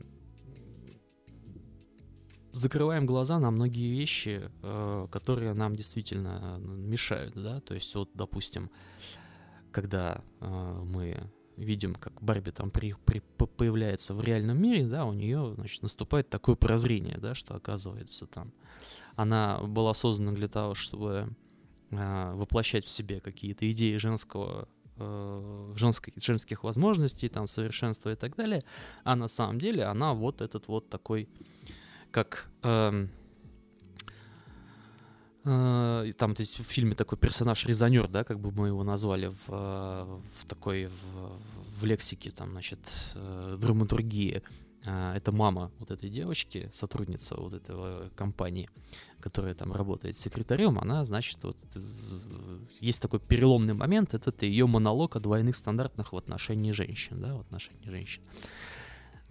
закрываем 2.53 3.05
глаза 3.05 3.39
на 3.39 3.51
многие 3.51 3.91
вещи, 3.91 4.49
э, 4.61 5.07
которые 5.11 5.53
нам 5.53 5.75
действительно 5.75 6.39
э, 6.41 6.59
мешают, 6.59 7.33
да, 7.35 7.59
то 7.59 7.73
есть 7.73 7.93
вот, 7.95 8.11
допустим, 8.13 8.71
когда 9.71 10.23
э, 10.39 10.81
мы 10.85 11.29
видим, 11.57 11.95
как 11.95 12.13
Барби 12.21 12.51
там 12.51 12.71
при, 12.71 12.95
при- 13.05 13.21
по- 13.37 13.45
появляется 13.47 14.13
в 14.13 14.21
реальном 14.21 14.61
мире, 14.61 14.87
да, 14.87 15.05
у 15.05 15.13
нее, 15.13 15.53
значит, 15.55 15.83
наступает 15.83 16.29
такое 16.29 16.55
прозрение, 16.55 17.17
да, 17.17 17.33
что 17.35 17.55
оказывается 17.55 18.25
там. 18.25 18.53
Она 19.15 19.59
была 19.59 19.93
создана 19.93 20.31
для 20.31 20.47
того, 20.47 20.73
чтобы 20.73 21.29
э, 21.91 22.33
воплощать 22.35 22.85
в 22.85 22.89
себе 22.89 23.19
какие-то 23.19 23.69
идеи 23.71 23.97
женского 23.97 24.67
э, 24.97 25.73
женской, 25.75 26.13
женских 26.17 26.63
возможностей, 26.63 27.29
там, 27.29 27.47
совершенства 27.47 28.11
и 28.11 28.15
так 28.15 28.35
далее, 28.35 28.63
а 29.03 29.15
на 29.15 29.27
самом 29.27 29.59
деле 29.59 29.83
она 29.83 30.13
вот 30.13 30.41
этот 30.41 30.67
вот 30.67 30.89
такой, 30.89 31.29
как 32.11 32.49
э, 32.63 33.07
там, 35.43 36.35
то 36.35 36.41
есть 36.41 36.57
в 36.57 36.63
фильме 36.63 36.95
такой 36.95 37.17
персонаж-резонер, 37.17 38.07
да, 38.07 38.23
как 38.23 38.39
бы 38.39 38.51
мы 38.51 38.67
его 38.67 38.83
назвали 38.83 39.27
в, 39.27 39.49
э, 39.49 40.19
в 40.39 40.45
такой, 40.45 40.85
в, 40.85 41.81
в 41.81 41.85
лексике, 41.85 42.31
там, 42.31 42.51
значит, 42.51 42.79
э, 43.15 43.57
драматургии. 43.59 44.41
Э, 44.85 45.13
Это 45.15 45.33
мама 45.33 45.69
вот 45.79 45.91
этой 45.91 46.09
девочки, 46.09 46.69
сотрудница 46.71 47.35
вот 47.35 47.53
этого 47.53 48.09
компании, 48.15 48.69
которая 49.19 49.53
там 49.53 49.73
работает 49.73 50.15
секретарем, 50.15 50.79
она, 50.79 51.03
значит, 51.03 51.43
вот 51.43 51.57
э, 51.75 52.59
есть 52.79 53.01
такой 53.01 53.19
переломный 53.19 53.73
момент, 53.73 54.13
это 54.13 54.45
ее 54.45 54.65
монолог 54.65 55.17
о 55.17 55.19
двойных 55.19 55.57
стандартах 55.57 56.13
в 56.13 56.17
отношении 56.17 56.71
женщин, 56.71 57.19
да, 57.21 57.35
в 57.35 57.41
отношении 57.41 57.89
женщин. 57.89 58.21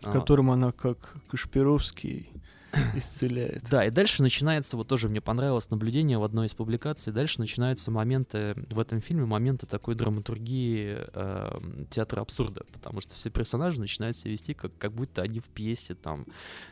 А, 0.03 0.13
Которым 0.13 0.51
она 0.51 0.73
как 0.73 1.17
Кашпировский 1.29 2.29
исцеляет. 2.95 3.69
Да, 3.71 3.85
и 3.85 3.91
дальше 3.91 4.23
начинается, 4.23 4.77
вот 4.77 4.89
тоже 4.89 5.09
мне 5.09 5.21
понравилось 5.21 5.71
наблюдение 5.71 6.19
в 6.19 6.25
одной 6.25 6.47
из 6.47 6.55
публикаций, 6.55 7.13
дальше 7.13 7.41
начинаются 7.41 7.91
моменты 7.91 8.55
в 8.71 8.79
этом 8.79 9.01
фильме, 9.01 9.27
моменты 9.27 9.67
такой 9.67 9.95
драматургии 9.95 10.97
э, 10.99 11.85
театра 11.91 12.23
абсурда, 12.23 12.65
потому 12.73 13.01
что 13.01 13.15
все 13.15 13.31
персонажи 13.31 13.81
начинают 13.81 14.17
себя 14.17 14.33
вести, 14.33 14.55
как, 14.55 14.77
как 14.79 14.93
будто 14.93 15.23
они 15.23 15.41
в 15.41 15.49
пьесе 15.49 15.95
там 15.95 16.27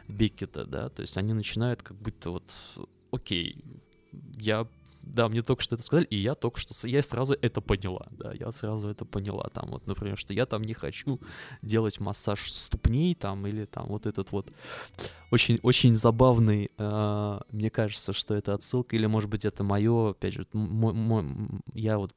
Беккета, 0.09 0.65
да, 0.65 0.89
то 0.89 1.03
есть 1.03 1.17
они 1.17 1.33
начинают 1.33 1.83
как 1.83 1.97
будто 1.97 2.31
вот, 2.31 2.53
окей, 3.11 3.63
я 4.39 4.67
да, 5.03 5.29
мне 5.29 5.43
только 5.43 5.63
что 5.63 5.75
это 5.75 5.85
сказали, 5.85 6.07
и 6.07 6.17
я 6.17 6.35
только 6.35 6.61
что, 6.61 6.87
я 6.87 7.03
сразу 7.03 7.35
это 7.41 7.61
поняла, 7.61 8.09
да, 8.11 8.33
я 8.33 8.53
сразу 8.53 8.89
это 8.89 9.05
поняла, 9.05 9.49
там 9.53 9.71
вот, 9.71 9.87
например, 9.87 10.17
что 10.19 10.33
я 10.33 10.47
там 10.47 10.63
не 10.63 10.75
хочу 10.75 11.21
делать 11.63 12.01
массаж 12.01 12.53
ступней, 12.53 13.15
там, 13.15 13.47
или 13.47 13.65
там 13.65 13.87
вот 13.87 14.07
этот 14.07 14.33
вот 14.33 14.53
очень, 15.31 15.59
очень 15.63 15.95
забавный, 15.95 16.71
э, 16.77 17.41
мне 17.51 17.71
кажется, 17.71 18.13
что 18.13 18.35
это 18.35 18.55
отсылка, 18.55 18.97
или, 18.97 19.07
может 19.07 19.31
быть, 19.31 19.45
это 19.45 19.65
мое, 19.65 20.11
опять 20.11 20.35
же, 20.35 20.47
мой- 20.53 20.95
мой- 20.95 21.25
я 21.75 21.99
вот 21.99 22.15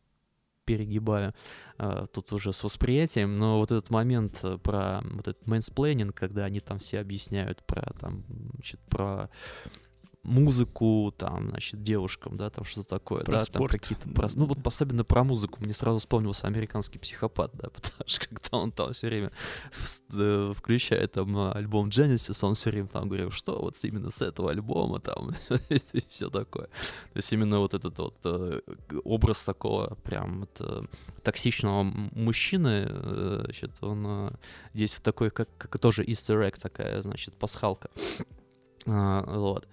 перегибаю 0.65 1.34
э, 1.77 2.05
тут 2.13 2.31
уже 2.31 2.53
с 2.53 2.63
восприятием, 2.63 3.38
но 3.38 3.57
вот 3.57 3.71
этот 3.71 3.89
момент 3.89 4.39
э, 4.43 4.57
про 4.57 5.01
вот 5.03 5.27
этот 5.27 5.45
менсплейнинг, 5.47 6.15
когда 6.15 6.45
они 6.45 6.59
там 6.59 6.79
все 6.79 6.99
объясняют 6.99 7.65
про 7.65 7.93
там, 7.99 8.23
значит, 8.53 8.79
про 8.89 9.29
музыку, 10.24 11.13
там, 11.17 11.49
значит, 11.49 11.84
девушкам, 11.84 12.38
да, 12.38 12.49
там 12.49 12.63
что-то 12.63 12.89
такое, 12.89 13.24
Про 13.24 13.39
да, 13.39 13.45
там 13.45 13.55
спорт. 13.55 13.71
какие-то, 13.74 14.09
про- 14.09 14.30
ну 14.36 14.45
вот 14.45 14.65
особенно 14.65 15.03
про 15.03 15.24
музыку, 15.24 15.57
мне 15.61 15.74
сразу 15.74 15.99
вспомнился 15.99 16.47
американский 16.47 16.97
психопат, 16.97 17.51
да, 17.53 17.69
потому 17.74 18.03
что 18.07 18.28
когда 18.30 18.57
он 18.57 18.71
там 18.71 18.93
все 18.93 19.07
время 19.07 19.32
э, 20.13 20.53
включает 20.55 21.11
там 21.11 21.38
э, 21.38 21.51
альбом 21.51 21.89
Genesis, 21.89 22.45
он 22.45 22.55
все 22.55 22.69
время 22.71 22.88
там 22.88 23.07
говорил, 23.09 23.32
что 23.32 23.59
вот 23.59 23.78
именно 23.84 24.11
с 24.11 24.21
этого 24.21 24.51
альбома 24.51 24.99
там 24.99 25.32
и 25.69 26.03
все 26.09 26.30
такое. 26.30 26.65
То 26.67 27.17
есть 27.17 27.32
именно 27.34 27.59
вот 27.59 27.74
этот 27.74 27.97
вот 27.97 28.15
э, 28.24 28.61
образ 29.03 29.43
такого 29.43 29.95
прям 30.03 30.41
вот, 30.41 30.57
э, 30.59 30.84
токсичного 31.21 31.84
мужчины, 31.84 32.86
э, 32.88 33.41
значит, 33.43 33.71
он 33.82 34.32
здесь 34.74 34.93
такой, 35.01 35.32
как, 35.32 35.49
как 35.57 35.78
тоже 35.80 36.05
easter 36.05 36.47
egg 36.47 36.59
такая, 36.61 37.01
значит, 37.01 37.36
пасхалка. 37.36 37.89
А, 38.86 39.24
вот. 39.38 39.67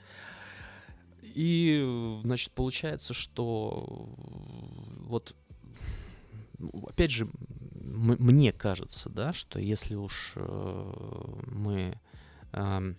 И, 1.35 1.81
э, 1.83 2.20
значит, 2.24 2.53
получается, 2.53 3.14
что 3.14 3.87
э, 3.89 5.05
вот, 5.07 5.37
ну, 6.59 6.70
опять 6.89 7.11
же, 7.11 7.28
мне 7.83 8.53
кажется, 8.53 9.09
да, 9.09 9.33
что 9.33 9.59
если 9.59 9.95
уж 9.95 10.35
э, 10.37 11.35
мы 11.47 12.01
эм, 12.53 12.97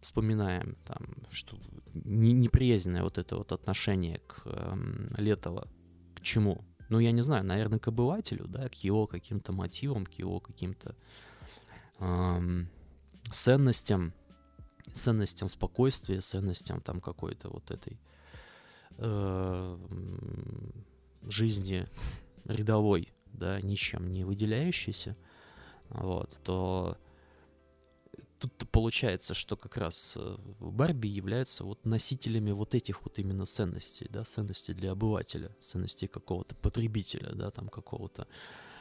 вспоминаем, 0.00 0.76
там, 0.86 1.06
что 1.30 1.56
не- 1.94 2.32
неприязненное 2.32 3.02
вот 3.02 3.18
это 3.18 3.36
вот 3.36 3.52
отношение 3.52 4.20
к 4.26 4.42
эм, 4.46 5.14
Летова, 5.16 5.68
к 6.14 6.20
чему? 6.22 6.64
Ну, 6.88 6.98
я 6.98 7.12
не 7.12 7.22
знаю, 7.22 7.44
наверное, 7.44 7.78
к 7.78 7.88
обывателю, 7.88 8.46
да, 8.48 8.68
к 8.68 8.74
его 8.76 9.06
каким-то 9.06 9.52
мотивам, 9.52 10.06
к 10.06 10.12
его 10.14 10.40
каким-то 10.40 10.96
эм, 11.98 12.68
ценностям, 13.30 14.12
ценностям 14.92 15.48
спокойствия, 15.48 16.20
ценностям 16.20 16.80
там 16.80 17.00
какой-то 17.00 17.48
вот 17.48 17.70
этой 17.70 17.98
э, 18.98 19.78
жизни 21.22 21.86
рядовой, 22.44 23.12
да, 23.26 23.60
ничем 23.60 24.12
не 24.12 24.24
выделяющейся, 24.24 25.16
вот, 25.90 26.38
то 26.44 26.96
тут 28.40 28.70
получается, 28.70 29.34
что 29.34 29.56
как 29.56 29.76
раз 29.76 30.14
э, 30.16 30.36
Барби 30.60 31.08
являются 31.08 31.64
вот 31.64 31.84
носителями 31.84 32.52
вот 32.52 32.74
этих 32.74 33.02
вот 33.02 33.18
именно 33.18 33.44
ценностей, 33.44 34.06
да, 34.10 34.24
ценностей 34.24 34.72
для 34.72 34.92
обывателя, 34.92 35.54
ценностей 35.60 36.06
какого-то 36.06 36.54
потребителя, 36.56 37.32
да, 37.34 37.50
там 37.50 37.68
какого-то 37.68 38.26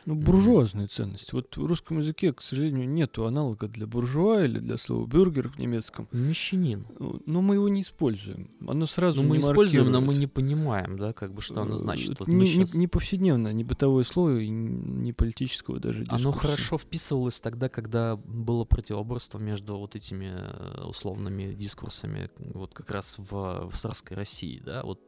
ну, 0.10 0.16
буржуазные 0.16 0.88
ценности. 0.88 1.36
Вот 1.36 1.56
в 1.56 1.64
русском 1.68 2.00
языке, 2.00 2.34
к 2.34 2.42
сожалению, 2.42 2.90
нету 2.90 3.28
аналога 3.28 3.68
для 3.68 3.86
буржуа 3.86 4.44
или 4.44 4.58
для 4.58 4.78
слова 4.78 5.06
бюргер 5.06 5.50
в 5.50 5.60
немецком. 5.60 6.08
Мещанин. 6.12 6.88
Но 7.28 7.44
мы 7.44 7.56
его 7.56 7.70
не 7.70 7.82
используем. 7.82 8.50
Оно 8.68 8.88
сразу 8.88 9.22
ну, 9.22 9.30
мы 9.30 9.38
не 9.38 9.44
используем, 9.44 9.92
но 9.92 10.02
мы 10.02 10.16
не 10.16 10.26
понимаем, 10.26 10.98
да, 10.98 11.14
как 11.14 11.32
бы, 11.32 11.44
что 11.44 11.62
оно 11.62 11.76
э, 11.76 11.78
значит. 11.78 12.20
Вот 12.20 12.28
не, 12.28 12.44
сейчас... 12.48 12.74
не, 12.74 12.80
не 12.80 12.88
повседневно, 12.88 13.54
не 13.54 13.64
бытовое 13.64 14.04
слово, 14.04 14.40
не 14.40 15.14
политического 15.14 15.80
даже 15.80 16.00
дискурса. 16.00 16.16
Оно 16.16 16.32
хорошо 16.32 16.80
вписывалось 16.80 17.40
тогда, 17.40 17.70
когда 17.70 18.16
было 18.16 18.66
противоборство 18.66 19.38
между 19.38 19.78
вот 19.78 19.96
этими 19.96 20.32
э, 20.32 20.86
условными 20.86 21.54
дискурсами, 21.54 22.32
вот 22.40 22.74
как 22.74 22.90
раз 22.90 23.18
в, 23.20 23.70
в 23.70 23.74
царской 23.74 24.18
России, 24.18 24.60
да, 24.66 24.82
вот 24.82 25.02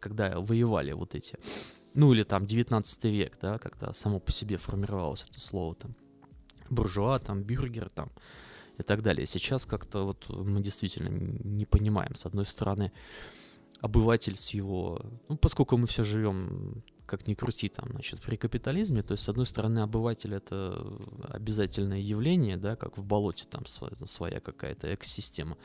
когда 0.00 0.40
воевали 0.40 0.92
вот 0.92 1.14
эти 1.14 1.36
ну 1.94 2.12
или 2.12 2.22
там 2.22 2.46
19 2.46 3.04
век, 3.04 3.38
да, 3.40 3.58
когда 3.58 3.92
само 3.92 4.20
по 4.20 4.32
себе 4.32 4.56
формировалось 4.56 5.24
это 5.28 5.40
слово 5.40 5.74
там, 5.74 5.94
буржуа, 6.70 7.18
там, 7.18 7.42
бюргер, 7.42 7.88
там, 7.88 8.10
и 8.78 8.82
так 8.82 9.02
далее. 9.02 9.26
Сейчас 9.26 9.66
как-то 9.66 10.04
вот 10.04 10.28
мы 10.28 10.60
действительно 10.60 11.08
не 11.08 11.66
понимаем, 11.66 12.14
с 12.14 12.26
одной 12.26 12.46
стороны, 12.46 12.92
обыватель 13.80 14.36
с 14.36 14.50
его... 14.50 15.00
Ну, 15.28 15.36
поскольку 15.36 15.76
мы 15.76 15.86
все 15.86 16.04
живем 16.04 16.82
как 17.08 17.26
ни 17.26 17.34
крути 17.34 17.68
там, 17.68 17.88
значит, 17.90 18.20
при 18.20 18.36
капитализме, 18.36 19.02
то 19.02 19.12
есть, 19.12 19.24
с 19.24 19.28
одной 19.28 19.46
стороны, 19.46 19.80
обыватель 19.80 20.34
это 20.34 20.86
обязательное 21.28 21.98
явление, 21.98 22.56
да, 22.56 22.76
как 22.76 22.98
в 22.98 23.04
болоте 23.04 23.46
там 23.50 23.64
своя, 23.66 24.40
какая-то 24.40 24.94
экосистема, 24.94 25.56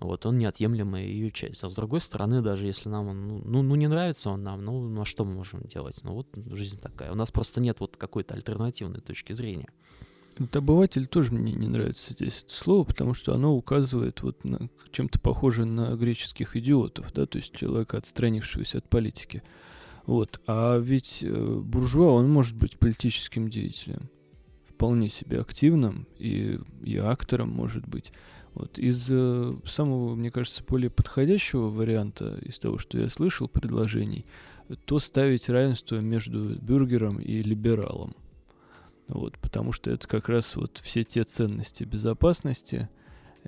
вот, 0.00 0.26
он 0.26 0.38
неотъемлемая 0.38 1.04
ее 1.04 1.30
часть, 1.30 1.62
а 1.62 1.68
с 1.68 1.74
другой 1.74 2.00
стороны, 2.00 2.42
даже 2.42 2.66
если 2.66 2.88
нам 2.88 3.08
он, 3.08 3.28
ну, 3.28 3.42
ну, 3.44 3.62
ну, 3.62 3.74
не 3.74 3.86
нравится 3.86 4.30
он 4.30 4.42
нам, 4.42 4.64
ну, 4.64 4.88
ну, 4.88 5.02
а 5.02 5.04
что 5.04 5.24
мы 5.24 5.34
можем 5.34 5.60
делать? 5.62 5.98
Ну, 6.02 6.14
вот 6.14 6.28
жизнь 6.52 6.80
такая, 6.80 7.12
у 7.12 7.14
нас 7.14 7.30
просто 7.30 7.60
нет 7.60 7.78
вот 7.80 7.96
какой-то 7.96 8.34
альтернативной 8.34 9.00
точки 9.00 9.34
зрения. 9.34 9.68
Вот 10.38 10.54
обыватель 10.54 11.06
тоже 11.06 11.32
мне 11.32 11.52
не 11.54 11.66
нравится 11.66 12.12
здесь 12.12 12.42
это 12.44 12.52
слово, 12.52 12.84
потому 12.84 13.14
что 13.14 13.34
оно 13.34 13.54
указывает 13.54 14.22
вот 14.22 14.38
чем-то 14.92 15.18
похоже 15.18 15.64
на 15.64 15.94
греческих 15.96 16.56
идиотов, 16.56 17.12
да, 17.14 17.26
то 17.26 17.38
есть 17.38 17.54
человека, 17.54 17.96
отстранившегося 17.96 18.78
от 18.78 18.88
политики. 18.88 19.42
Вот. 20.06 20.40
А 20.46 20.78
ведь 20.78 21.18
э, 21.22 21.60
буржуа, 21.64 22.12
он 22.12 22.30
может 22.30 22.56
быть 22.56 22.78
политическим 22.78 23.50
деятелем, 23.50 24.08
вполне 24.64 25.10
себе 25.10 25.40
активным 25.40 26.06
и, 26.18 26.60
и 26.84 26.96
актором 26.96 27.50
может 27.50 27.86
быть. 27.86 28.12
Вот. 28.54 28.78
Из 28.78 29.08
э, 29.10 29.52
самого, 29.66 30.14
мне 30.14 30.30
кажется, 30.30 30.62
более 30.66 30.90
подходящего 30.90 31.68
варианта, 31.68 32.38
из 32.42 32.58
того, 32.58 32.78
что 32.78 32.98
я 32.98 33.08
слышал, 33.08 33.48
предложений, 33.48 34.26
то 34.84 35.00
ставить 35.00 35.48
равенство 35.48 35.96
между 35.96 36.56
бюргером 36.56 37.18
и 37.18 37.42
либералом. 37.42 38.14
Вот, 39.08 39.38
потому 39.38 39.72
что 39.72 39.90
это 39.90 40.08
как 40.08 40.28
раз 40.28 40.56
вот 40.56 40.80
все 40.82 41.04
те 41.04 41.24
ценности 41.24 41.82
безопасности, 41.82 42.88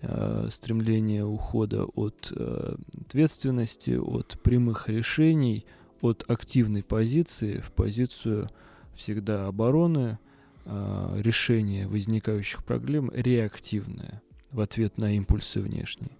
э, 0.03 0.49
стремление 0.51 1.25
ухода 1.25 1.85
от 1.85 2.33
э, 2.35 2.77
ответственности, 3.07 3.93
от 3.93 4.41
прямых 4.43 4.89
решений– 4.89 5.65
от 6.01 6.25
активной 6.29 6.83
позиции 6.83 7.59
в 7.59 7.73
позицию 7.73 8.51
всегда 8.95 9.47
обороны, 9.47 10.19
э, 10.65 11.21
решения 11.21 11.87
возникающих 11.89 12.65
проблем 12.65 13.11
реактивное 13.15 14.23
в 14.51 14.61
ответ 14.61 14.99
на 14.99 15.15
импульсы 15.17 15.61
внешние. 15.61 16.17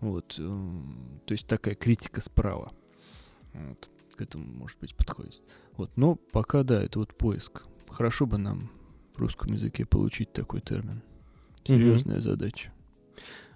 Вот, 0.00 0.34
то 0.34 1.32
есть 1.32 1.46
такая 1.46 1.76
критика 1.76 2.20
справа. 2.20 2.72
Вот, 3.52 3.88
к 4.16 4.20
этому, 4.20 4.44
может 4.46 4.78
быть, 4.80 4.96
подходит. 4.96 5.40
Вот, 5.76 5.90
но 5.96 6.16
пока, 6.16 6.64
да, 6.64 6.82
это 6.82 6.98
вот 6.98 7.14
поиск. 7.16 7.62
Хорошо 7.88 8.26
бы 8.26 8.38
нам 8.38 8.70
в 9.14 9.20
русском 9.20 9.52
языке 9.52 9.86
получить 9.86 10.32
такой 10.32 10.60
термин. 10.60 11.02
Серьезная 11.64 12.16
угу. 12.16 12.22
задача. 12.22 12.72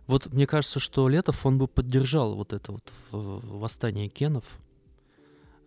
Вот 0.06 0.32
мне 0.32 0.46
кажется, 0.46 0.78
что 0.78 1.08
Летов, 1.08 1.44
он 1.44 1.58
бы 1.58 1.66
поддержал 1.66 2.36
вот 2.36 2.52
это 2.52 2.72
вот 2.72 2.92
восстание 3.10 4.08
кенов, 4.08 4.44
а, 4.44 4.65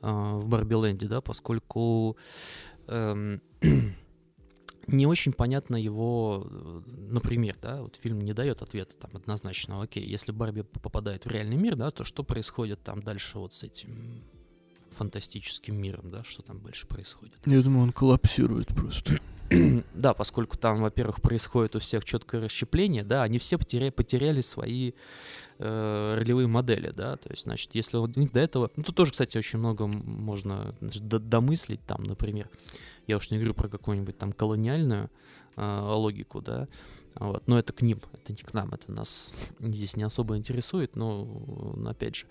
в 0.02 0.48
Барбиленде, 0.48 1.08
да, 1.08 1.22
поскольку 1.22 2.18
эм, 2.88 3.42
не 4.88 5.06
очень 5.08 5.34
понятно 5.34 5.76
его, 5.76 6.48
э, 6.50 6.82
например, 7.12 7.58
да, 7.62 7.82
вот 7.82 7.96
фильм 7.96 8.22
не 8.22 8.34
дает 8.34 8.62
ответа 8.62 8.96
там 8.98 9.12
однозначно, 9.14 9.82
окей, 9.82 10.06
если 10.06 10.32
Барби 10.32 10.62
попадает 10.62 11.26
в 11.26 11.30
реальный 11.30 11.58
мир, 11.58 11.76
да, 11.76 11.92
то 11.92 12.04
что 12.04 12.24
происходит 12.24 12.82
там 12.84 13.02
дальше 13.02 13.40
вот 13.40 13.54
с 13.54 13.64
этим 13.64 14.24
фантастическим 14.92 15.76
миром, 15.76 16.10
да, 16.12 16.24
что 16.24 16.42
там 16.42 16.62
дальше 16.62 16.88
происходит? 16.88 17.38
Я 17.46 17.62
думаю, 17.62 17.84
он 17.84 17.92
коллапсирует 17.94 18.68
просто. 18.68 19.20
да, 19.94 20.14
поскольку 20.14 20.58
там, 20.58 20.82
во-первых, 20.82 21.22
происходит 21.22 21.76
у 21.76 21.80
всех 21.80 22.06
четкое 22.06 22.42
расщепление, 22.42 23.04
да, 23.04 23.24
они 23.24 23.40
все 23.40 23.58
потеряли, 23.58 23.90
потеряли 23.90 24.42
свои 24.42 24.94
э, 25.58 26.16
ролевые 26.18 26.48
модели, 26.48 26.92
да, 26.92 27.18
то 27.18 27.30
есть, 27.30 27.44
значит, 27.44 27.74
если 27.74 27.98
у 27.98 28.06
них 28.08 28.32
до 28.32 28.40
этого, 28.40 28.70
ну, 28.76 28.84
тут 28.84 28.96
тоже, 28.96 29.12
кстати, 29.12 29.38
очень 29.38 29.60
много 29.60 29.88
можно 29.88 30.76
значит, 30.82 31.08
домыслить, 31.08 31.82
там, 31.86 32.04
например, 32.04 32.50
я 33.08 33.18
уж 33.18 33.32
не 33.32 33.38
говорю 33.38 33.56
про 33.56 33.70
какую-нибудь 33.70 34.18
там 34.18 34.34
колониальную 34.34 35.10
э, 35.56 35.80
логику, 35.82 36.42
да, 36.42 36.68
вот, 37.16 37.48
но 37.48 37.58
это 37.58 37.74
к 37.74 37.82
ним, 37.82 38.02
это 38.14 38.34
не 38.34 38.44
к 38.44 38.54
нам, 38.54 38.74
это 38.74 38.92
нас 38.92 39.34
здесь 39.60 39.96
не 39.96 40.04
особо 40.04 40.38
интересует, 40.38 40.96
но, 40.96 41.76
опять 41.88 42.18
же, 42.18 42.26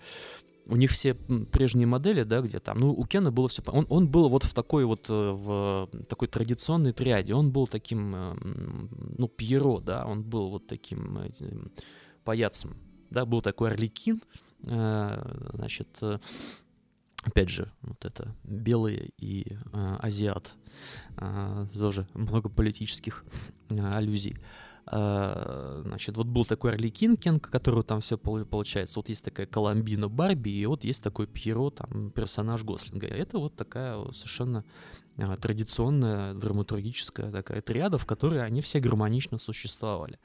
у 0.69 0.75
них 0.75 0.91
все 0.91 1.15
прежние 1.15 1.87
модели, 1.87 2.23
да, 2.23 2.41
где 2.41 2.59
там, 2.59 2.79
ну, 2.79 2.93
у 2.93 3.05
Кена 3.05 3.31
было 3.31 3.47
все, 3.49 3.63
он, 3.67 3.85
он 3.89 4.07
был 4.07 4.29
вот 4.29 4.43
в 4.43 4.53
такой 4.53 4.85
вот, 4.85 5.09
э, 5.09 5.13
в 5.13 5.89
такой 6.07 6.27
традиционной 6.27 6.93
триаде, 6.93 7.33
он 7.33 7.51
был 7.51 7.67
таким, 7.67 8.15
э, 8.15 8.35
ну, 9.17 9.27
Пьеро, 9.27 9.79
да, 9.79 10.05
он 10.05 10.23
был 10.23 10.49
вот 10.49 10.67
таким 10.67 11.17
этим, 11.17 11.71
паяцем, 12.23 12.77
да, 13.09 13.25
был 13.25 13.41
такой 13.41 13.71
Орликин, 13.71 14.21
э, 14.67 15.49
значит, 15.53 15.99
опять 17.23 17.49
же, 17.49 17.71
вот 17.81 18.05
это 18.05 18.35
белый 18.43 19.13
и 19.17 19.45
азиат, 19.73 20.53
тоже 21.73 22.07
много 22.13 22.49
политических 22.49 23.25
аллюзий. 23.69 24.35
А, 24.91 25.83
значит, 25.85 26.17
вот 26.17 26.25
был 26.25 26.45
такой 26.45 26.71
Орликин 26.71 27.15
Кенка, 27.15 27.51
которого 27.51 27.83
там 27.83 28.01
все 28.01 28.17
получается. 28.17 28.97
Вот 28.99 29.09
есть 29.09 29.23
такая 29.23 29.45
Коломбина 29.45 30.09
Барби, 30.09 30.49
и 30.49 30.65
вот 30.65 30.83
есть 30.83 31.03
такой 31.03 31.27
Пьеро, 31.27 31.69
там, 31.69 32.09
персонаж 32.09 32.63
Гослинга. 32.63 33.05
Это 33.05 33.37
вот 33.37 33.55
такая 33.55 34.03
совершенно 34.11 34.65
а, 35.17 35.37
традиционная 35.37 36.33
драматургическая 36.33 37.31
такая 37.31 37.61
триада, 37.61 37.99
в 37.99 38.07
которой 38.07 38.43
они 38.43 38.61
все 38.61 38.79
гармонично 38.79 39.37
существовали. 39.37 40.19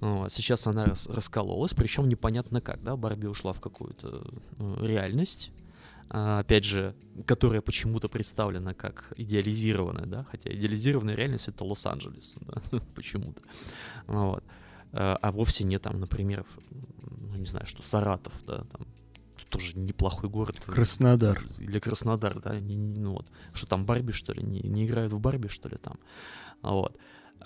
Сейчас 0.00 0.66
она 0.66 0.86
рас 0.86 1.06
раскололась, 1.06 1.74
причем 1.74 2.08
непонятно 2.08 2.60
как, 2.60 2.82
да, 2.82 2.96
Барби 2.96 3.26
ушла 3.26 3.52
в 3.52 3.60
какую-то 3.60 4.24
э, 4.58 4.76
реальность, 4.84 5.52
опять 6.12 6.64
же, 6.64 6.94
которая 7.26 7.62
почему-то 7.62 8.08
представлена 8.08 8.74
как 8.74 9.12
идеализированная, 9.16 10.04
да, 10.04 10.24
хотя 10.30 10.52
идеализированная 10.52 11.14
реальность 11.14 11.48
это 11.48 11.64
Лос-Анджелес, 11.64 12.36
да, 12.40 12.80
почему-то, 12.94 13.40
вот, 14.06 14.44
а, 14.92 15.18
а 15.22 15.32
вовсе 15.32 15.64
не 15.64 15.78
там, 15.78 16.00
например, 16.00 16.44
ну, 16.70 17.36
не 17.36 17.46
знаю, 17.46 17.64
что 17.64 17.82
Саратов, 17.82 18.34
да, 18.46 18.64
там 18.64 18.86
тоже 19.48 19.78
неплохой 19.78 20.28
город. 20.28 20.60
Краснодар. 20.64 21.42
Или 21.58 21.78
Краснодар, 21.78 22.40
да, 22.40 22.52
ну 22.60 23.12
вот, 23.12 23.26
что 23.54 23.66
там 23.66 23.86
Барби, 23.86 24.12
что 24.12 24.34
ли, 24.34 24.42
не, 24.42 24.60
не 24.60 24.86
играют 24.86 25.14
в 25.14 25.18
Барби, 25.18 25.48
что 25.48 25.70
ли, 25.70 25.78
там, 25.78 25.98
вот. 26.60 26.98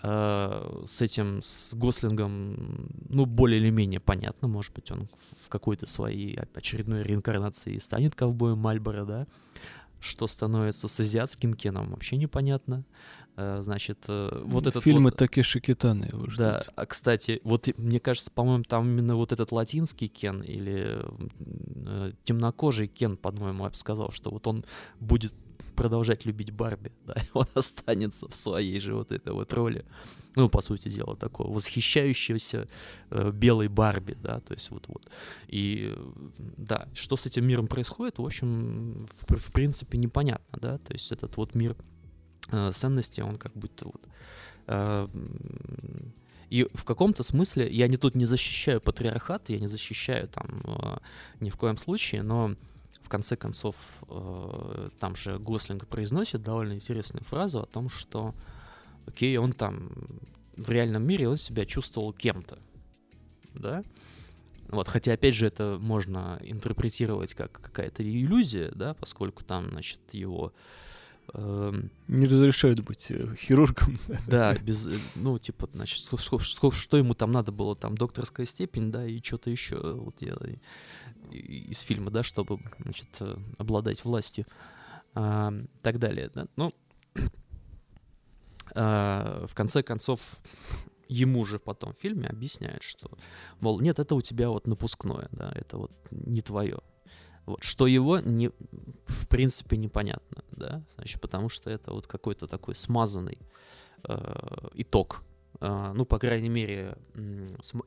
Э, 0.03 0.83
с 0.85 1.01
этим, 1.01 1.41
с 1.43 1.75
Гослингом, 1.75 2.89
ну, 3.09 3.27
более 3.27 3.61
или 3.61 3.71
менее 3.71 4.01
понятно, 4.01 4.49
может 4.49 4.75
быть, 4.75 4.91
он 4.91 5.09
в 5.39 5.49
какой-то 5.49 5.87
своей 5.87 6.39
очередной 6.55 7.03
реинкарнации 7.03 7.79
станет 7.79 8.15
ковбоем 8.15 8.59
Мальборо, 8.59 9.05
да, 9.05 9.27
что 10.01 10.27
становится 10.27 10.89
с 10.89 11.01
азиатским 11.01 11.55
Кеном, 11.55 11.91
вообще 11.91 12.17
непонятно. 12.17 12.85
Э, 13.37 13.59
значит, 13.63 14.05
э, 14.09 14.43
вот 14.45 14.67
этот 14.67 14.83
Фильмы 14.83 15.11
вот... 15.11 15.17
Такеши 15.17 15.61
Китана 15.61 16.05
его 16.05 16.25
ждут. 16.27 16.39
Да, 16.39 16.65
а, 16.75 16.87
кстати, 16.87 17.41
вот 17.45 17.69
мне 17.77 18.01
кажется, 18.01 18.31
по-моему, 18.31 18.65
там 18.65 18.89
именно 18.89 19.17
вот 19.17 19.33
этот 19.33 19.53
латинский 19.53 20.09
Кен 20.09 20.43
или 20.43 21.03
темнокожий 22.25 22.89
Кен, 22.89 23.17
по-моему, 23.17 23.65
я 23.65 23.71
бы 23.71 23.77
сказал, 23.77 24.11
что 24.11 24.31
вот 24.31 24.47
он 24.47 24.65
будет 25.01 25.35
продолжать 25.77 26.25
любить 26.27 26.51
Барби, 26.51 26.91
да, 27.07 27.15
и 27.15 27.27
он 27.33 27.47
останется 27.55 28.29
в 28.29 28.35
своей 28.35 28.81
же 28.81 28.95
вот 28.95 29.13
этой 29.13 29.33
вот 29.33 29.53
роли, 29.53 29.85
ну, 30.35 30.49
по 30.49 30.61
сути 30.61 30.89
дела, 30.89 31.17
такого 31.17 31.53
восхищающегося 31.53 32.69
э, 33.11 33.31
белой 33.33 33.69
Барби, 33.69 34.17
да, 34.21 34.41
то 34.41 34.55
есть 34.55 34.71
вот 34.71 34.89
вот. 34.89 35.09
И 35.49 35.95
да, 36.39 36.89
что 36.95 37.17
с 37.17 37.27
этим 37.27 37.47
миром 37.47 37.67
происходит, 37.67 38.19
в 38.19 38.25
общем, 38.25 39.07
в, 39.07 39.37
в 39.37 39.53
принципе, 39.53 39.99
непонятно, 39.99 40.59
да, 40.61 40.79
то 40.79 40.93
есть 40.93 41.13
этот 41.13 41.37
вот 41.37 41.55
мир 41.55 41.77
э, 42.51 42.73
ценностей, 42.73 43.23
он 43.23 43.37
как 43.37 43.53
будто 43.53 43.87
вот 43.87 44.03
э, 44.67 45.09
и 46.51 46.69
в 46.75 46.85
каком-то 46.85 47.23
смысле 47.23 47.69
я 47.71 47.89
не 47.89 47.97
тут 47.97 48.15
не 48.15 48.25
защищаю 48.25 48.81
патриархат, 48.81 49.51
я 49.51 49.59
не 49.59 49.67
защищаю 49.67 50.29
там 50.29 50.63
э, 50.65 50.99
ни 51.41 51.51
в 51.51 51.57
коем 51.57 51.77
случае, 51.77 52.23
но 52.23 52.55
в 53.07 53.09
конце 53.09 53.37
концов 53.37 53.77
э, 54.09 54.91
там 54.99 55.15
же 55.15 55.39
Гослинг 55.39 55.87
произносит 55.87 56.43
довольно 56.43 56.73
интересную 56.73 57.23
фразу 57.25 57.61
о 57.61 57.67
том, 57.67 57.89
что 57.89 58.35
окей, 59.07 59.37
он 59.37 59.53
там 59.53 59.91
в 60.57 60.69
реальном 60.71 61.05
мире 61.05 61.29
он 61.29 61.37
себя 61.37 61.67
чувствовал 61.67 62.13
кем-то, 62.13 62.59
да, 63.55 63.85
вот, 64.69 64.89
хотя, 64.89 65.13
опять 65.13 65.35
же, 65.35 65.47
это 65.47 65.79
можно 65.81 66.41
интерпретировать 66.43 67.35
как 67.35 67.53
какая-то 67.53 68.03
иллюзия, 68.03 68.73
да, 68.75 68.95
поскольку 68.95 69.45
там, 69.45 69.71
значит, 69.71 70.01
его 70.11 70.53
эм, 71.33 71.91
Не 72.09 72.27
разрешают 72.27 72.81
быть 72.81 73.07
э, 73.11 73.37
хирургом. 73.37 74.01
да, 74.27 74.55
без, 74.55 74.89
э, 74.89 74.99
ну, 75.15 75.39
типа, 75.39 75.69
значит, 75.73 76.05
ско- 76.13 76.39
ско- 76.39 76.73
что 76.73 76.97
ему 76.97 77.15
там 77.15 77.31
надо 77.31 77.53
было, 77.53 77.77
там, 77.77 77.97
докторская 77.97 78.47
степень, 78.47 78.91
да, 78.91 79.07
и 79.07 79.23
что-то 79.23 79.51
еще, 79.51 79.77
вот 79.77 80.21
я 80.21 80.37
из 81.31 81.81
фильма, 81.81 82.11
да, 82.11 82.23
чтобы, 82.23 82.59
значит, 82.79 83.09
э, 83.21 83.37
обладать 83.59 84.05
властью, 84.05 84.47
а, 85.15 85.53
так 85.83 85.99
далее, 85.99 86.31
да, 86.35 86.47
ну, 86.57 86.73
а, 88.75 89.47
в 89.47 89.55
конце 89.55 89.83
концов, 89.83 90.39
ему 91.09 91.45
же 91.45 91.59
потом 91.59 91.95
в 91.95 91.99
фильме 91.99 92.29
объясняют, 92.29 92.83
что, 92.83 93.11
мол, 93.61 93.81
нет, 93.81 93.99
это 93.99 94.15
у 94.15 94.21
тебя 94.21 94.51
вот 94.51 94.67
напускное, 94.67 95.29
да, 95.33 95.53
это 95.55 95.79
вот 95.79 95.93
не 96.11 96.43
твое. 96.43 96.81
Вот, 97.47 97.63
что 97.63 97.87
его 97.87 98.19
не, 98.19 98.51
в 99.07 99.29
принципе 99.29 99.77
непонятно, 99.77 100.43
да, 100.51 100.83
значит, 100.97 101.21
потому 101.21 101.49
что 101.49 101.71
это 101.71 101.93
вот 101.93 102.07
какой-то 102.07 102.49
такой 102.49 102.75
смазанный 102.75 103.39
э, 104.03 104.69
итог. 104.75 105.23
Э, 105.61 105.93
ну, 105.95 106.05
по 106.05 106.19
крайней 106.19 106.49
мере, 106.49 106.97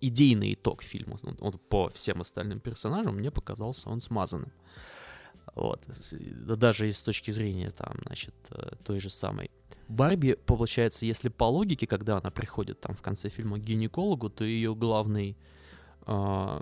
идейный 0.01 0.53
итог 0.53 0.83
фильма. 0.83 1.17
Он, 1.39 1.53
по 1.53 1.89
всем 1.89 2.21
остальным 2.21 2.59
персонажам 2.59 3.17
мне 3.17 3.31
показался 3.31 3.89
он 3.89 4.01
смазанным. 4.01 4.51
Вот. 5.55 5.83
Даже 6.57 6.91
с 6.91 7.01
точки 7.03 7.31
зрения 7.31 7.71
там, 7.71 7.95
значит, 8.05 8.35
э, 8.51 8.75
той 8.83 8.99
же 8.99 9.09
самой 9.09 9.51
Барби, 9.87 10.37
получается, 10.45 11.07
если 11.07 11.29
по 11.29 11.45
логике, 11.45 11.87
когда 11.87 12.17
она 12.17 12.29
приходит 12.29 12.79
там 12.79 12.93
в 12.95 13.01
конце 13.01 13.29
фильма 13.29 13.57
к 13.57 13.63
гинекологу, 13.63 14.29
то 14.29 14.43
ее 14.43 14.75
главный 14.75 15.35
э, 16.05 16.61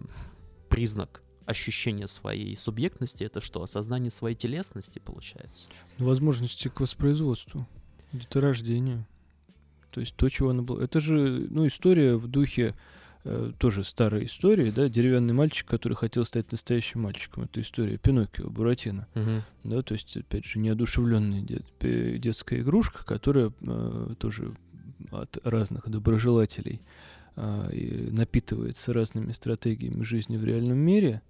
признак 0.70 1.22
ощущения 1.46 2.08
своей 2.08 2.56
субъектности 2.56 3.26
это 3.26 3.42
что? 3.42 3.64
Осознание 3.64 4.12
своей 4.12 4.36
телесности, 4.36 5.00
получается. 5.00 5.70
Возможности 5.98 6.70
к 6.70 6.80
воспроизводству, 6.80 7.68
деторождению. 8.14 9.06
То 9.98 10.02
есть 10.02 10.16
то, 10.16 10.30
чего 10.30 10.52
она 10.52 10.62
была. 10.62 10.84
Это 10.84 11.00
же, 11.00 11.48
ну, 11.50 11.66
история 11.66 12.18
в 12.18 12.28
духе 12.28 12.76
э, 13.24 13.52
тоже 13.58 13.84
старой 13.84 14.26
истории, 14.26 14.70
да, 14.70 14.90
деревянный 14.90 15.34
мальчик, 15.34 15.66
который 15.66 15.96
хотел 15.96 16.24
стать 16.24 16.52
настоящим 16.52 17.02
мальчиком. 17.02 17.46
Это 17.46 17.62
история 17.62 17.98
Пиноккио, 17.98 18.48
Буратино. 18.48 19.08
Да, 19.64 19.82
то 19.82 19.96
есть, 19.96 20.16
опять 20.16 20.46
же, 20.46 20.60
неодушевленная 20.60 21.42
дет- 21.42 22.20
детская 22.20 22.60
игрушка, 22.60 23.04
которая 23.06 23.52
э, 23.62 24.14
тоже 24.20 24.54
от 25.10 25.40
разных 25.44 25.90
доброжелателей 25.90 26.80
и 27.72 28.10
напитывается 28.12 28.94
разными 28.94 29.32
стратегиями 29.32 30.04
жизни 30.04 30.38
в 30.38 30.46
реальном 30.46 30.78
мире, 30.78 31.24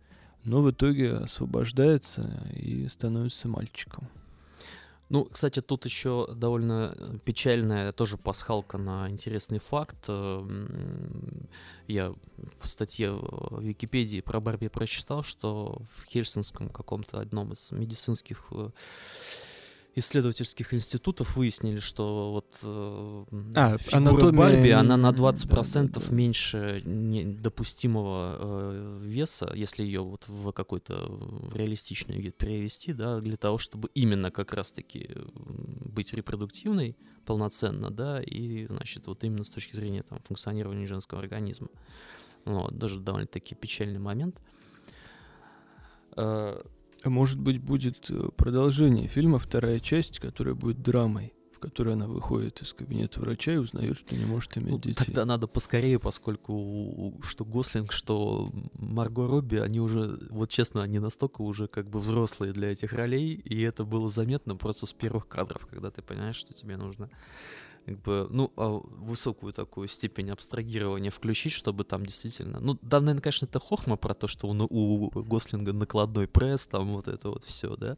но 0.44 0.62
в 0.62 0.72
итоге 0.72 1.14
освобождается 1.14 2.44
и 2.54 2.86
становится 2.90 3.48
мальчиком. 3.48 4.10
Ну, 5.10 5.24
кстати, 5.26 5.62
тут 5.62 5.86
еще 5.86 6.28
довольно 6.36 6.94
э, 6.98 7.18
печальная 7.24 7.92
тоже 7.94 8.18
пасхалка 8.18 8.78
на 8.78 9.10
интересный 9.10 9.60
факт. 9.60 10.06
Э, 10.10 10.40
м, 10.40 11.48
Я 11.88 12.14
в 12.60 12.68
статье 12.68 13.12
в 13.14 13.62
Википедии 13.62 14.20
про 14.22 14.42
Барби 14.42 14.68
прочитал, 14.68 15.24
что 15.24 15.82
в 15.96 16.06
Хельсинском 16.06 16.68
каком-то 16.70 17.20
одном 17.22 17.54
из 17.54 17.72
медицинских 17.72 18.48
э, 18.52 18.70
исследовательских 19.98 20.74
институтов 20.74 21.36
выяснили, 21.36 21.80
что 21.80 22.32
вот 22.32 22.60
э, 22.62 23.26
А, 23.56 23.78
фигура 23.78 23.98
анатомия, 23.98 24.32
Барби, 24.32 24.70
она 24.70 24.96
на 24.96 25.08
м, 25.08 25.16
да, 25.16 25.22
20% 25.32 25.88
да, 25.88 26.00
да. 26.00 26.16
меньше 26.16 26.82
допустимого 26.84 28.36
э, 28.40 29.00
веса, 29.04 29.52
если 29.56 29.84
ее 29.84 30.02
вот 30.02 30.28
в 30.28 30.52
какой-то 30.52 31.08
в 31.08 31.56
реалистичный 31.56 32.20
вид 32.20 32.36
перевести, 32.38 32.94
да, 32.94 33.20
для 33.20 33.38
того, 33.38 33.58
чтобы 33.58 33.90
именно 33.96 34.30
как 34.30 34.54
раз-таки 34.54 35.10
быть 35.36 36.14
репродуктивной 36.14 36.96
полноценно, 37.26 37.90
да, 37.90 38.22
и, 38.22 38.68
значит, 38.68 39.08
вот 39.08 39.24
именно 39.24 39.44
с 39.44 39.50
точки 39.50 39.76
зрения 39.76 40.04
там 40.04 40.20
функционирования 40.20 40.86
женского 40.86 41.22
организма. 41.22 41.70
Вот, 42.46 42.78
даже 42.78 43.00
довольно-таки 43.00 43.56
печальный 43.56 44.00
момент. 44.00 44.40
Э, 46.16 46.62
может 47.06 47.40
быть, 47.40 47.62
будет 47.62 48.10
э, 48.10 48.30
продолжение 48.36 49.08
фильма, 49.08 49.40
вторая 49.40 49.80
часть, 49.80 50.20
которая 50.20 50.56
будет 50.56 50.82
драмой, 50.82 51.34
в 51.56 51.60
которой 51.60 51.94
она 51.94 52.08
выходит 52.08 52.62
из 52.62 52.74
кабинета 52.74 53.20
врача 53.20 53.54
и 53.54 53.58
узнает, 53.58 53.98
что 53.98 54.16
не 54.16 54.26
может 54.26 54.58
иметь 54.58 54.72
Ну, 54.72 54.78
детей. 54.80 54.94
тогда 55.06 55.26
надо 55.26 55.48
поскорее, 55.48 56.00
поскольку 56.00 57.20
что 57.24 57.46
Гослинг, 57.46 57.92
что 57.92 58.52
Марго 58.74 59.26
Робби, 59.28 59.58
они 59.58 59.80
уже, 59.80 60.20
вот 60.30 60.50
честно, 60.50 60.84
они 60.84 61.00
настолько 61.00 61.42
уже 61.42 61.68
как 61.68 61.90
бы 61.90 62.00
взрослые 62.00 62.54
для 62.54 62.72
этих 62.72 62.94
ролей, 62.94 63.34
и 63.34 63.62
это 63.62 63.86
было 63.86 64.10
заметно 64.10 64.56
просто 64.56 64.86
с 64.86 64.94
первых 64.94 65.28
кадров, 65.28 65.66
когда 65.68 65.90
ты 65.90 66.02
понимаешь, 66.02 66.36
что 66.36 66.54
тебе 66.54 66.78
нужно 66.78 67.10
как 67.88 68.02
бы, 68.02 68.28
ну, 68.30 68.52
а, 68.58 68.82
высокую 69.00 69.54
такую 69.54 69.88
степень 69.88 70.30
абстрагирования 70.30 71.10
включить, 71.10 71.54
чтобы 71.54 71.86
там 71.86 72.06
действительно... 72.06 72.60
Ну, 72.60 72.78
да, 72.82 73.00
наверное, 73.00 73.22
конечно, 73.22 73.46
это 73.46 73.60
хохма 73.60 73.96
про 73.96 74.14
то, 74.14 74.28
что 74.28 74.48
у, 74.50 74.54
на- 74.54 74.66
у 74.66 75.10
Гослинга 75.24 75.72
накладной 75.72 76.28
пресс, 76.28 76.68
там 76.68 76.94
вот 76.96 77.08
это 77.08 77.30
вот 77.30 77.44
все, 77.46 77.78
да. 77.78 77.96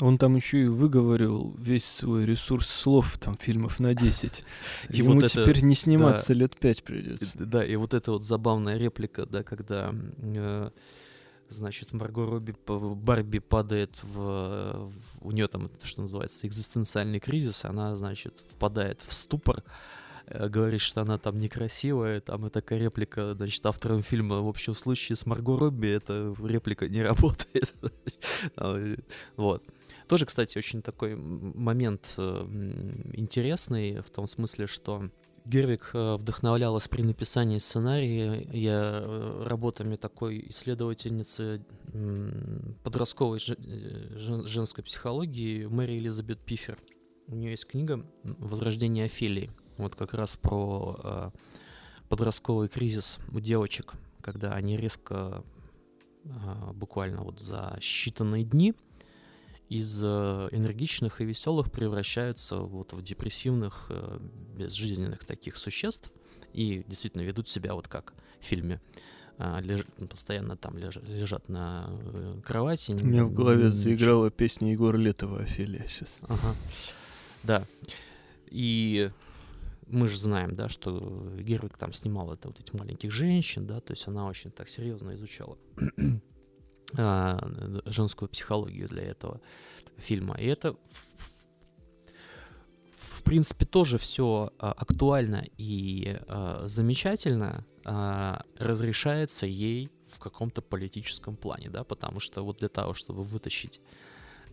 Он 0.00 0.16
там 0.18 0.36
еще 0.36 0.62
и 0.62 0.66
выговорил 0.68 1.56
весь 1.58 1.84
свой 1.84 2.24
ресурс 2.24 2.68
слов, 2.68 3.18
там, 3.18 3.34
фильмов 3.36 3.80
на 3.80 3.94
10. 3.94 4.44
И 4.90 4.96
Ему 4.98 5.14
вот 5.14 5.24
это- 5.24 5.42
теперь 5.42 5.64
не 5.64 5.74
сниматься 5.74 6.32
лет 6.32 6.56
пять 6.56 6.84
придется. 6.84 7.36
Д- 7.36 7.44
Да, 7.46 7.64
и 7.66 7.74
вот 7.76 7.94
эта 7.94 8.12
вот 8.12 8.24
забавная 8.24 8.76
реплика, 8.78 9.26
да, 9.26 9.42
когда, 9.42 9.92
э, 10.18 10.70
значит, 11.48 11.92
Марго 11.92 12.26
Робби, 12.26 12.54
Барби 12.66 13.38
падает 13.38 13.94
в, 14.02 14.88
в- 14.88 14.92
у 15.20 15.30
нее 15.32 15.48
там, 15.48 15.70
что 15.82 16.02
называется, 16.02 16.46
экзистенциальный 16.46 17.20
кризис, 17.20 17.64
она, 17.64 17.96
значит, 17.96 18.40
впадает 18.50 19.00
в 19.02 19.12
ступор, 19.12 19.62
э, 20.26 20.48
говорит, 20.48 20.80
что 20.80 21.02
она 21.02 21.18
там 21.18 21.38
некрасивая, 21.38 22.20
там 22.20 22.46
и 22.46 22.50
такая 22.50 22.78
реплика, 22.78 23.34
значит, 23.34 23.64
автором 23.66 24.02
фильма, 24.02 24.40
в 24.42 24.48
общем 24.48 24.74
случае 24.74 25.16
с 25.16 25.26
Марго 25.26 25.58
Робби 25.58 25.88
эта 25.88 26.34
реплика 26.42 26.88
не 26.88 27.02
работает. 27.02 27.72
А, 28.56 28.94
Вот. 29.36 29.64
Тоже, 30.08 30.26
кстати, 30.26 30.58
очень 30.58 30.82
такой 30.82 31.16
момент 31.16 32.14
э, 32.16 32.46
интересный 33.14 34.00
в 34.02 34.10
том 34.10 34.26
смысле, 34.28 34.66
что 34.66 35.10
Гервик 35.46 35.90
э, 35.94 36.16
вдохновлялась 36.16 36.88
при 36.88 37.02
написании 37.02 37.58
сценария 37.58 38.48
я 38.52 39.00
э, 39.00 39.44
работами 39.46 39.94
такой 39.94 40.44
исследовательницы 40.48 41.64
подростковой 42.82 43.38
э, 43.38 44.18
жен- 44.18 44.44
женской 44.44 44.82
психологии 44.82 45.66
Мэри 45.66 45.98
Элизабет 45.98 46.40
Пифер. 46.40 46.78
У 47.28 47.36
нее 47.36 47.52
есть 47.52 47.66
книга 47.66 48.04
«Возрождение 48.24 49.04
Офелии». 49.04 49.52
Вот 49.78 49.94
как 49.94 50.14
раз 50.14 50.36
про 50.36 51.32
подростковый 52.08 52.68
кризис 52.68 53.18
у 53.32 53.38
девочек, 53.38 53.92
когда 54.22 54.52
они 54.52 54.76
резко, 54.76 55.44
буквально 56.72 57.22
вот 57.22 57.40
за 57.40 57.76
считанные 57.80 58.42
дни, 58.42 58.74
из 59.68 60.00
э, 60.02 60.48
энергичных 60.52 61.20
и 61.20 61.24
веселых 61.24 61.70
превращаются 61.72 62.56
вот 62.58 62.92
в 62.92 63.02
депрессивных, 63.02 63.86
э, 63.90 64.18
безжизненных 64.56 65.24
таких 65.24 65.56
существ 65.56 66.10
и 66.52 66.84
действительно 66.86 67.22
ведут 67.22 67.48
себя 67.48 67.74
вот 67.74 67.88
как 67.88 68.14
в 68.40 68.44
фильме. 68.44 68.80
А, 69.38 69.60
леж- 69.60 69.84
постоянно 70.08 70.56
там 70.56 70.78
леж- 70.78 71.02
лежат 71.06 71.48
на 71.48 71.88
э, 71.90 72.40
кровати. 72.44 72.92
У 72.92 73.04
меня 73.04 73.24
в 73.24 73.34
голове 73.34 73.70
заиграла 73.70 74.30
песня 74.30 74.72
Егора 74.72 74.96
Летова 74.96 75.40
«Офелия» 75.40 75.86
сейчас. 75.88 76.16
Ага. 76.22 76.54
Да. 77.42 77.66
и 78.50 79.10
мы 79.88 80.08
же 80.08 80.18
знаем, 80.18 80.56
да, 80.56 80.68
что 80.68 81.32
Гервик 81.38 81.76
там 81.78 81.92
снимал 81.92 82.32
это 82.32 82.48
вот 82.48 82.58
этих 82.58 82.74
маленьких 82.74 83.12
женщин, 83.12 83.66
да, 83.66 83.80
то 83.80 83.92
есть 83.92 84.08
она 84.08 84.26
очень 84.26 84.50
так 84.50 84.68
серьезно 84.68 85.14
изучала 85.14 85.56
женскую 86.94 88.28
психологию 88.28 88.88
для 88.88 89.02
этого 89.02 89.40
фильма. 89.98 90.36
И 90.36 90.46
это, 90.46 90.72
в, 90.72 91.16
в 93.18 93.22
принципе, 93.22 93.64
тоже 93.64 93.98
все 93.98 94.52
а, 94.58 94.72
актуально 94.72 95.44
и 95.58 96.18
а, 96.28 96.64
замечательно 96.66 97.64
а, 97.84 98.42
разрешается 98.58 99.46
ей 99.46 99.90
в 100.08 100.18
каком-то 100.18 100.62
политическом 100.62 101.36
плане, 101.36 101.70
да, 101.70 101.84
потому 101.84 102.20
что 102.20 102.42
вот 102.42 102.58
для 102.58 102.68
того, 102.68 102.94
чтобы 102.94 103.22
вытащить 103.22 103.80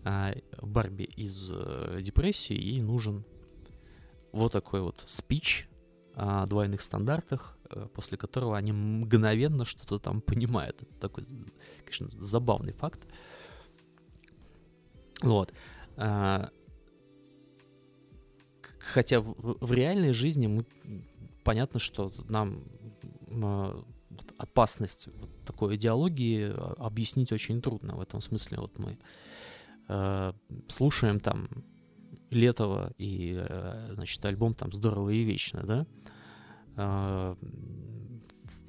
а, 0.03 0.33
Барби 0.61 1.03
из 1.03 1.51
а, 1.51 1.99
депрессии, 2.01 2.53
ей 2.53 2.81
нужен 2.81 3.23
вот 4.31 4.51
такой 4.51 4.81
вот 4.81 5.03
спич 5.05 5.67
о 6.15 6.45
двойных 6.45 6.81
стандартах, 6.81 7.57
э, 7.62 7.62
после 7.93 8.17
которого 8.17 8.57
они 8.57 8.71
мгновенно 8.71 9.65
что-то 9.65 9.99
там 9.99 10.21
понимают. 10.21 10.81
Это 10.81 10.93
такой, 10.99 11.25
конечно, 11.79 12.09
забавный 12.19 12.73
факт. 12.73 13.07
Вот. 15.21 15.53
А, 15.95 16.49
хотя 18.79 19.21
в, 19.21 19.35
в 19.37 19.73
реальной 19.73 20.13
жизни 20.13 20.47
мы 20.47 20.65
понятно, 21.43 21.79
что 21.79 22.11
нам 22.27 22.63
а, 23.29 23.83
опасность 24.37 25.07
вот 25.07 25.29
такой 25.45 25.75
идеологии 25.75 26.51
а, 26.51 26.75
объяснить 26.77 27.31
очень 27.31 27.61
трудно. 27.61 27.95
В 27.95 28.01
этом 28.01 28.21
смысле 28.21 28.57
вот 28.59 28.77
мы 28.79 28.97
э, 29.87 30.33
слушаем 30.67 31.19
там 31.19 31.49
Летова 32.29 32.93
и, 32.97 33.35
э, 33.37 33.89
значит, 33.93 34.23
альбом 34.25 34.53
там 34.53 34.71
«Здорово 34.71 35.09
и 35.09 35.23
вечно», 35.23 35.63
да? 35.63 35.85
А, 36.75 37.37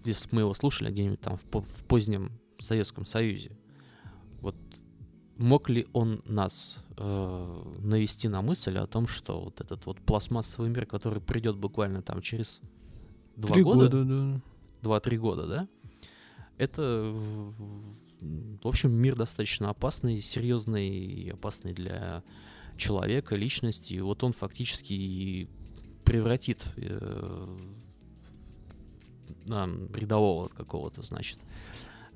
если 0.04 0.28
бы 0.28 0.36
мы 0.36 0.40
его 0.42 0.54
слушали 0.54 0.90
где-нибудь 0.90 1.20
там 1.20 1.36
в, 1.36 1.60
в 1.60 1.84
позднем 1.84 2.32
Советском 2.58 3.06
Союзе, 3.06 3.56
вот 4.40 4.56
мог 5.36 5.68
ли 5.68 5.86
он 5.92 6.22
нас 6.26 6.84
э, 6.96 7.62
навести 7.78 8.28
на 8.28 8.42
мысль 8.42 8.78
о 8.78 8.86
том, 8.86 9.06
что 9.06 9.40
вот 9.40 9.60
этот 9.60 9.86
вот 9.86 10.00
пластмассовый 10.00 10.70
мир, 10.70 10.86
который 10.86 11.20
придет 11.20 11.56
буквально 11.56 12.02
там 12.02 12.20
через 12.20 12.60
два 13.36 13.56
года, 13.60 13.88
года 13.88 14.04
да. 14.04 14.40
два-три 14.82 15.18
года, 15.18 15.46
да, 15.46 15.68
это, 16.56 17.12
в 18.20 18.66
общем, 18.68 18.92
мир 18.92 19.16
достаточно 19.16 19.70
опасный, 19.70 20.20
серьезный 20.20 20.88
и 20.88 21.30
опасный 21.30 21.72
для 21.72 22.22
человека, 22.76 23.36
личности, 23.36 23.98
вот 23.98 24.22
он 24.22 24.32
фактически 24.32 25.48
превратит 26.04 26.64
э, 26.76 27.58
рядового 29.46 30.48
какого-то, 30.48 31.02
значит, 31.02 31.38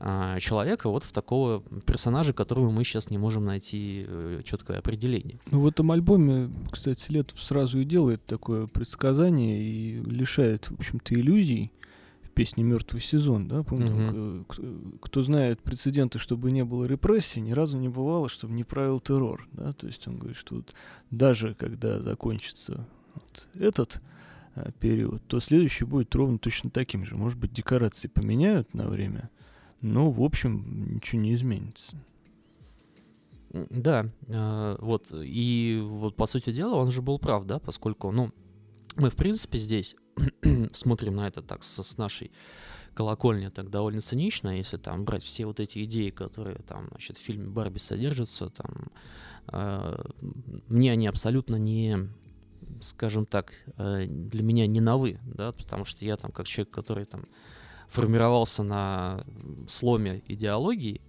э, 0.00 0.38
человека 0.40 0.88
вот 0.88 1.04
в 1.04 1.12
такого 1.12 1.62
персонажа, 1.86 2.32
которого 2.32 2.70
мы 2.70 2.84
сейчас 2.84 3.10
не 3.10 3.18
можем 3.18 3.44
найти 3.44 4.04
э, 4.06 4.40
четкое 4.44 4.78
определение. 4.78 5.38
Ну, 5.50 5.60
в 5.60 5.66
этом 5.66 5.90
альбоме, 5.92 6.50
кстати, 6.70 7.10
Летов 7.10 7.42
сразу 7.42 7.78
и 7.78 7.84
делает 7.84 8.24
такое 8.26 8.66
предсказание 8.66 9.62
и 9.62 9.98
лишает, 10.02 10.70
в 10.70 10.74
общем-то, 10.74 11.14
иллюзий 11.14 11.72
песни 12.38 12.62
«Мертвый 12.62 13.00
сезон», 13.00 13.48
да, 13.48 13.64
помню, 13.64 14.44
угу. 14.46 14.98
кто 15.00 15.22
знает 15.24 15.60
прецеденты, 15.60 16.20
чтобы 16.20 16.52
не 16.52 16.64
было 16.64 16.84
репрессий, 16.84 17.40
ни 17.40 17.50
разу 17.50 17.78
не 17.78 17.88
бывало, 17.88 18.28
чтобы 18.28 18.52
не 18.52 18.62
правил 18.62 19.00
террор, 19.00 19.48
да, 19.50 19.72
то 19.72 19.88
есть 19.88 20.06
он 20.06 20.18
говорит, 20.18 20.36
что 20.36 20.54
вот 20.54 20.72
даже 21.10 21.56
когда 21.56 22.00
закончится 22.00 22.86
вот 23.14 23.48
этот 23.54 23.96
а, 23.96 24.17
период, 24.80 25.22
то 25.26 25.40
следующий 25.40 25.84
будет 25.84 26.14
ровно 26.14 26.38
точно 26.38 26.70
таким 26.70 27.04
же. 27.04 27.16
Может 27.16 27.38
быть, 27.38 27.52
декорации 27.52 28.08
поменяют 28.08 28.74
на 28.74 28.88
время, 28.88 29.30
но, 29.80 30.10
в 30.10 30.22
общем, 30.22 30.94
ничего 30.94 31.20
не 31.20 31.34
изменится. 31.34 31.96
Да, 33.50 34.06
э, 34.26 34.76
вот, 34.80 35.10
и 35.12 35.78
вот, 35.82 36.16
по 36.16 36.26
сути 36.26 36.52
дела, 36.52 36.74
он 36.74 36.90
же 36.90 37.00
был 37.00 37.18
прав, 37.18 37.44
да, 37.44 37.58
поскольку, 37.58 38.10
ну, 38.10 38.30
мы, 38.96 39.10
в 39.10 39.16
принципе, 39.16 39.58
здесь 39.58 39.96
смотрим 40.72 41.16
на 41.16 41.28
это 41.28 41.40
так 41.40 41.62
с, 41.62 41.82
с 41.82 41.96
нашей 41.96 42.30
колокольни 42.94 43.48
так 43.48 43.70
довольно 43.70 44.00
цинично, 44.00 44.56
если 44.56 44.76
там 44.76 45.04
брать 45.04 45.22
все 45.22 45.46
вот 45.46 45.60
эти 45.60 45.84
идеи, 45.84 46.10
которые 46.10 46.56
там, 46.56 46.88
значит, 46.90 47.16
в 47.16 47.20
фильме 47.20 47.48
Барби 47.48 47.78
содержатся, 47.78 48.50
там, 48.50 48.88
э, 49.52 50.04
мне 50.66 50.92
они 50.92 51.06
абсолютно 51.06 51.56
не, 51.56 52.08
скажем 52.82 53.26
так, 53.26 53.52
э, 53.76 54.06
для 54.06 54.42
меня 54.42 54.66
не 54.66 54.80
новы, 54.80 55.18
да, 55.24 55.52
потому 55.52 55.84
что 55.84 56.04
я 56.04 56.16
там 56.16 56.32
как 56.32 56.46
человек, 56.46 56.72
который 56.72 57.04
там 57.04 57.24
формировался 57.88 58.62
на 58.62 59.24
сломе 59.66 60.22
идеологии, 60.26 61.00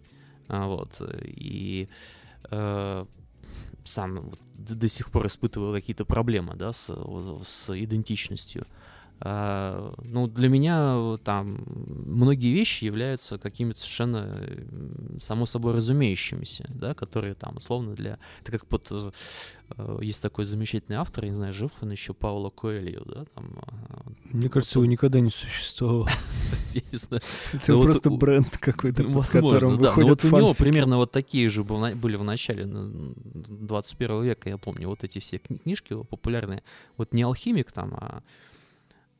э, 0.47 0.63
вот, 0.65 1.01
и 1.24 1.89
э, 2.51 3.05
сам 3.84 4.22
вот, 4.22 4.39
до 4.55 4.89
сих 4.89 5.11
пор 5.11 5.28
испытываю 5.28 5.74
какие-то 5.74 6.05
проблемы, 6.05 6.55
да, 6.55 6.74
с, 6.74 6.93
с 7.43 7.70
идентичностью. 7.70 8.65
А, 9.22 9.93
ну, 10.03 10.28
для 10.28 10.47
меня 10.47 11.17
там 11.24 11.63
многие 12.05 12.53
вещи 12.53 12.86
являются 12.86 13.38
какими-то 13.38 13.80
совершенно 13.80 14.39
само 15.20 15.45
собой 15.45 15.74
разумеющимися, 15.74 16.65
да, 16.70 16.93
которые 16.93 17.34
там 17.34 17.57
условно 17.57 17.95
для... 17.95 18.17
Это 18.41 18.53
как 18.53 18.65
вот 18.70 18.88
э, 18.91 19.99
есть 20.01 20.22
такой 20.22 20.45
замечательный 20.45 20.95
автор, 20.95 21.26
я 21.26 21.32
не 21.32 21.36
знаю, 21.36 21.51
жив 21.51 21.72
он 21.82 21.91
еще, 21.91 22.13
Пауло 22.13 22.49
Коэльо, 22.49 23.03
да, 23.05 23.26
там... 23.36 23.59
А, 23.89 24.03
Мне 24.32 24.47
кажется, 24.47 24.80
его 24.80 24.86
никогда 24.86 25.20
не 25.20 25.32
существовало. 25.32 26.07
Это 26.74 27.22
ну, 27.67 27.84
просто 27.84 28.09
бренд 28.09 28.57
какой-то, 28.57 29.03
Возможно, 29.03 29.78
да. 29.78 29.95
Но 29.97 30.07
вот 30.07 30.24
у 30.24 30.30
него 30.30 30.53
примерно 30.53 30.95
вот 30.95 31.11
такие 31.11 31.49
же 31.49 31.65
были 31.65 32.15
в 32.15 32.24
начале 32.24 32.65
21 32.65 34.24
века, 34.24 34.49
я 34.49 34.57
помню, 34.57 34.88
вот 34.88 35.03
эти 35.03 35.20
все 35.20 35.39
книжки 35.39 35.93
популярные. 36.03 36.63
Вот 36.95 37.13
не 37.13 37.24
алхимик 37.24 37.74
там, 37.74 37.93
а 37.95 38.24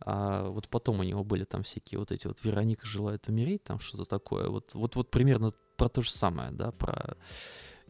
а 0.02 0.50
вот 0.50 0.70
потом 0.70 1.00
у 1.00 1.04
него 1.04 1.24
были 1.24 1.44
там 1.44 1.64
всякие 1.64 2.00
вот 2.00 2.12
эти 2.12 2.28
вот 2.28 2.38
«Вероника 2.44 2.86
желает 2.86 3.28
умереть», 3.28 3.64
там 3.64 3.80
что-то 3.80 4.06
такое. 4.06 4.50
Вот, 4.50 4.72
вот, 4.74 4.96
вот 4.96 5.12
примерно 5.12 5.52
про 5.76 5.88
то 5.88 6.02
же 6.02 6.12
самое, 6.12 6.52
да, 6.52 6.72
про 6.72 7.18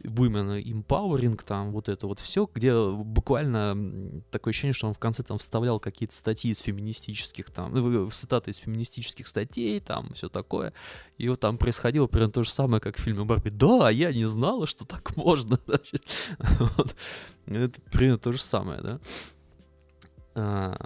women 0.04 0.62
empowering, 0.64 1.40
там 1.46 1.72
вот 1.72 1.90
это 1.90 2.08
вот 2.08 2.20
все, 2.20 2.50
где 2.54 2.74
буквально 2.74 4.22
такое 4.32 4.52
ощущение, 4.52 4.74
что 4.74 4.88
он 4.88 4.94
в 4.94 5.00
конце 5.00 5.24
там 5.24 5.38
вставлял 5.38 5.80
какие-то 5.80 6.16
статьи 6.16 6.52
из 6.52 6.60
феминистических, 6.60 7.50
там, 7.52 7.74
ну, 7.74 8.10
цитаты 8.10 8.52
из 8.52 8.58
феминистических 8.58 9.28
статей, 9.28 9.80
там, 9.80 10.14
все 10.14 10.30
такое. 10.30 10.74
И 11.18 11.28
вот 11.28 11.40
там 11.40 11.58
происходило 11.58 12.08
примерно 12.08 12.32
то 12.32 12.44
же 12.44 12.50
самое, 12.50 12.82
как 12.82 12.98
в 12.98 13.02
фильме 13.02 13.26
Барби. 13.26 13.50
Да, 13.50 13.90
я 13.90 14.14
не 14.14 14.26
знала, 14.28 14.68
что 14.68 14.86
так 14.86 15.16
можно. 15.18 15.60
Это 17.46 17.82
примерно 17.92 18.20
то 18.20 18.32
же 18.32 18.42
самое, 18.42 18.82
да. 18.82 19.00
А, 20.42 20.78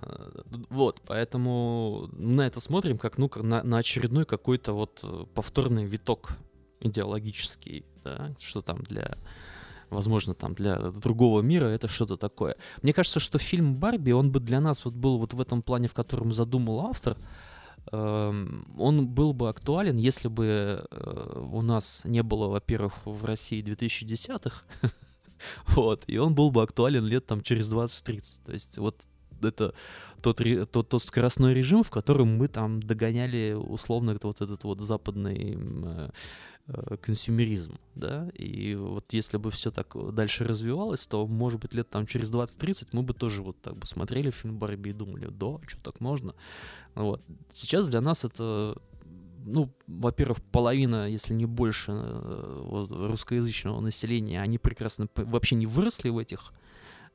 вот, 0.70 1.02
поэтому 1.06 2.10
на 2.14 2.48
это 2.48 2.60
смотрим 2.60 2.98
как 2.98 3.18
ну 3.18 3.30
на, 3.36 3.62
на 3.62 3.78
очередной 3.78 4.26
какой-то 4.26 4.74
вот 4.74 5.02
э, 5.04 5.26
повторный 5.36 5.86
виток 5.86 6.38
идеологический, 6.80 7.86
да, 8.04 8.34
что 8.42 8.64
там 8.64 8.82
для, 8.82 9.18
возможно, 9.92 10.34
там 10.34 10.56
для 10.56 10.80
другого 10.80 11.42
мира 11.42 11.68
это 11.68 11.88
что-то 11.88 12.18
такое. 12.18 12.56
Мне 12.82 12.94
кажется, 12.94 13.20
что 13.20 13.38
фильм 13.38 13.76
Барби, 13.76 14.12
он 14.12 14.32
бы 14.32 14.40
для 14.40 14.60
нас 14.60 14.86
вот 14.86 14.96
был 14.96 15.20
вот 15.20 15.34
в 15.34 15.42
этом 15.42 15.62
плане, 15.62 15.88
в 15.88 15.94
котором 15.94 16.32
задумал 16.34 16.88
автор, 16.88 17.16
эм, 17.92 18.66
он 18.80 19.08
был 19.08 19.34
бы 19.34 19.50
актуален, 19.50 19.98
если 19.98 20.30
бы 20.30 20.88
э, 20.90 21.48
у 21.52 21.62
нас 21.62 22.02
не 22.06 22.24
было, 22.24 22.48
во-первых, 22.48 23.06
в 23.06 23.24
России 23.24 23.64
2010-х, 23.64 24.64
вот, 25.68 26.04
и 26.08 26.18
он 26.18 26.34
был 26.34 26.50
бы 26.50 26.64
актуален 26.64 27.06
лет 27.06 27.28
там 27.28 27.44
через 27.44 27.72
20-30. 27.72 28.46
То 28.46 28.52
есть 28.52 28.78
вот 28.80 29.08
это 29.46 29.74
тот, 30.22 30.42
тот, 30.72 30.90
тот 30.90 31.04
скоростной 31.04 31.54
режим, 31.54 31.84
в 31.84 31.90
котором 31.90 32.38
мы 32.38 32.48
там 32.48 32.82
догоняли 32.82 33.54
условно 33.54 34.18
вот 34.22 34.42
этот 34.42 34.64
вот 34.64 34.80
западный 34.80 35.58
э, 35.58 36.10
э, 36.68 36.98
консюмеризм, 37.02 37.78
да, 37.96 38.30
и 38.38 38.76
вот 38.76 39.12
если 39.12 39.38
бы 39.38 39.52
все 39.52 39.72
так 39.72 39.96
дальше 40.14 40.46
развивалось, 40.46 41.06
то, 41.06 41.28
может 41.28 41.60
быть, 41.60 41.74
лет 41.74 41.90
там 41.90 42.06
через 42.06 42.32
20-30 42.32 42.90
мы 42.94 43.04
бы 43.04 43.14
тоже 43.14 43.44
вот 43.44 43.62
так 43.62 43.76
бы 43.76 43.86
смотрели 43.86 44.30
фильм 44.30 44.58
Барби 44.58 44.90
и 44.90 44.94
думали, 44.94 45.28
да, 45.28 45.60
что 45.68 45.82
так 45.82 46.00
можно, 46.00 46.34
вот. 46.96 47.22
Сейчас 47.52 47.88
для 47.88 48.02
нас 48.02 48.24
это 48.24 48.78
ну, 49.46 49.70
во-первых, 49.88 50.42
половина, 50.52 51.10
если 51.10 51.34
не 51.34 51.46
больше, 51.46 51.92
э, 51.92 52.62
вот, 52.66 52.92
русскоязычного 52.92 53.80
населения, 53.82 54.42
они 54.42 54.58
прекрасно 54.58 55.08
вообще 55.16 55.56
не 55.56 55.66
выросли 55.66 56.10
в 56.10 56.18
этих 56.18 56.54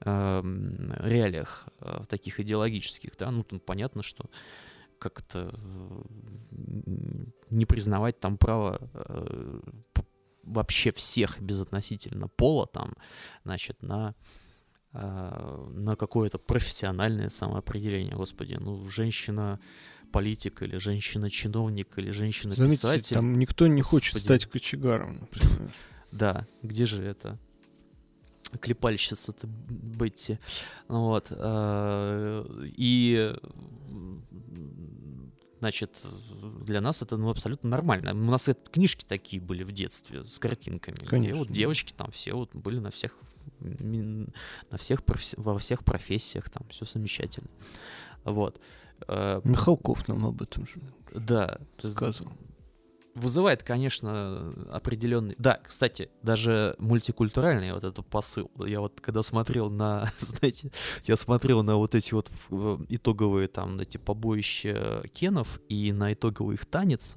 э, 0.01 0.42
реалиях 1.01 1.68
э, 1.80 2.05
таких 2.09 2.40
идеологических, 2.40 3.16
да, 3.16 3.30
ну, 3.30 3.44
ну 3.51 3.61
понятно, 3.61 4.03
что 4.03 4.30
как 4.99 5.22
то 5.22 5.55
не 7.51 7.66
признавать 7.66 8.18
там 8.18 8.36
право 8.36 8.90
э, 8.92 9.61
вообще 10.42 10.92
всех 10.92 11.40
безотносительно 11.40 12.28
пола 12.28 12.66
там, 12.66 12.94
значит, 13.44 13.82
на 13.82 14.14
а, 14.90 15.68
на 15.74 15.96
какое-то 15.96 16.38
профессиональное 16.38 17.28
самоопределение. 17.28 18.14
Господи, 18.14 18.57
ну, 18.59 18.84
женщина 18.88 19.61
политик 20.12 20.62
или 20.62 20.78
женщина-чиновник 20.78 21.99
или 21.99 22.11
женщина-писатель. 22.11 23.14
там 23.14 23.38
никто 23.38 23.66
не 23.66 23.82
Господи. 23.82 24.05
хочет 24.07 24.22
стать 24.22 24.46
кочегаром, 24.46 25.18
например. 25.20 25.70
Да, 26.11 26.46
где 26.62 26.86
же 26.86 27.03
это? 27.03 27.38
Клепальщица-то 28.61 29.46
Бетти. 29.46 30.38
Вот. 30.88 31.26
А, 31.30 32.44
и 32.76 33.34
значит, 35.59 36.05
для 36.64 36.80
нас 36.80 37.03
это 37.03 37.16
ну, 37.16 37.30
абсолютно 37.30 37.68
нормально. 37.68 38.12
У 38.12 38.30
нас 38.30 38.49
это, 38.49 38.70
книжки 38.70 39.05
такие 39.05 39.42
были 39.42 39.64
в 39.64 39.72
детстве 39.72 40.24
с 40.24 40.38
картинками. 40.38 40.96
Конечно. 40.96 41.16
Где 41.16 41.34
вот 41.34 41.51
девочки 41.51 41.92
там 41.92 42.11
все 42.11 42.34
вот 42.34 42.55
были 42.55 42.78
на 42.78 42.90
всех 42.90 43.14
на 43.61 44.76
всех 44.78 45.01
во 45.36 45.59
всех 45.59 45.84
профессиях 45.84 46.49
там 46.49 46.66
все 46.68 46.84
замечательно. 46.84 47.49
Вот. 48.24 48.61
А, 49.07 49.40
Михалков 49.44 50.07
нам 50.09 50.26
об 50.26 50.42
этом 50.42 50.66
же 50.66 50.80
да, 51.12 51.59
сказал 51.78 52.32
вызывает, 53.19 53.62
конечно, 53.62 54.55
определенный... 54.71 55.35
Да, 55.39 55.61
кстати, 55.66 56.11
даже 56.23 56.75
мультикультуральный 56.79 57.73
вот 57.73 57.85
этот 57.85 58.07
посыл. 58.07 58.51
Я 58.64 58.81
вот 58.81 59.01
когда 59.01 59.23
смотрел 59.23 59.71
на, 59.71 60.11
знаете, 60.21 60.71
я 61.05 61.16
смотрел 61.16 61.62
на 61.62 61.77
вот 61.77 61.95
эти 61.95 62.14
вот 62.14 62.31
итоговые 62.89 63.49
там 63.49 63.79
эти 63.81 63.99
побоища 63.99 65.03
Кенов 65.12 65.61
и 65.69 65.93
на 65.93 66.12
итоговый 66.12 66.55
их 66.55 66.66
танец, 66.66 67.16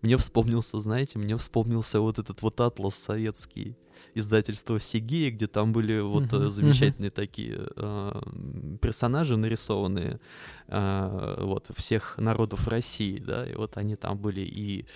мне 0.00 0.16
вспомнился, 0.16 0.80
знаете, 0.80 1.18
мне 1.18 1.36
вспомнился 1.36 2.00
вот 2.00 2.18
этот 2.18 2.42
вот 2.42 2.60
атлас 2.60 2.94
советский 2.94 3.76
издательства 4.14 4.78
Сигея, 4.78 5.30
где 5.30 5.46
там 5.46 5.72
были 5.72 6.00
вот 6.00 6.24
uh-huh, 6.24 6.48
замечательные 6.48 7.10
uh-huh. 7.10 7.14
такие 7.14 7.68
э, 7.76 8.20
персонажи 8.80 9.36
нарисованные 9.36 10.20
э, 10.68 11.36
вот 11.40 11.70
всех 11.76 12.18
народов 12.18 12.68
России, 12.68 13.18
да, 13.18 13.46
и 13.46 13.54
вот 13.54 13.76
они 13.76 13.96
там 13.96 14.18
были 14.18 14.40
и, 14.40 14.86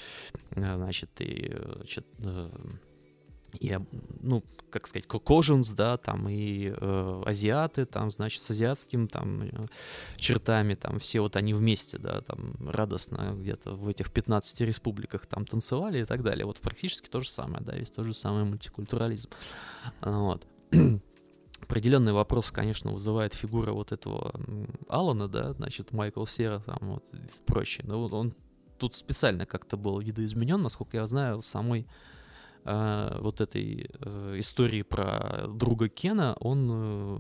э, 0.50 0.76
значит, 0.76 1.10
и 1.20 1.56
значит, 1.76 2.06
э, 2.18 2.50
и, 3.56 3.78
ну, 4.20 4.42
как 4.70 4.86
сказать, 4.86 5.06
кокожинс, 5.06 5.70
да, 5.70 5.96
там 5.96 6.28
и 6.28 6.72
э, 6.76 7.22
азиаты, 7.24 7.86
там, 7.86 8.10
значит, 8.10 8.42
с 8.42 8.50
азиатским 8.50 9.08
там 9.08 9.42
э, 9.42 9.50
чертами, 10.16 10.74
там 10.74 10.98
все 10.98 11.20
вот 11.20 11.36
они 11.36 11.54
вместе, 11.54 11.98
да, 11.98 12.20
там 12.20 12.54
радостно 12.60 13.34
где-то 13.36 13.72
в 13.72 13.88
этих 13.88 14.12
15 14.12 14.60
республиках 14.62 15.26
там 15.26 15.46
танцевали 15.46 16.02
и 16.02 16.04
так 16.04 16.22
далее. 16.22 16.46
Вот 16.46 16.60
практически 16.60 17.08
то 17.08 17.20
же 17.20 17.28
самое, 17.28 17.64
да, 17.64 17.74
весь 17.74 17.90
тот 17.90 18.06
же 18.06 18.14
самый 18.14 18.44
мультикультурализм. 18.44 19.30
Вот. 20.00 20.46
Определенный 21.62 22.12
вопрос, 22.12 22.50
конечно, 22.50 22.92
вызывает 22.92 23.34
фигура 23.34 23.72
вот 23.72 23.92
этого 23.92 24.34
Алана, 24.88 25.26
да, 25.26 25.52
значит, 25.54 25.92
Майкл 25.92 26.26
Сера 26.26 26.60
там 26.60 26.78
вот 26.82 27.04
и 27.12 27.18
прочее. 27.46 27.86
Но 27.88 28.06
он 28.06 28.34
тут 28.78 28.94
специально 28.94 29.46
как-то 29.46 29.76
был 29.76 29.98
видоизменен, 30.00 30.60
насколько 30.60 30.98
я 30.98 31.06
знаю, 31.06 31.40
в 31.40 31.46
самой 31.46 31.86
э, 32.66 33.18
вот 33.20 33.40
этой 33.40 33.88
э, 34.00 34.34
истории 34.38 34.82
про 34.82 35.46
друга 35.48 35.88
Кена, 35.88 36.36
он 36.40 36.68
э, 36.70 37.18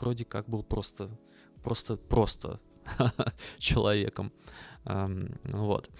вроде 0.00 0.24
как 0.24 0.48
был 0.48 0.62
просто, 0.62 1.10
просто, 1.62 1.96
просто 1.96 2.60
человеком. 3.58 4.32
Э, 4.84 5.08
вот 5.44 5.90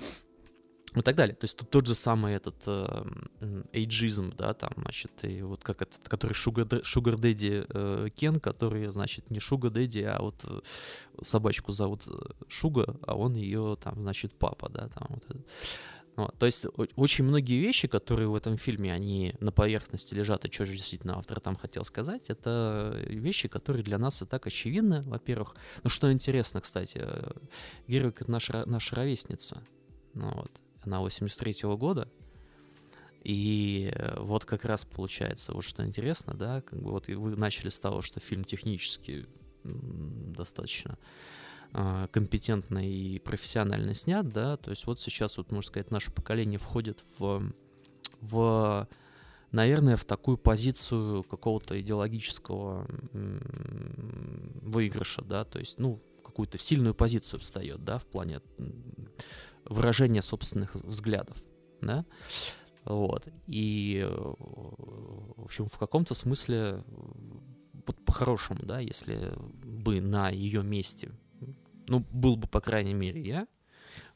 и 0.96 1.02
так 1.02 1.16
далее. 1.16 1.34
То 1.34 1.44
есть 1.44 1.56
тут 1.56 1.70
тот 1.70 1.86
же 1.86 1.94
самый 1.94 2.34
этот 2.34 2.62
э, 2.66 3.04
эйджизм, 3.72 4.32
да, 4.36 4.54
там, 4.54 4.72
значит, 4.76 5.12
и 5.22 5.42
вот 5.42 5.62
как 5.62 5.82
этот, 5.82 6.08
который 6.08 6.32
Sugar, 6.32 6.82
Sugar 6.82 7.18
э, 7.20 8.10
Кен, 8.10 8.40
который, 8.40 8.86
значит, 8.86 9.30
не 9.30 9.38
Sugar 9.38 9.70
Daddy, 9.70 10.04
а 10.04 10.20
вот 10.20 10.44
э, 10.44 10.60
собачку 11.22 11.72
зовут 11.72 12.02
Шуга, 12.48 12.96
а 13.06 13.16
он 13.16 13.34
ее, 13.34 13.76
там, 13.82 14.00
значит, 14.00 14.32
папа, 14.38 14.68
да, 14.70 14.88
там 14.88 15.06
вот 15.10 15.24
этот. 15.24 15.46
То 16.38 16.46
есть 16.46 16.66
очень 16.96 17.24
многие 17.24 17.60
вещи, 17.60 17.86
которые 17.88 18.28
в 18.28 18.34
этом 18.34 18.56
фильме, 18.56 18.92
они 18.92 19.34
на 19.40 19.52
поверхности 19.52 20.14
лежат, 20.14 20.44
и 20.44 20.52
что 20.52 20.66
же 20.66 20.72
действительно 20.72 21.16
автор 21.16 21.40
там 21.40 21.56
хотел 21.56 21.84
сказать, 21.84 22.28
это 22.28 23.00
вещи, 23.06 23.48
которые 23.48 23.84
для 23.84 23.98
нас 23.98 24.22
и 24.22 24.24
так 24.24 24.46
очевидны, 24.46 25.02
во-первых. 25.02 25.54
Ну, 25.82 25.90
что 25.90 26.12
интересно, 26.12 26.60
кстати, 26.60 27.06
Гервик— 27.86 28.20
это 28.22 28.30
наша, 28.30 28.64
наша 28.66 28.96
ровесница. 28.96 29.62
Ну, 30.14 30.32
вот. 30.34 30.50
Она 30.82 31.00
83-го 31.02 31.76
года, 31.76 32.10
и 33.22 33.92
вот 34.16 34.44
как 34.44 34.64
раз 34.64 34.84
получается, 34.84 35.52
вот 35.52 35.64
что 35.64 35.84
интересно, 35.84 36.34
да, 36.34 36.62
как 36.62 36.80
бы 36.80 36.90
вот 36.90 37.08
вы 37.08 37.36
начали 37.36 37.68
с 37.68 37.78
того, 37.78 38.00
что 38.00 38.20
фильм 38.20 38.44
технически 38.44 39.26
достаточно 39.64 40.96
компетентно 41.72 42.88
и 42.88 43.18
профессионально 43.18 43.94
снят, 43.94 44.28
да, 44.28 44.56
то 44.56 44.70
есть 44.70 44.86
вот 44.86 45.00
сейчас, 45.00 45.36
вот, 45.38 45.50
можно 45.52 45.68
сказать, 45.68 45.90
наше 45.90 46.10
поколение 46.10 46.58
входит 46.58 47.04
в, 47.18 47.52
в 48.20 48.88
наверное, 49.52 49.96
в 49.96 50.04
такую 50.04 50.38
позицию 50.38 51.22
какого-то 51.24 51.80
идеологического 51.80 52.86
выигрыша, 54.62 55.22
да, 55.22 55.44
то 55.44 55.58
есть, 55.58 55.78
ну, 55.78 56.00
в 56.18 56.22
какую-то 56.22 56.58
сильную 56.58 56.94
позицию 56.94 57.40
встает, 57.40 57.84
да, 57.84 57.98
в 57.98 58.06
плане 58.06 58.40
выражения 59.64 60.22
собственных 60.22 60.74
взглядов, 60.74 61.36
да, 61.80 62.04
вот, 62.84 63.28
и, 63.46 64.06
в 64.08 65.44
общем, 65.44 65.66
в 65.66 65.76
каком-то 65.78 66.14
смысле, 66.14 66.82
вот 67.86 68.04
по-хорошему, 68.04 68.60
да, 68.64 68.80
если 68.80 69.34
бы 69.64 70.00
на 70.00 70.30
ее 70.30 70.62
месте 70.62 71.10
ну, 71.88 72.04
был 72.12 72.36
бы, 72.36 72.46
по 72.46 72.60
крайней 72.60 72.94
мере, 72.94 73.20
я. 73.20 73.46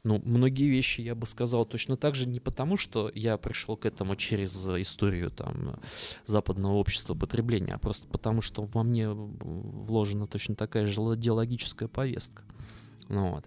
Ну, 0.05 0.21
многие 0.25 0.69
вещи 0.69 1.01
я 1.01 1.15
бы 1.15 1.27
сказал 1.27 1.65
точно 1.65 1.97
так 1.97 2.15
же, 2.17 2.27
не 2.29 2.41
потому, 2.41 2.77
что 2.77 3.11
я 3.15 3.37
пришел 3.37 3.77
к 3.77 3.87
этому 3.87 4.17
через 4.17 4.55
историю 4.67 5.31
там 5.31 5.81
западного 6.25 6.75
общества 6.75 7.15
потребления, 7.15 7.75
а 7.75 7.79
просто 7.79 8.09
потому, 8.09 8.43
что 8.43 8.63
во 8.63 8.83
мне 8.83 9.09
вложена 9.11 10.27
точно 10.27 10.57
такая 10.57 10.87
же 10.87 11.01
идеологическая 11.01 11.89
повестка. 11.89 12.43
Ну, 13.09 13.31
вот. 13.35 13.45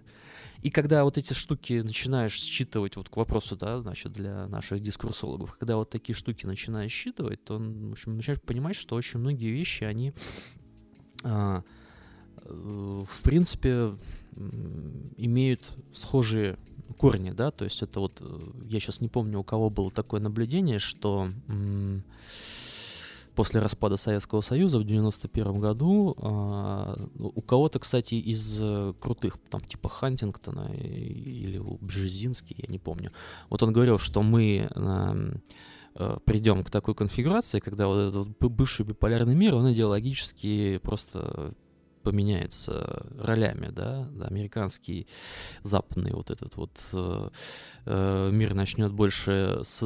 И 0.62 0.70
когда 0.70 1.04
вот 1.04 1.18
эти 1.18 1.34
штуки 1.34 1.82
начинаешь 1.84 2.34
считывать, 2.34 2.96
вот 2.96 3.10
к 3.10 3.16
вопросу, 3.16 3.56
да, 3.56 3.78
значит, 3.80 4.12
для 4.12 4.48
наших 4.48 4.80
дискурсологов, 4.80 5.56
когда 5.58 5.76
вот 5.76 5.90
такие 5.90 6.16
штуки 6.16 6.46
начинаешь 6.46 6.90
считывать, 6.90 7.44
то, 7.44 7.58
в 7.58 7.92
общем, 7.92 8.16
начинаешь 8.16 8.40
понимать, 8.40 8.76
что 8.76 8.96
очень 8.96 9.20
многие 9.20 9.50
вещи, 9.50 9.84
они 9.84 10.14
а, 11.22 11.62
Э, 12.48 13.04
в 13.08 13.22
принципе, 13.22 13.94
имеют 15.16 15.62
схожие 15.94 16.58
корни, 16.98 17.30
да, 17.30 17.50
то 17.50 17.64
есть 17.64 17.82
это 17.82 18.00
вот, 18.00 18.18
э, 18.20 18.40
я 18.64 18.80
сейчас 18.80 19.00
не 19.00 19.08
помню, 19.08 19.40
у 19.40 19.44
кого 19.44 19.70
было 19.70 19.90
такое 19.90 20.20
наблюдение, 20.20 20.78
что 20.78 21.28
после 23.34 23.60
распада 23.60 23.96
Советского 23.96 24.40
Союза 24.40 24.78
в 24.78 24.84
91 24.84 25.60
году 25.60 26.16
а, 26.18 26.96
у 27.18 27.42
кого-то, 27.42 27.78
кстати, 27.78 28.14
из 28.14 28.58
э, 28.62 28.94
крутых, 28.98 29.36
там, 29.50 29.60
типа 29.60 29.90
Хантингтона 29.90 30.72
или 30.72 31.58
Бжезинский, 31.58 32.56
я 32.58 32.68
не 32.68 32.78
помню, 32.78 33.12
вот 33.50 33.62
он 33.62 33.72
говорил, 33.72 33.98
что 33.98 34.22
мы 34.22 34.68
придем 36.26 36.62
к 36.62 36.70
такой 36.70 36.94
конфигурации, 36.94 37.58
когда 37.58 37.86
вот 37.86 37.96
этот 37.96 38.38
бывший 38.38 38.84
биполярный 38.84 39.34
мир, 39.34 39.54
он 39.54 39.72
идеологически 39.72 40.78
просто 40.82 41.54
поменяется 42.06 43.04
ролями, 43.18 43.72
да, 43.72 44.08
американский, 44.20 45.08
западный 45.62 46.12
вот 46.12 46.30
этот 46.30 46.56
вот 46.56 46.80
э, 46.92 47.30
э, 47.84 48.30
мир 48.32 48.54
начнет 48.54 48.92
больше 48.92 49.58
с, 49.64 49.82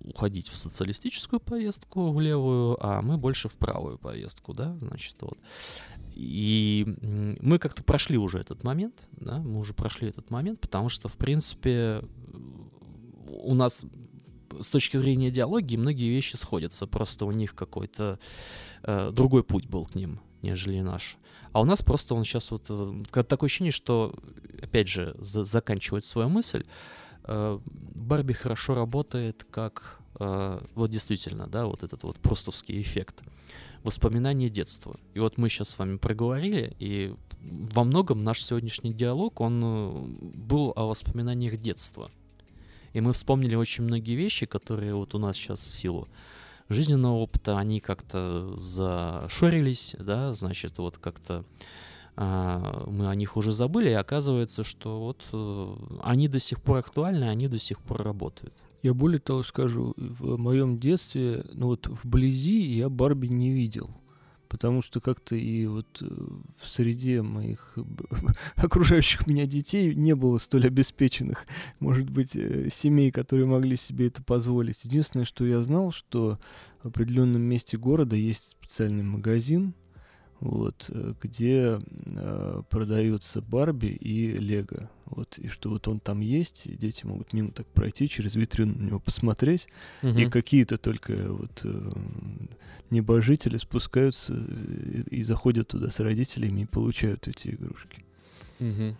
уходить 0.00 0.48
в 0.48 0.56
социалистическую 0.56 1.40
повестку, 1.40 2.12
в 2.12 2.18
левую, 2.18 2.78
а 2.80 3.02
мы 3.02 3.18
больше 3.18 3.50
в 3.50 3.58
правую 3.58 3.98
повестку, 3.98 4.54
да, 4.54 4.74
значит, 4.78 5.16
вот. 5.20 5.38
И 6.14 6.86
мы 7.42 7.58
как-то 7.58 7.84
прошли 7.84 8.16
уже 8.16 8.38
этот 8.38 8.64
момент, 8.64 9.06
да, 9.12 9.36
мы 9.36 9.58
уже 9.58 9.74
прошли 9.74 10.08
этот 10.08 10.30
момент, 10.30 10.60
потому 10.60 10.88
что, 10.88 11.08
в 11.08 11.18
принципе, 11.18 12.02
у 13.28 13.52
нас 13.52 13.84
с 14.62 14.68
точки 14.68 14.96
зрения 14.96 15.28
идеологии 15.28 15.76
многие 15.76 16.08
вещи 16.08 16.36
сходятся, 16.36 16.86
просто 16.86 17.26
у 17.26 17.32
них 17.32 17.54
какой-то 17.54 18.18
э, 18.82 19.10
другой 19.12 19.44
путь 19.44 19.66
был 19.66 19.84
к 19.84 19.94
ним, 19.94 20.20
нежели 20.44 20.80
наш. 20.80 21.16
А 21.52 21.60
у 21.60 21.64
нас 21.64 21.82
просто 21.82 22.14
он 22.14 22.24
сейчас 22.24 22.50
вот... 22.50 22.66
Э, 22.68 23.22
такое 23.24 23.48
ощущение, 23.48 23.72
что, 23.72 24.14
опять 24.62 24.88
же, 24.88 25.14
за, 25.18 25.44
заканчивает 25.44 26.04
свою 26.04 26.28
мысль, 26.28 26.64
э, 27.24 27.58
Барби 27.94 28.32
хорошо 28.32 28.74
работает 28.74 29.46
как... 29.50 30.00
Э, 30.20 30.60
вот 30.74 30.90
действительно, 30.90 31.46
да, 31.46 31.66
вот 31.66 31.82
этот 31.82 32.02
вот 32.02 32.16
простовский 32.18 32.80
эффект. 32.80 33.22
Воспоминания 33.82 34.48
детства. 34.48 34.96
И 35.14 35.20
вот 35.20 35.38
мы 35.38 35.48
сейчас 35.48 35.70
с 35.70 35.78
вами 35.78 35.96
проговорили, 35.96 36.74
и 36.78 37.14
во 37.40 37.84
многом 37.84 38.24
наш 38.24 38.42
сегодняшний 38.42 38.94
диалог, 38.94 39.40
он 39.40 40.16
был 40.34 40.72
о 40.76 40.86
воспоминаниях 40.86 41.58
детства. 41.58 42.10
И 42.94 43.00
мы 43.00 43.12
вспомнили 43.12 43.54
очень 43.54 43.84
многие 43.84 44.14
вещи, 44.14 44.46
которые 44.46 44.94
вот 44.94 45.14
у 45.14 45.18
нас 45.18 45.36
сейчас 45.36 45.60
в 45.60 45.76
силу 45.76 46.08
жизненного 46.68 47.14
опыта, 47.14 47.58
они 47.58 47.80
как-то 47.80 48.58
зашорились, 48.58 49.96
да, 49.98 50.34
значит, 50.34 50.78
вот 50.78 50.98
как-то 50.98 51.44
а, 52.16 52.84
мы 52.86 53.08
о 53.08 53.14
них 53.14 53.36
уже 53.36 53.52
забыли, 53.52 53.90
и 53.90 53.94
оказывается, 53.94 54.62
что 54.62 55.00
вот 55.00 55.22
э, 55.32 55.66
они 56.02 56.28
до 56.28 56.38
сих 56.38 56.62
пор 56.62 56.78
актуальны, 56.78 57.24
они 57.24 57.48
до 57.48 57.58
сих 57.58 57.80
пор 57.80 58.02
работают. 58.02 58.54
Я 58.82 58.94
более 58.94 59.18
того 59.18 59.42
скажу, 59.42 59.94
в 59.96 60.36
моем 60.38 60.78
детстве, 60.78 61.44
ну 61.54 61.66
вот 61.68 61.88
вблизи 61.88 62.62
я 62.76 62.88
Барби 62.88 63.26
не 63.28 63.50
видел 63.50 63.90
потому 64.54 64.82
что 64.82 65.00
как-то 65.00 65.34
и 65.34 65.66
вот 65.66 66.00
э, 66.00 66.06
в 66.06 66.68
среде 66.68 67.22
моих 67.22 67.76
окружающих 68.54 69.26
меня 69.26 69.46
детей 69.46 69.96
не 69.96 70.14
было 70.14 70.38
столь 70.38 70.68
обеспеченных, 70.68 71.44
может 71.80 72.08
быть, 72.08 72.36
э, 72.36 72.68
семей, 72.70 73.10
которые 73.10 73.46
могли 73.46 73.74
себе 73.74 74.06
это 74.06 74.22
позволить. 74.22 74.84
Единственное, 74.84 75.24
что 75.24 75.44
я 75.44 75.60
знал, 75.60 75.90
что 75.90 76.38
в 76.84 76.86
определенном 76.86 77.42
месте 77.42 77.76
города 77.76 78.14
есть 78.14 78.52
специальный 78.52 79.02
магазин, 79.02 79.74
вот, 80.40 80.90
э, 80.92 81.14
где 81.20 81.78
э, 82.06 82.62
продаются 82.68 83.40
Барби 83.40 83.86
и 83.86 84.32
Лего. 84.32 84.90
Вот, 85.06 85.38
и 85.38 85.48
что 85.48 85.70
вот 85.70 85.86
он 85.88 86.00
там 86.00 86.20
есть, 86.20 86.66
и 86.66 86.74
дети 86.74 87.06
могут 87.06 87.32
мимо 87.32 87.50
так 87.50 87.66
пройти, 87.68 88.08
через 88.08 88.34
витрину 88.34 88.74
на 88.76 88.82
него 88.86 89.00
посмотреть, 89.00 89.68
угу. 90.02 90.18
и 90.18 90.26
какие-то 90.26 90.76
только 90.76 91.14
вот 91.32 91.60
э, 91.64 91.92
небожители 92.90 93.58
спускаются 93.58 94.34
и, 94.34 95.18
и 95.18 95.22
заходят 95.22 95.68
туда 95.68 95.90
с 95.90 96.00
родителями 96.00 96.62
и 96.62 96.66
получают 96.66 97.28
эти 97.28 97.48
игрушки. 97.48 98.04
Угу. 98.60 98.96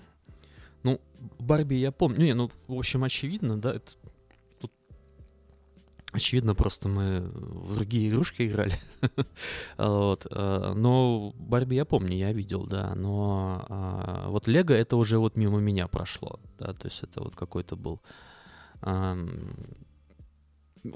Ну, 0.85 1.01
Барби 1.39 1.74
я 1.74 1.90
помню. 1.90 2.19
Не, 2.19 2.35
ну, 2.35 2.51
в 2.69 2.74
общем, 2.74 3.05
очевидно, 3.05 3.59
да, 3.59 3.74
это 3.74 3.93
Очевидно, 6.14 6.54
просто 6.54 6.88
мы 6.88 7.22
в 7.22 7.74
другие 7.74 8.08
игрушки 8.08 8.46
играли. 8.46 8.78
вот. 9.76 10.28
Э, 10.30 10.72
но 10.76 11.32
Барби 11.36 11.74
я 11.74 11.84
помню, 11.84 12.16
я 12.16 12.32
видел, 12.32 12.66
да. 12.66 12.94
Но 12.94 13.66
а, 13.68 14.28
вот 14.28 14.46
Лего 14.46 14.72
это 14.72 14.96
уже 14.96 15.18
вот 15.18 15.36
мимо 15.36 15.58
меня 15.58 15.88
прошло. 15.88 16.38
Да, 16.56 16.72
то 16.72 16.86
есть 16.86 17.02
это 17.02 17.20
вот 17.20 17.34
какой-то 17.34 17.74
был... 17.74 18.00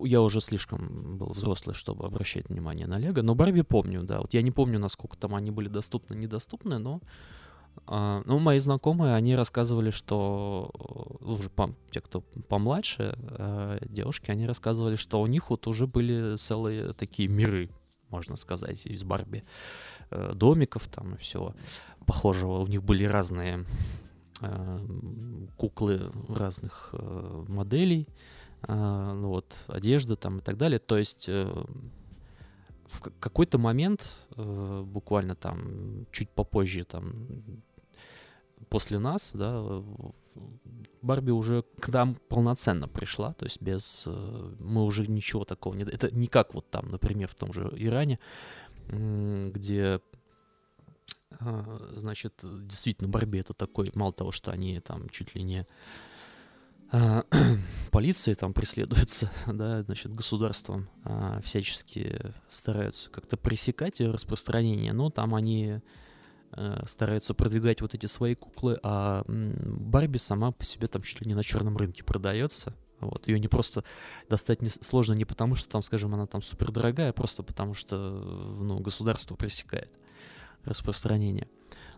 Я 0.05 0.21
уже 0.21 0.41
слишком 0.41 1.19
был 1.19 1.31
взрослый, 1.31 1.75
чтобы 1.75 2.07
обращать 2.07 2.49
внимание 2.49 2.87
на 2.87 2.99
Лего. 2.99 3.23
Но 3.23 3.35
Барби 3.35 3.63
помню, 3.63 4.05
да. 4.05 4.21
Вот 4.21 4.35
я 4.35 4.43
не 4.43 4.53
помню, 4.53 4.79
насколько 4.79 5.17
там 5.17 5.35
они 5.35 5.51
были 5.51 5.69
доступны, 5.69 6.15
недоступны, 6.15 6.79
но 6.79 7.01
а, 7.87 8.23
ну, 8.27 8.39
мои 8.39 8.59
знакомые, 8.59 9.15
они 9.15 9.35
рассказывали, 9.37 9.91
что 9.91 10.71
э, 10.75 11.25
уже 11.25 11.51
по, 11.51 11.75
те, 11.91 12.01
кто 12.01 12.21
помладше, 12.21 13.17
э, 13.19 13.79
девушки, 13.89 14.31
они 14.31 14.47
рассказывали, 14.47 14.97
что 14.97 15.21
у 15.21 15.27
них 15.27 15.51
вот 15.51 15.67
уже 15.67 15.87
были 15.87 16.37
целые 16.37 16.93
такие 16.93 17.29
миры, 17.29 17.71
можно 18.11 18.37
сказать, 18.37 18.87
из 18.87 19.05
Барби. 19.05 19.45
Э, 20.11 20.33
домиков 20.35 20.87
там 20.89 21.15
и 21.15 21.19
всего 21.19 21.55
похожего. 22.07 22.61
У 22.61 22.67
них 22.67 22.83
были 22.83 23.05
разные 23.05 23.65
куклы 25.57 26.13
разных 26.29 26.95
моделей, 27.49 28.07
ну 28.69 29.31
вот, 29.31 29.65
одежда 29.67 30.15
там 30.15 30.39
и 30.39 30.41
так 30.43 30.57
далее. 30.57 30.79
То 30.79 30.97
есть 30.97 31.27
в 31.27 33.01
какой-то 33.19 33.59
момент, 33.59 34.09
буквально 34.37 35.35
там 35.35 36.07
чуть 36.13 36.31
попозже, 36.31 36.85
там 36.85 37.27
после 38.69 38.99
нас, 38.99 39.33
да, 39.35 39.83
Барби 41.03 41.31
уже 41.31 41.65
к 41.81 41.89
нам 41.89 42.17
полноценно 42.29 42.89
пришла, 42.89 43.35
то 43.35 43.45
есть 43.45 43.61
без... 43.63 44.05
Э, 44.07 44.55
мы 44.59 44.85
уже 44.85 45.07
ничего 45.07 45.45
такого 45.45 45.75
не... 45.75 45.85
Это 45.85 46.11
не 46.11 46.27
как 46.27 46.55
вот 46.55 46.71
там, 46.71 46.91
например, 46.91 47.29
в 47.29 47.35
том 47.35 47.53
же 47.53 47.73
Иране, 47.77 48.19
где 48.89 50.01
а, 51.41 51.93
значит, 51.97 52.35
действительно, 52.43 53.09
Барби 53.09 53.39
это 53.39 53.55
такой, 53.55 53.91
мало 53.95 54.13
того, 54.13 54.33
что 54.33 54.51
они 54.51 54.81
там 54.81 55.09
чуть 55.09 55.35
ли 55.35 55.43
не 55.43 55.67
а, 56.91 57.25
полиции 57.91 58.35
там 58.35 58.55
преследуются, 58.55 59.31
да, 59.47 59.83
значит, 59.83 60.15
государством 60.15 60.89
а, 61.05 61.41
всячески 61.43 62.33
стараются 62.49 63.11
как-то 63.11 63.37
пресекать 63.37 64.01
распространение, 64.01 64.93
но 64.93 65.11
там 65.11 65.35
они 65.35 65.81
Э, 66.53 66.83
стараются 66.87 67.35
продвигать 67.35 67.83
вот 67.83 67.95
эти 67.95 68.07
свои 68.07 68.35
куклы, 68.35 68.79
а 68.83 69.23
Барби 69.27 70.17
сама 70.17 70.51
по 70.51 70.65
себе 70.65 70.87
там 70.89 71.03
чуть 71.03 71.21
ли 71.21 71.27
не 71.27 71.35
на 71.35 71.45
черном 71.45 71.77
рынке 71.77 72.03
продается. 72.03 72.75
Вот, 73.01 73.29
ее 73.29 73.39
не 73.39 73.49
просто 73.49 73.85
достать 74.29 74.63
не, 74.63 74.71
сложно 74.71 75.13
не 75.13 75.25
потому, 75.25 75.55
что 75.55 75.69
там, 75.69 75.83
скажем, 75.83 76.15
она 76.15 76.27
там 76.27 76.43
супер 76.43 76.73
дорогая, 76.73 77.11
а 77.11 77.13
просто 77.13 77.43
потому 77.43 77.75
что 77.75 77.97
ну, 77.97 78.81
государство 78.81 79.37
пресекает 79.37 79.91
распространение. 80.65 81.49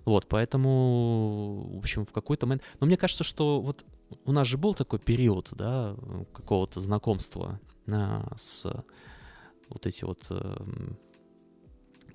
Вот, 0.05 0.27
поэтому, 0.29 1.71
в 1.75 1.79
общем, 1.79 2.05
в 2.05 2.13
какой-то 2.13 2.47
момент... 2.47 2.63
Но 2.81 2.87
мне 2.87 2.97
кажется, 2.97 3.25
что 3.25 3.61
вот 3.61 3.85
у 4.25 4.33
нас 4.33 4.47
же 4.47 4.59
был 4.59 4.75
такой 4.75 4.99
период, 4.99 5.49
да, 5.53 5.97
какого-то 6.33 6.81
знакомства 6.81 7.61
а, 7.91 8.33
с 8.37 8.67
вот 9.69 9.87
эти 9.87 10.05
вот 10.05 10.27
э, 10.31 10.65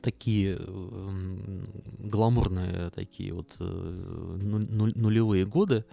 такие 0.05 0.55
э, 0.59 1.65
гламурные 1.97 2.91
такие 2.91 3.33
вот 3.33 3.55
э, 3.59 3.63
нулевые 3.65 5.47
годы, 5.47 5.83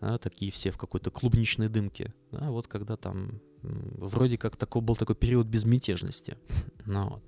да, 0.00 0.16
такие 0.16 0.50
все 0.50 0.70
в 0.70 0.78
какой-то 0.78 1.10
клубничной 1.10 1.68
дымке, 1.68 2.14
да, 2.32 2.50
вот 2.50 2.66
когда 2.68 2.96
там 2.96 3.42
вроде 3.62 4.38
как 4.38 4.56
такой, 4.56 4.80
был 4.80 4.96
такой 4.96 5.14
период 5.14 5.46
безмятежности. 5.46 6.38
ну. 6.86 7.22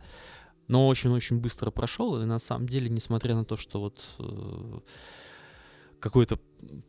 Но 0.69 0.89
очень-очень 0.89 1.39
быстро 1.39 1.71
прошел, 1.71 2.21
и 2.21 2.25
на 2.25 2.39
самом 2.39 2.67
деле, 2.67 2.89
несмотря 2.89 3.35
на 3.35 3.45
то, 3.45 3.57
что 3.57 3.81
вот 3.81 4.03
э, 4.19 4.81
какое-то 6.01 6.41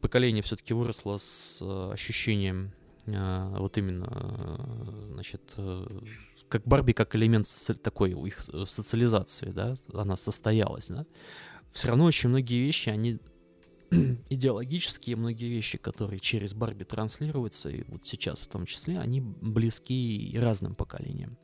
поколение 0.02 0.42
все-таки 0.42 0.74
выросло 0.74 1.18
с 1.18 1.60
э, 1.62 1.92
ощущением 1.94 2.72
э, 3.06 3.56
вот 3.60 3.78
именно, 3.78 4.08
э, 4.10 5.10
значит, 5.12 5.54
э, 5.58 6.00
как 6.50 6.64
Барби 6.66 6.94
как 6.94 7.16
элемент 7.16 7.46
соци- 7.46 7.80
такой 7.80 8.12
их 8.12 8.40
социализации, 8.40 9.52
да, 9.52 9.76
она 9.94 10.16
состоялась, 10.16 10.88
да, 10.88 11.06
все 11.72 11.90
равно 11.90 12.06
очень 12.06 12.30
многие 12.30 12.60
вещи, 12.60 12.90
они 12.90 13.20
идеологические, 14.30 15.16
многие 15.16 15.50
вещи, 15.50 15.78
которые 15.78 16.20
через 16.20 16.54
Барби 16.54 16.84
транслируются, 16.84 17.70
и 17.70 17.84
вот 17.88 18.06
сейчас 18.06 18.40
в 18.40 18.48
том 18.48 18.66
числе, 18.66 19.00
они 19.00 19.22
близки 19.22 20.18
и 20.18 20.38
разным 20.38 20.76
поколениям. 20.76 21.38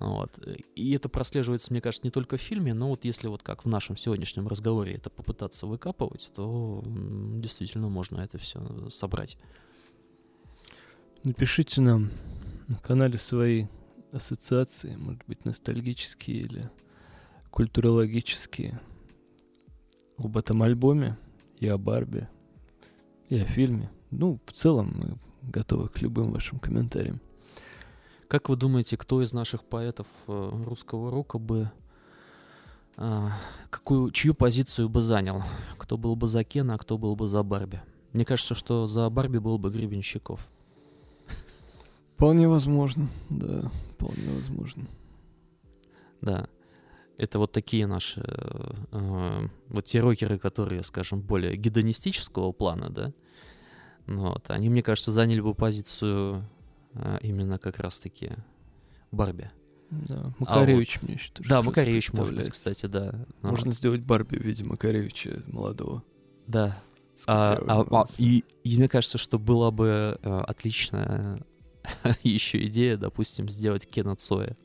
Вот. 0.00 0.38
И 0.74 0.92
это 0.92 1.08
прослеживается, 1.08 1.72
мне 1.72 1.80
кажется, 1.80 2.04
не 2.04 2.10
только 2.10 2.36
в 2.36 2.40
фильме, 2.40 2.74
но 2.74 2.88
вот 2.88 3.04
если 3.04 3.28
вот 3.28 3.42
как 3.42 3.64
в 3.64 3.68
нашем 3.68 3.96
сегодняшнем 3.96 4.48
разговоре 4.48 4.94
это 4.94 5.08
попытаться 5.08 5.66
выкапывать, 5.66 6.30
то 6.34 6.82
действительно 6.84 7.88
можно 7.88 8.20
это 8.20 8.38
все 8.38 8.88
собрать. 8.90 9.38
Напишите 11.22 11.80
нам 11.80 12.10
на 12.66 12.76
канале 12.76 13.18
свои 13.18 13.66
ассоциации, 14.14 14.96
может 14.96 15.22
быть, 15.26 15.44
ностальгические 15.44 16.38
или 16.38 16.70
культурологические 17.50 18.80
об 20.16 20.36
этом 20.36 20.62
альбоме 20.62 21.18
и 21.58 21.66
о 21.66 21.78
Барби, 21.78 22.28
и 23.28 23.38
о 23.38 23.44
фильме. 23.44 23.90
Ну, 24.10 24.40
в 24.46 24.52
целом 24.52 24.92
мы 24.96 25.50
готовы 25.50 25.88
к 25.88 26.00
любым 26.00 26.32
вашим 26.32 26.58
комментариям. 26.58 27.20
Как 28.28 28.48
вы 28.48 28.56
думаете, 28.56 28.96
кто 28.96 29.22
из 29.22 29.32
наших 29.32 29.64
поэтов 29.64 30.06
э, 30.26 30.50
русского 30.64 31.10
рока 31.10 31.38
бы 31.38 31.70
а, 32.96 33.32
какую, 33.70 34.10
чью 34.12 34.34
позицию 34.34 34.88
бы 34.88 35.00
занял? 35.02 35.42
Кто 35.78 35.98
был 35.98 36.16
бы 36.16 36.26
за 36.26 36.44
Кена, 36.44 36.74
а 36.74 36.78
кто 36.78 36.96
был 36.96 37.16
бы 37.16 37.28
за 37.28 37.42
Барби? 37.42 37.82
Мне 38.12 38.24
кажется, 38.24 38.54
что 38.54 38.86
за 38.86 39.10
Барби 39.10 39.38
был 39.38 39.58
бы 39.58 39.70
Гребенщиков. 39.70 40.48
Вполне 42.14 42.48
возможно, 42.48 43.08
да, 43.28 43.70
вполне 43.94 44.28
возможно. 44.30 44.86
Да. 46.20 46.48
Это 47.16 47.38
вот 47.38 47.52
такие 47.52 47.86
наши, 47.86 48.22
э, 48.90 49.46
вот 49.68 49.84
те 49.84 50.00
рокеры, 50.00 50.38
которые, 50.38 50.82
скажем, 50.82 51.20
более 51.20 51.56
гедонистического 51.56 52.50
плана, 52.52 52.90
да, 52.90 53.12
ну 54.06 54.32
вот, 54.32 54.50
они, 54.50 54.68
мне 54.68 54.82
кажется, 54.82 55.12
заняли 55.12 55.40
бы 55.40 55.54
позицию 55.54 56.44
э, 56.94 57.18
именно 57.22 57.58
как 57.58 57.78
раз-таки 57.78 58.32
Барби. 59.10 59.50
Да, 59.90 60.34
Макаревич 60.38 60.96
а 60.96 61.00
вот, 61.00 61.08
мне 61.08 61.14
еще 61.14 61.30
Да, 61.48 61.62
Макаревич 61.62 62.12
может 62.12 62.36
быть, 62.36 62.50
кстати, 62.50 62.86
да. 62.86 63.26
Можно 63.42 63.66
вот. 63.66 63.76
сделать 63.76 64.02
Барби 64.02 64.36
в 64.36 64.42
виде 64.42 64.64
Макаревича 64.64 65.42
молодого. 65.46 66.02
Да. 66.46 66.82
А, 67.26 67.56
а, 67.68 67.86
а, 67.90 68.04
и, 68.18 68.44
и 68.64 68.76
мне 68.76 68.88
кажется, 68.88 69.18
что 69.18 69.38
была 69.38 69.70
бы 69.70 70.18
э, 70.20 70.40
отличная 70.48 71.40
еще 72.22 72.64
идея, 72.66 72.96
допустим, 72.96 73.48
сделать 73.48 73.86
Кена 73.86 74.16
Цоя. 74.16 74.56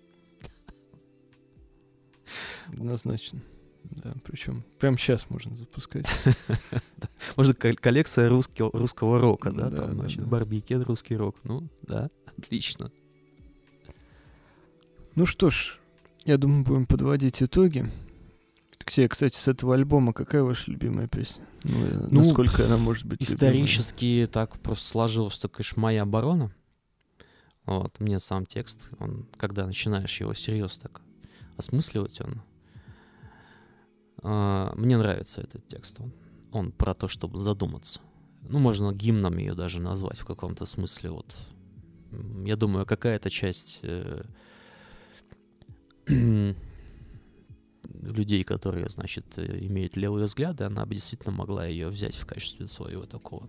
Однозначно. 2.68 3.42
Да, 3.84 4.14
причем 4.24 4.64
прямо 4.78 4.98
сейчас 4.98 5.30
можно 5.30 5.56
запускать. 5.56 6.06
Можно 7.38 7.54
коллекция 7.54 8.30
русского, 8.30 9.20
рока, 9.20 9.52
да, 9.52 9.72
там, 9.72 9.94
значит, 9.94 10.28
Барби 10.28 10.58
и 10.58 10.62
Кен, 10.62 10.84
русский 10.84 11.16
рок. 11.16 11.38
Ну, 11.44 11.70
да, 11.82 12.10
отлично. 12.38 12.92
Ну 15.16 15.26
что 15.26 15.50
ж, 15.50 15.80
я 16.26 16.38
думаю, 16.38 16.64
будем 16.64 16.86
подводить 16.86 17.42
итоги. 17.42 17.90
Алексей, 18.80 19.08
кстати, 19.08 19.38
с 19.38 19.48
этого 19.48 19.76
альбома 19.76 20.14
какая 20.14 20.44
ваша 20.44 20.72
любимая 20.72 21.08
песня? 21.08 21.44
Ну, 21.64 22.08
ну 22.10 22.26
насколько 22.26 22.66
она 22.66 22.78
может 22.78 23.06
быть 23.06 23.22
Исторически 23.22 24.06
любимой? 24.06 24.28
так 24.28 24.60
просто 24.60 24.88
сложилось, 24.88 25.34
что, 25.34 25.48
конечно, 25.48 25.82
«Моя 25.82 26.04
оборона». 26.04 26.52
Вот, 27.66 28.00
мне 28.00 28.20
сам 28.20 28.46
текст, 28.46 28.92
он, 29.00 29.28
когда 29.38 29.66
начинаешь 29.66 30.20
его 30.20 30.34
серьезно 30.34 30.84
так 30.84 31.02
осмысливать, 31.58 32.22
он... 32.22 32.42
Э, 34.24 34.72
мне 34.76 34.98
нравится 34.98 35.42
этот 35.42 35.68
текст. 35.68 36.00
Он, 36.00 36.14
он 36.52 36.72
про 36.72 36.94
то, 36.94 37.08
чтобы 37.08 37.40
задуматься. 37.40 38.00
Ну, 38.42 38.60
можно 38.60 38.92
гимном 38.92 39.38
ее 39.38 39.54
даже 39.54 39.82
назвать 39.82 40.20
в 40.20 40.26
каком-то 40.26 40.66
смысле. 40.66 41.12
Вот. 41.12 41.36
Я 42.46 42.56
думаю, 42.56 42.86
какая-то 42.86 43.30
часть... 43.30 43.80
Э, 43.84 44.24
людей, 48.02 48.44
которые, 48.44 48.90
значит, 48.90 49.38
имеют 49.38 49.96
левые 49.98 50.26
взгляды, 50.26 50.64
она 50.64 50.86
бы 50.86 50.96
действительно 50.96 51.32
могла 51.32 51.66
ее 51.66 51.90
взять 51.90 52.16
в 52.16 52.26
качестве 52.26 52.68
своего 52.68 53.06
такого 53.06 53.48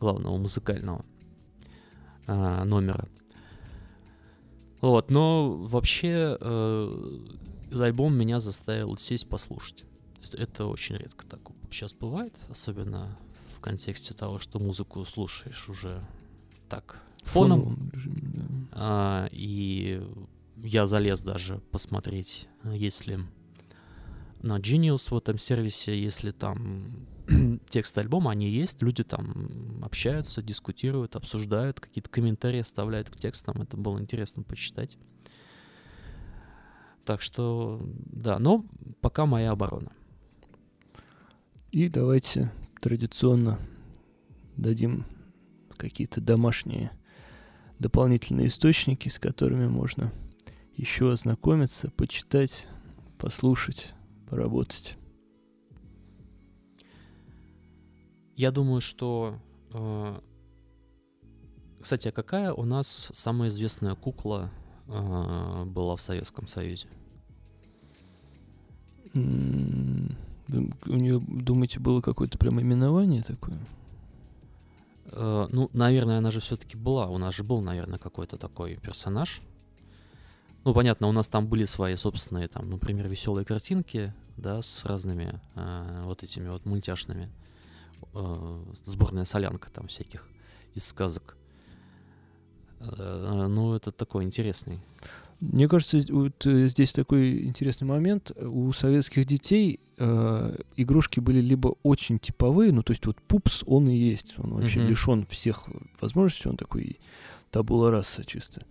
главного 0.00 0.36
музыкального 0.36 1.04
а, 2.26 2.64
номера. 2.64 3.06
Вот, 4.84 5.10
но 5.10 5.56
вообще 5.56 6.36
э, 6.38 7.18
альбом 7.80 8.14
меня 8.14 8.38
заставил 8.38 8.98
сесть 8.98 9.26
послушать. 9.26 9.84
Это 10.32 10.66
очень 10.66 10.96
редко 10.96 11.26
так 11.26 11.40
сейчас 11.70 11.94
бывает, 11.94 12.38
особенно 12.50 13.16
в 13.56 13.60
контексте 13.60 14.12
того, 14.12 14.38
что 14.38 14.58
музыку 14.58 15.02
слушаешь 15.06 15.70
уже 15.70 16.04
так 16.68 17.02
фоном. 17.22 17.90
фоном 17.94 18.68
а, 18.72 19.28
и 19.32 20.06
я 20.62 20.84
залез 20.84 21.22
даже 21.22 21.62
посмотреть, 21.70 22.46
если 22.64 23.20
на 24.44 24.58
Genius 24.58 25.08
в 25.10 25.16
этом 25.16 25.38
сервисе, 25.38 25.98
если 25.98 26.30
там 26.30 27.06
текст 27.70 27.96
альбома, 27.96 28.30
они 28.30 28.50
есть, 28.50 28.82
люди 28.82 29.02
там 29.02 29.80
общаются, 29.82 30.42
дискутируют, 30.42 31.16
обсуждают, 31.16 31.80
какие-то 31.80 32.10
комментарии 32.10 32.60
оставляют 32.60 33.08
к 33.08 33.16
текстам, 33.16 33.62
это 33.62 33.78
было 33.78 33.98
интересно 33.98 34.42
почитать. 34.42 34.98
Так 37.06 37.22
что, 37.22 37.80
да, 37.82 38.38
но 38.38 38.66
пока 39.00 39.24
моя 39.24 39.50
оборона. 39.52 39.92
И 41.70 41.88
давайте 41.88 42.52
традиционно 42.82 43.58
дадим 44.56 45.06
какие-то 45.76 46.20
домашние 46.20 46.90
дополнительные 47.78 48.48
источники, 48.48 49.08
с 49.08 49.18
которыми 49.18 49.68
можно 49.68 50.12
еще 50.76 51.10
ознакомиться, 51.10 51.90
почитать, 51.90 52.68
послушать, 53.18 53.94
поработать. 54.28 54.96
Я 58.36 58.50
думаю, 58.50 58.80
что... 58.80 59.38
Э, 59.72 60.20
кстати, 61.80 62.08
а 62.08 62.12
какая 62.12 62.52
у 62.52 62.64
нас 62.64 63.10
самая 63.12 63.48
известная 63.48 63.94
кукла 63.94 64.50
э, 64.88 65.64
была 65.66 65.96
в 65.96 66.00
Советском 66.00 66.48
Союзе? 66.48 66.88
У 69.14 69.18
нее, 70.96 71.20
думаете, 71.20 71.78
было 71.78 72.00
какое-то 72.00 72.38
прям 72.38 72.60
именование 72.60 73.22
такое? 73.22 73.58
Э, 75.06 75.46
ну, 75.50 75.70
наверное, 75.72 76.18
она 76.18 76.30
же 76.30 76.40
все-таки 76.40 76.76
была. 76.76 77.06
У 77.06 77.18
нас 77.18 77.34
же 77.34 77.44
был, 77.44 77.62
наверное, 77.62 77.98
какой-то 77.98 78.36
такой 78.36 78.76
персонаж. 78.76 79.40
Ну, 80.64 80.72
понятно, 80.72 81.08
у 81.08 81.12
нас 81.12 81.28
там 81.28 81.46
были 81.46 81.66
свои 81.66 81.94
собственные, 81.94 82.48
там, 82.48 82.70
например, 82.70 83.06
веселые 83.08 83.44
картинки, 83.44 84.14
да, 84.36 84.62
с 84.62 84.84
разными 84.84 85.40
э, 85.54 86.02
вот 86.04 86.22
этими 86.22 86.48
вот 86.48 86.64
мультяшными. 86.64 87.28
Э, 88.14 88.64
сборная 88.72 89.24
солянка 89.24 89.70
там 89.70 89.88
всяких 89.88 90.26
из 90.74 90.86
сказок. 90.86 91.36
Э, 92.80 93.46
ну, 93.48 93.74
это 93.74 93.90
такой 93.90 94.24
интересный. 94.24 94.80
Мне 95.40 95.68
кажется, 95.68 96.02
вот 96.08 96.46
э, 96.46 96.68
здесь 96.68 96.92
такой 96.92 97.44
интересный 97.44 97.86
момент. 97.86 98.30
У 98.30 98.72
советских 98.72 99.26
детей 99.26 99.80
э, 99.98 100.56
игрушки 100.76 101.20
были 101.20 101.40
либо 101.40 101.76
очень 101.82 102.18
типовые, 102.18 102.72
ну, 102.72 102.82
то 102.82 102.92
есть 102.92 103.04
вот 103.04 103.20
пупс, 103.20 103.62
он 103.66 103.88
и 103.88 103.96
есть. 103.96 104.34
Он 104.38 104.54
вообще 104.54 104.80
uh-huh. 104.80 104.88
лишен 104.88 105.26
всех 105.26 105.64
возможностей, 106.00 106.48
он 106.48 106.56
такой 106.56 106.98
табула 107.50 107.90
раса 107.90 108.24
чисто. 108.24 108.62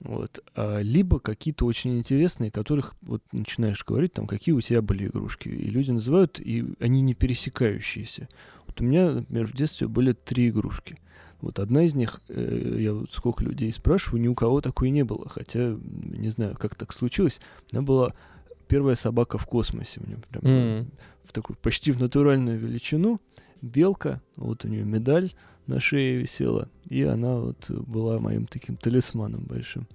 Вот. 0.00 0.44
А, 0.54 0.80
либо 0.80 1.18
какие-то 1.18 1.66
очень 1.66 1.98
интересные, 1.98 2.50
которых 2.50 2.94
вот 3.02 3.22
начинаешь 3.32 3.84
говорить, 3.84 4.12
там, 4.12 4.26
какие 4.26 4.54
у 4.54 4.60
тебя 4.60 4.82
были 4.82 5.06
игрушки. 5.06 5.48
И 5.48 5.68
люди 5.68 5.90
называют, 5.90 6.38
и 6.38 6.64
они 6.80 7.00
не 7.00 7.14
пересекающиеся. 7.14 8.28
Вот 8.66 8.80
у 8.80 8.84
меня, 8.84 9.12
например, 9.12 9.46
в 9.46 9.54
детстве 9.54 9.88
были 9.88 10.12
три 10.12 10.50
игрушки. 10.50 10.98
Вот 11.40 11.58
одна 11.58 11.84
из 11.84 11.94
них, 11.94 12.20
э, 12.28 12.76
я 12.78 12.92
вот 12.92 13.10
сколько 13.12 13.44
людей 13.44 13.72
спрашиваю, 13.72 14.22
ни 14.22 14.28
у 14.28 14.34
кого 14.34 14.60
такой 14.60 14.90
не 14.90 15.04
было. 15.04 15.28
Хотя, 15.28 15.76
не 15.80 16.30
знаю, 16.30 16.56
как 16.58 16.74
так 16.74 16.92
случилось. 16.92 17.40
Она 17.72 17.82
была 17.82 18.14
первая 18.68 18.96
собака 18.96 19.38
в 19.38 19.46
космосе. 19.46 20.00
У 20.02 20.06
нее 20.06 20.18
прям 20.28 20.42
mm-hmm. 20.42 20.86
в 21.24 21.32
такую 21.32 21.56
почти 21.56 21.92
в 21.92 22.00
натуральную 22.00 22.58
величину. 22.58 23.20
Белка, 23.62 24.20
вот 24.36 24.64
у 24.64 24.68
нее 24.68 24.84
медаль 24.84 25.32
на 25.66 25.80
шее 25.80 26.18
висела, 26.18 26.68
и 26.88 27.02
она 27.02 27.36
вот 27.36 27.70
была 27.70 28.18
моим 28.18 28.46
таким 28.46 28.76
талисманом 28.76 29.44
большим. 29.44 29.86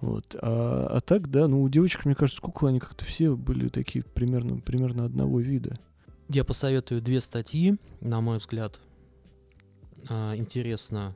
Вот. 0.00 0.34
А, 0.40 0.86
а 0.90 1.00
так, 1.00 1.30
да, 1.30 1.46
ну 1.46 1.62
у 1.62 1.68
девочек, 1.68 2.04
мне 2.04 2.14
кажется, 2.14 2.40
куклы, 2.40 2.70
они 2.70 2.80
как-то 2.80 3.04
все 3.04 3.36
были 3.36 3.68
такие 3.68 4.02
примерно, 4.02 4.58
примерно 4.60 5.04
одного 5.04 5.40
вида. 5.40 5.76
Я 6.28 6.44
посоветую 6.44 7.02
две 7.02 7.20
статьи, 7.20 7.76
на 8.00 8.20
мой 8.20 8.38
взгляд, 8.38 8.80
а, 10.08 10.34
интересно 10.36 11.14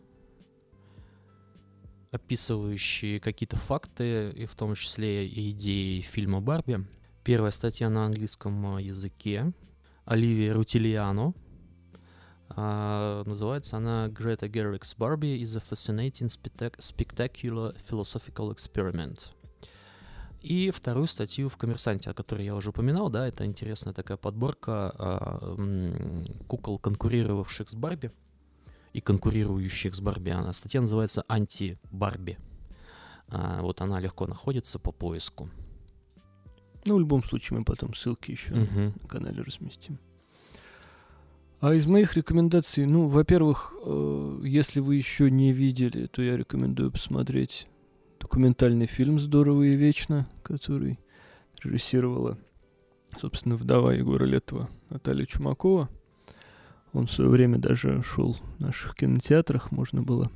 описывающие 2.11 3.19
какие-то 3.21 3.57
факты, 3.57 4.31
и 4.31 4.47
в 4.47 4.55
том 4.55 4.75
числе 4.75 5.27
и 5.27 5.51
идеи 5.51 6.01
фильма 6.01 6.41
«Барби». 6.41 6.87
Первая 7.25 7.51
статья 7.51 7.89
на 7.91 8.07
английском 8.07 8.79
языке. 8.79 9.53
Оливия 10.05 10.53
Рутильяно 10.53 11.35
Uh, 12.51 13.27
называется 13.27 13.79
она 13.79 14.09
Greta 14.09 14.49
Gerwig's 14.49 14.97
Barbie 14.97 15.41
is 15.41 15.57
a 15.57 15.61
fascinating 15.61 16.29
spectacular 16.79 17.75
philosophical 17.89 18.55
experiment. 18.55 19.33
И 20.45 20.71
вторую 20.71 21.07
статью 21.07 21.49
в 21.49 21.57
«Коммерсанте», 21.57 22.11
о 22.11 22.15
которой 22.15 22.45
я 22.45 22.55
уже 22.55 22.69
упоминал, 22.69 23.09
да, 23.09 23.27
это 23.27 23.47
интересная 23.47 23.95
такая 23.95 24.19
подборка 24.19 24.95
э, 24.99 26.25
кукол, 26.47 26.79
конкурировавших 26.79 27.71
с 27.71 27.75
Барби 27.75 28.11
и 28.93 29.01
конкурирующих 29.01 29.95
с 29.95 30.01
Барби. 30.03 30.29
Она 30.29 30.53
статья 30.53 30.83
называется 30.83 31.25
«Анти-Барби». 31.29 32.37
Э, 33.29 33.61
вот 33.63 33.81
она 33.81 33.99
легко 34.01 34.27
находится 34.27 34.79
по 34.79 34.93
поиску. 34.93 35.49
Ну, 36.85 36.97
в 36.97 37.01
любом 37.01 37.25
случае, 37.25 37.59
мы 37.59 37.65
потом 37.65 37.95
ссылки 37.95 38.33
еще 38.33 38.53
uh-huh. 38.53 39.03
на 39.03 39.09
канале 39.09 39.41
разместим. 39.41 39.99
А 41.65 41.73
из 41.73 41.87
моих 41.87 42.15
рекомендаций, 42.15 42.85
ну, 42.85 43.07
во-первых, 43.09 43.73
э, 43.87 44.41
если 44.43 44.81
вы 44.81 44.97
еще 44.97 45.31
не 45.31 45.51
видели, 45.51 46.09
то 46.09 46.21
я 46.21 46.37
рекомендую 46.37 46.91
посмотреть 46.93 47.69
документальный 48.21 48.85
фильм 48.85 49.19
«Здорово 49.19 49.63
и 49.63 49.75
вечно», 49.75 50.29
который 50.43 50.99
режиссировала, 51.63 52.37
собственно, 53.19 53.57
вдова 53.57 53.95
Егора 53.95 54.27
Летова 54.27 54.69
Наталья 54.91 55.25
Чумакова. 55.25 55.89
Он 56.93 57.07
в 57.07 57.11
свое 57.11 57.31
время 57.31 57.57
даже 57.57 58.03
шел 58.03 58.35
в 58.35 58.61
наших 58.61 58.95
кинотеатрах, 58.95 59.73
можно 59.73 60.03
было 60.03 60.31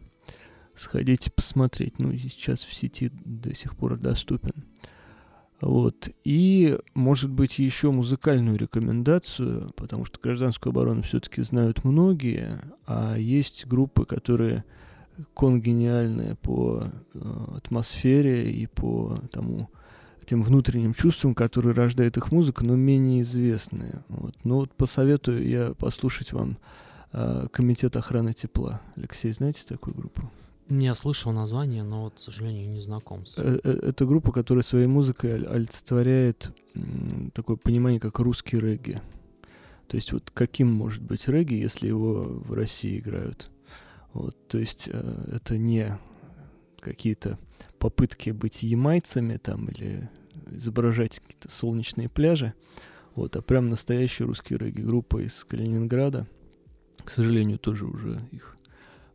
сходить 0.74 1.30
посмотреть. 1.34 1.98
Ну, 1.98 2.10
и 2.10 2.16
сейчас 2.16 2.60
в 2.60 2.72
сети 2.72 3.12
до 3.26 3.55
сих 3.55 3.76
пор 3.76 3.98
доступен. 3.98 4.64
Вот. 5.60 6.10
И, 6.24 6.78
может 6.94 7.30
быть, 7.30 7.59
еще 7.59 7.90
музыкальную 7.90 8.56
рекомендацию, 8.56 9.72
потому 9.76 10.05
что 10.05 10.20
гражданскую 10.20 10.70
оборону 10.70 11.02
все-таки 11.02 11.43
знают 11.43 11.85
многие, 11.85 12.60
а 12.86 13.16
есть 13.16 13.66
группы, 13.66 14.05
которые 14.05 14.64
конгениальные 15.35 16.36
по 16.36 16.85
э, 17.14 17.44
атмосфере 17.56 18.52
и 18.52 18.66
по 18.66 19.16
тому, 19.32 19.68
тем 20.26 20.43
внутренним 20.43 20.94
чувствам, 20.94 21.35
которые 21.35 21.74
рождает 21.74 22.16
их 22.16 22.30
музыка, 22.30 22.64
но 22.64 22.76
менее 22.76 23.22
известные. 23.22 24.05
Вот. 24.09 24.36
Но 24.44 24.56
вот 24.56 24.72
посоветую 24.74 25.48
я 25.48 25.74
послушать 25.74 26.32
вам 26.32 26.59
э, 27.12 27.48
Комитет 27.51 27.97
охраны 27.97 28.32
тепла. 28.32 28.80
Алексей, 28.94 29.32
знаете 29.32 29.62
такую 29.66 29.97
группу? 29.97 30.30
Я 30.70 30.95
слышал 30.95 31.32
название, 31.32 31.82
но, 31.82 32.05
вот, 32.05 32.15
к 32.15 32.19
сожалению, 32.19 32.69
не 32.69 32.81
знаком 32.81 33.24
с 33.24 33.39
э, 33.39 33.59
э, 33.65 33.70
Это 33.70 34.05
группа, 34.05 34.32
которая 34.32 34.62
своей 34.62 34.86
музыкой 34.86 35.43
олицетворяет 35.43 36.51
такое 37.32 37.57
понимание, 37.57 38.01
как 38.01 38.19
русский 38.19 38.61
регги. 38.61 39.01
То 39.86 39.97
есть 39.97 40.12
вот 40.12 40.31
каким 40.31 40.70
может 40.70 41.03
быть 41.03 41.27
регги, 41.27 41.55
если 41.55 41.89
его 41.89 42.24
в 42.24 42.53
России 42.53 42.99
играют? 42.99 43.51
Вот, 44.12 44.36
то 44.49 44.59
есть 44.59 44.90
э, 44.93 45.32
это 45.36 45.57
не 45.57 45.99
какие-то 46.81 47.39
попытки 47.78 48.31
быть 48.31 48.62
ямайцами 48.62 49.39
там 49.39 49.69
или 49.69 50.11
изображать 50.51 51.20
какие-то 51.20 51.51
солнечные 51.51 52.11
пляжи. 52.11 52.53
Вот, 53.15 53.36
а 53.36 53.43
прям 53.43 53.70
настоящие 53.70 54.27
русские 54.27 54.59
регги-группа 54.59 55.24
из 55.24 55.45
Калининграда. 55.45 56.27
К 57.05 57.11
сожалению, 57.11 57.59
тоже 57.59 57.86
уже 57.86 58.20
их 58.32 58.57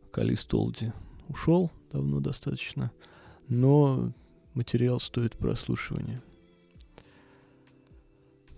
вокалист 0.02 0.52
Олди 0.52 0.92
ушел 1.28 1.70
давно 1.92 2.20
достаточно. 2.20 2.90
Но 3.48 4.12
материал 4.54 5.00
стоит 5.00 5.36
прослушивания. 5.36 6.20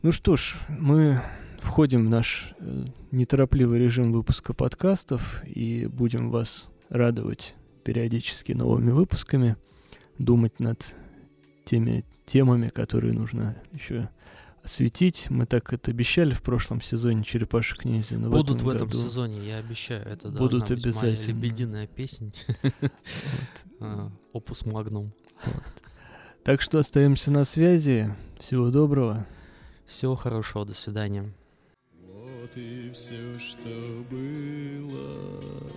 Ну 0.02 0.12
что 0.12 0.36
ж, 0.36 0.56
мы 0.68 1.20
входим 1.60 2.06
в 2.06 2.10
наш 2.10 2.54
э, 2.58 2.84
неторопливый 3.10 3.80
режим 3.80 4.12
выпуска 4.12 4.54
подкастов 4.54 5.42
и 5.44 5.86
будем 5.86 6.30
вас 6.30 6.68
радовать 6.90 7.56
периодически 7.82 8.52
новыми 8.52 8.90
выпусками, 8.90 9.56
думать 10.18 10.60
над 10.60 10.94
теми 11.64 12.04
темами, 12.24 12.68
которые 12.68 13.14
нужно 13.14 13.56
еще 13.72 14.08
осветить. 14.66 15.30
Мы 15.30 15.46
так 15.46 15.72
это 15.72 15.90
обещали 15.92 16.34
в 16.34 16.42
прошлом 16.42 16.82
сезоне 16.82 17.22
«Черепашек 17.24 17.84
ниндзя». 17.84 18.18
Но 18.18 18.30
Будут 18.30 18.62
в 18.62 18.68
этом, 18.68 18.88
в 18.88 18.90
этом 18.90 19.08
сезоне, 19.08 19.48
я 19.48 19.58
обещаю. 19.58 20.04
Это 20.04 20.28
Будут 20.28 20.70
обязательно. 20.70 21.02
моя 21.02 21.26
лебединая 21.26 21.86
песня. 21.86 22.32
А, 23.78 24.10
опус 24.32 24.64
Магнум. 24.64 25.12
Так 26.42 26.62
что 26.62 26.78
остаемся 26.78 27.30
на 27.30 27.44
связи. 27.44 28.14
Всего 28.40 28.70
доброго. 28.70 29.26
Всего 29.86 30.14
хорошего. 30.14 30.64
До 30.64 30.72
свидания. 30.72 31.30
Вот 32.02 32.56
и 32.56 32.90
все, 32.94 33.38
что 33.38 34.04
было. 34.10 35.70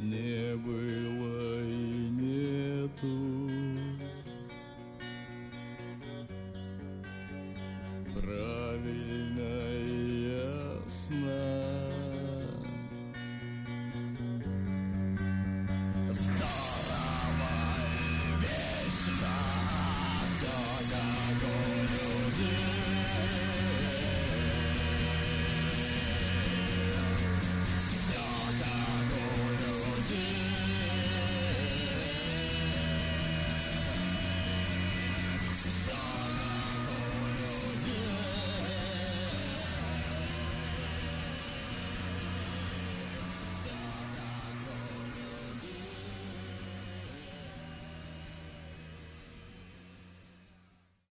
Не 0.00 0.54
было 0.56 1.62
и 1.64 2.10
нету. 2.10 3.75
правильно. 8.26 9.05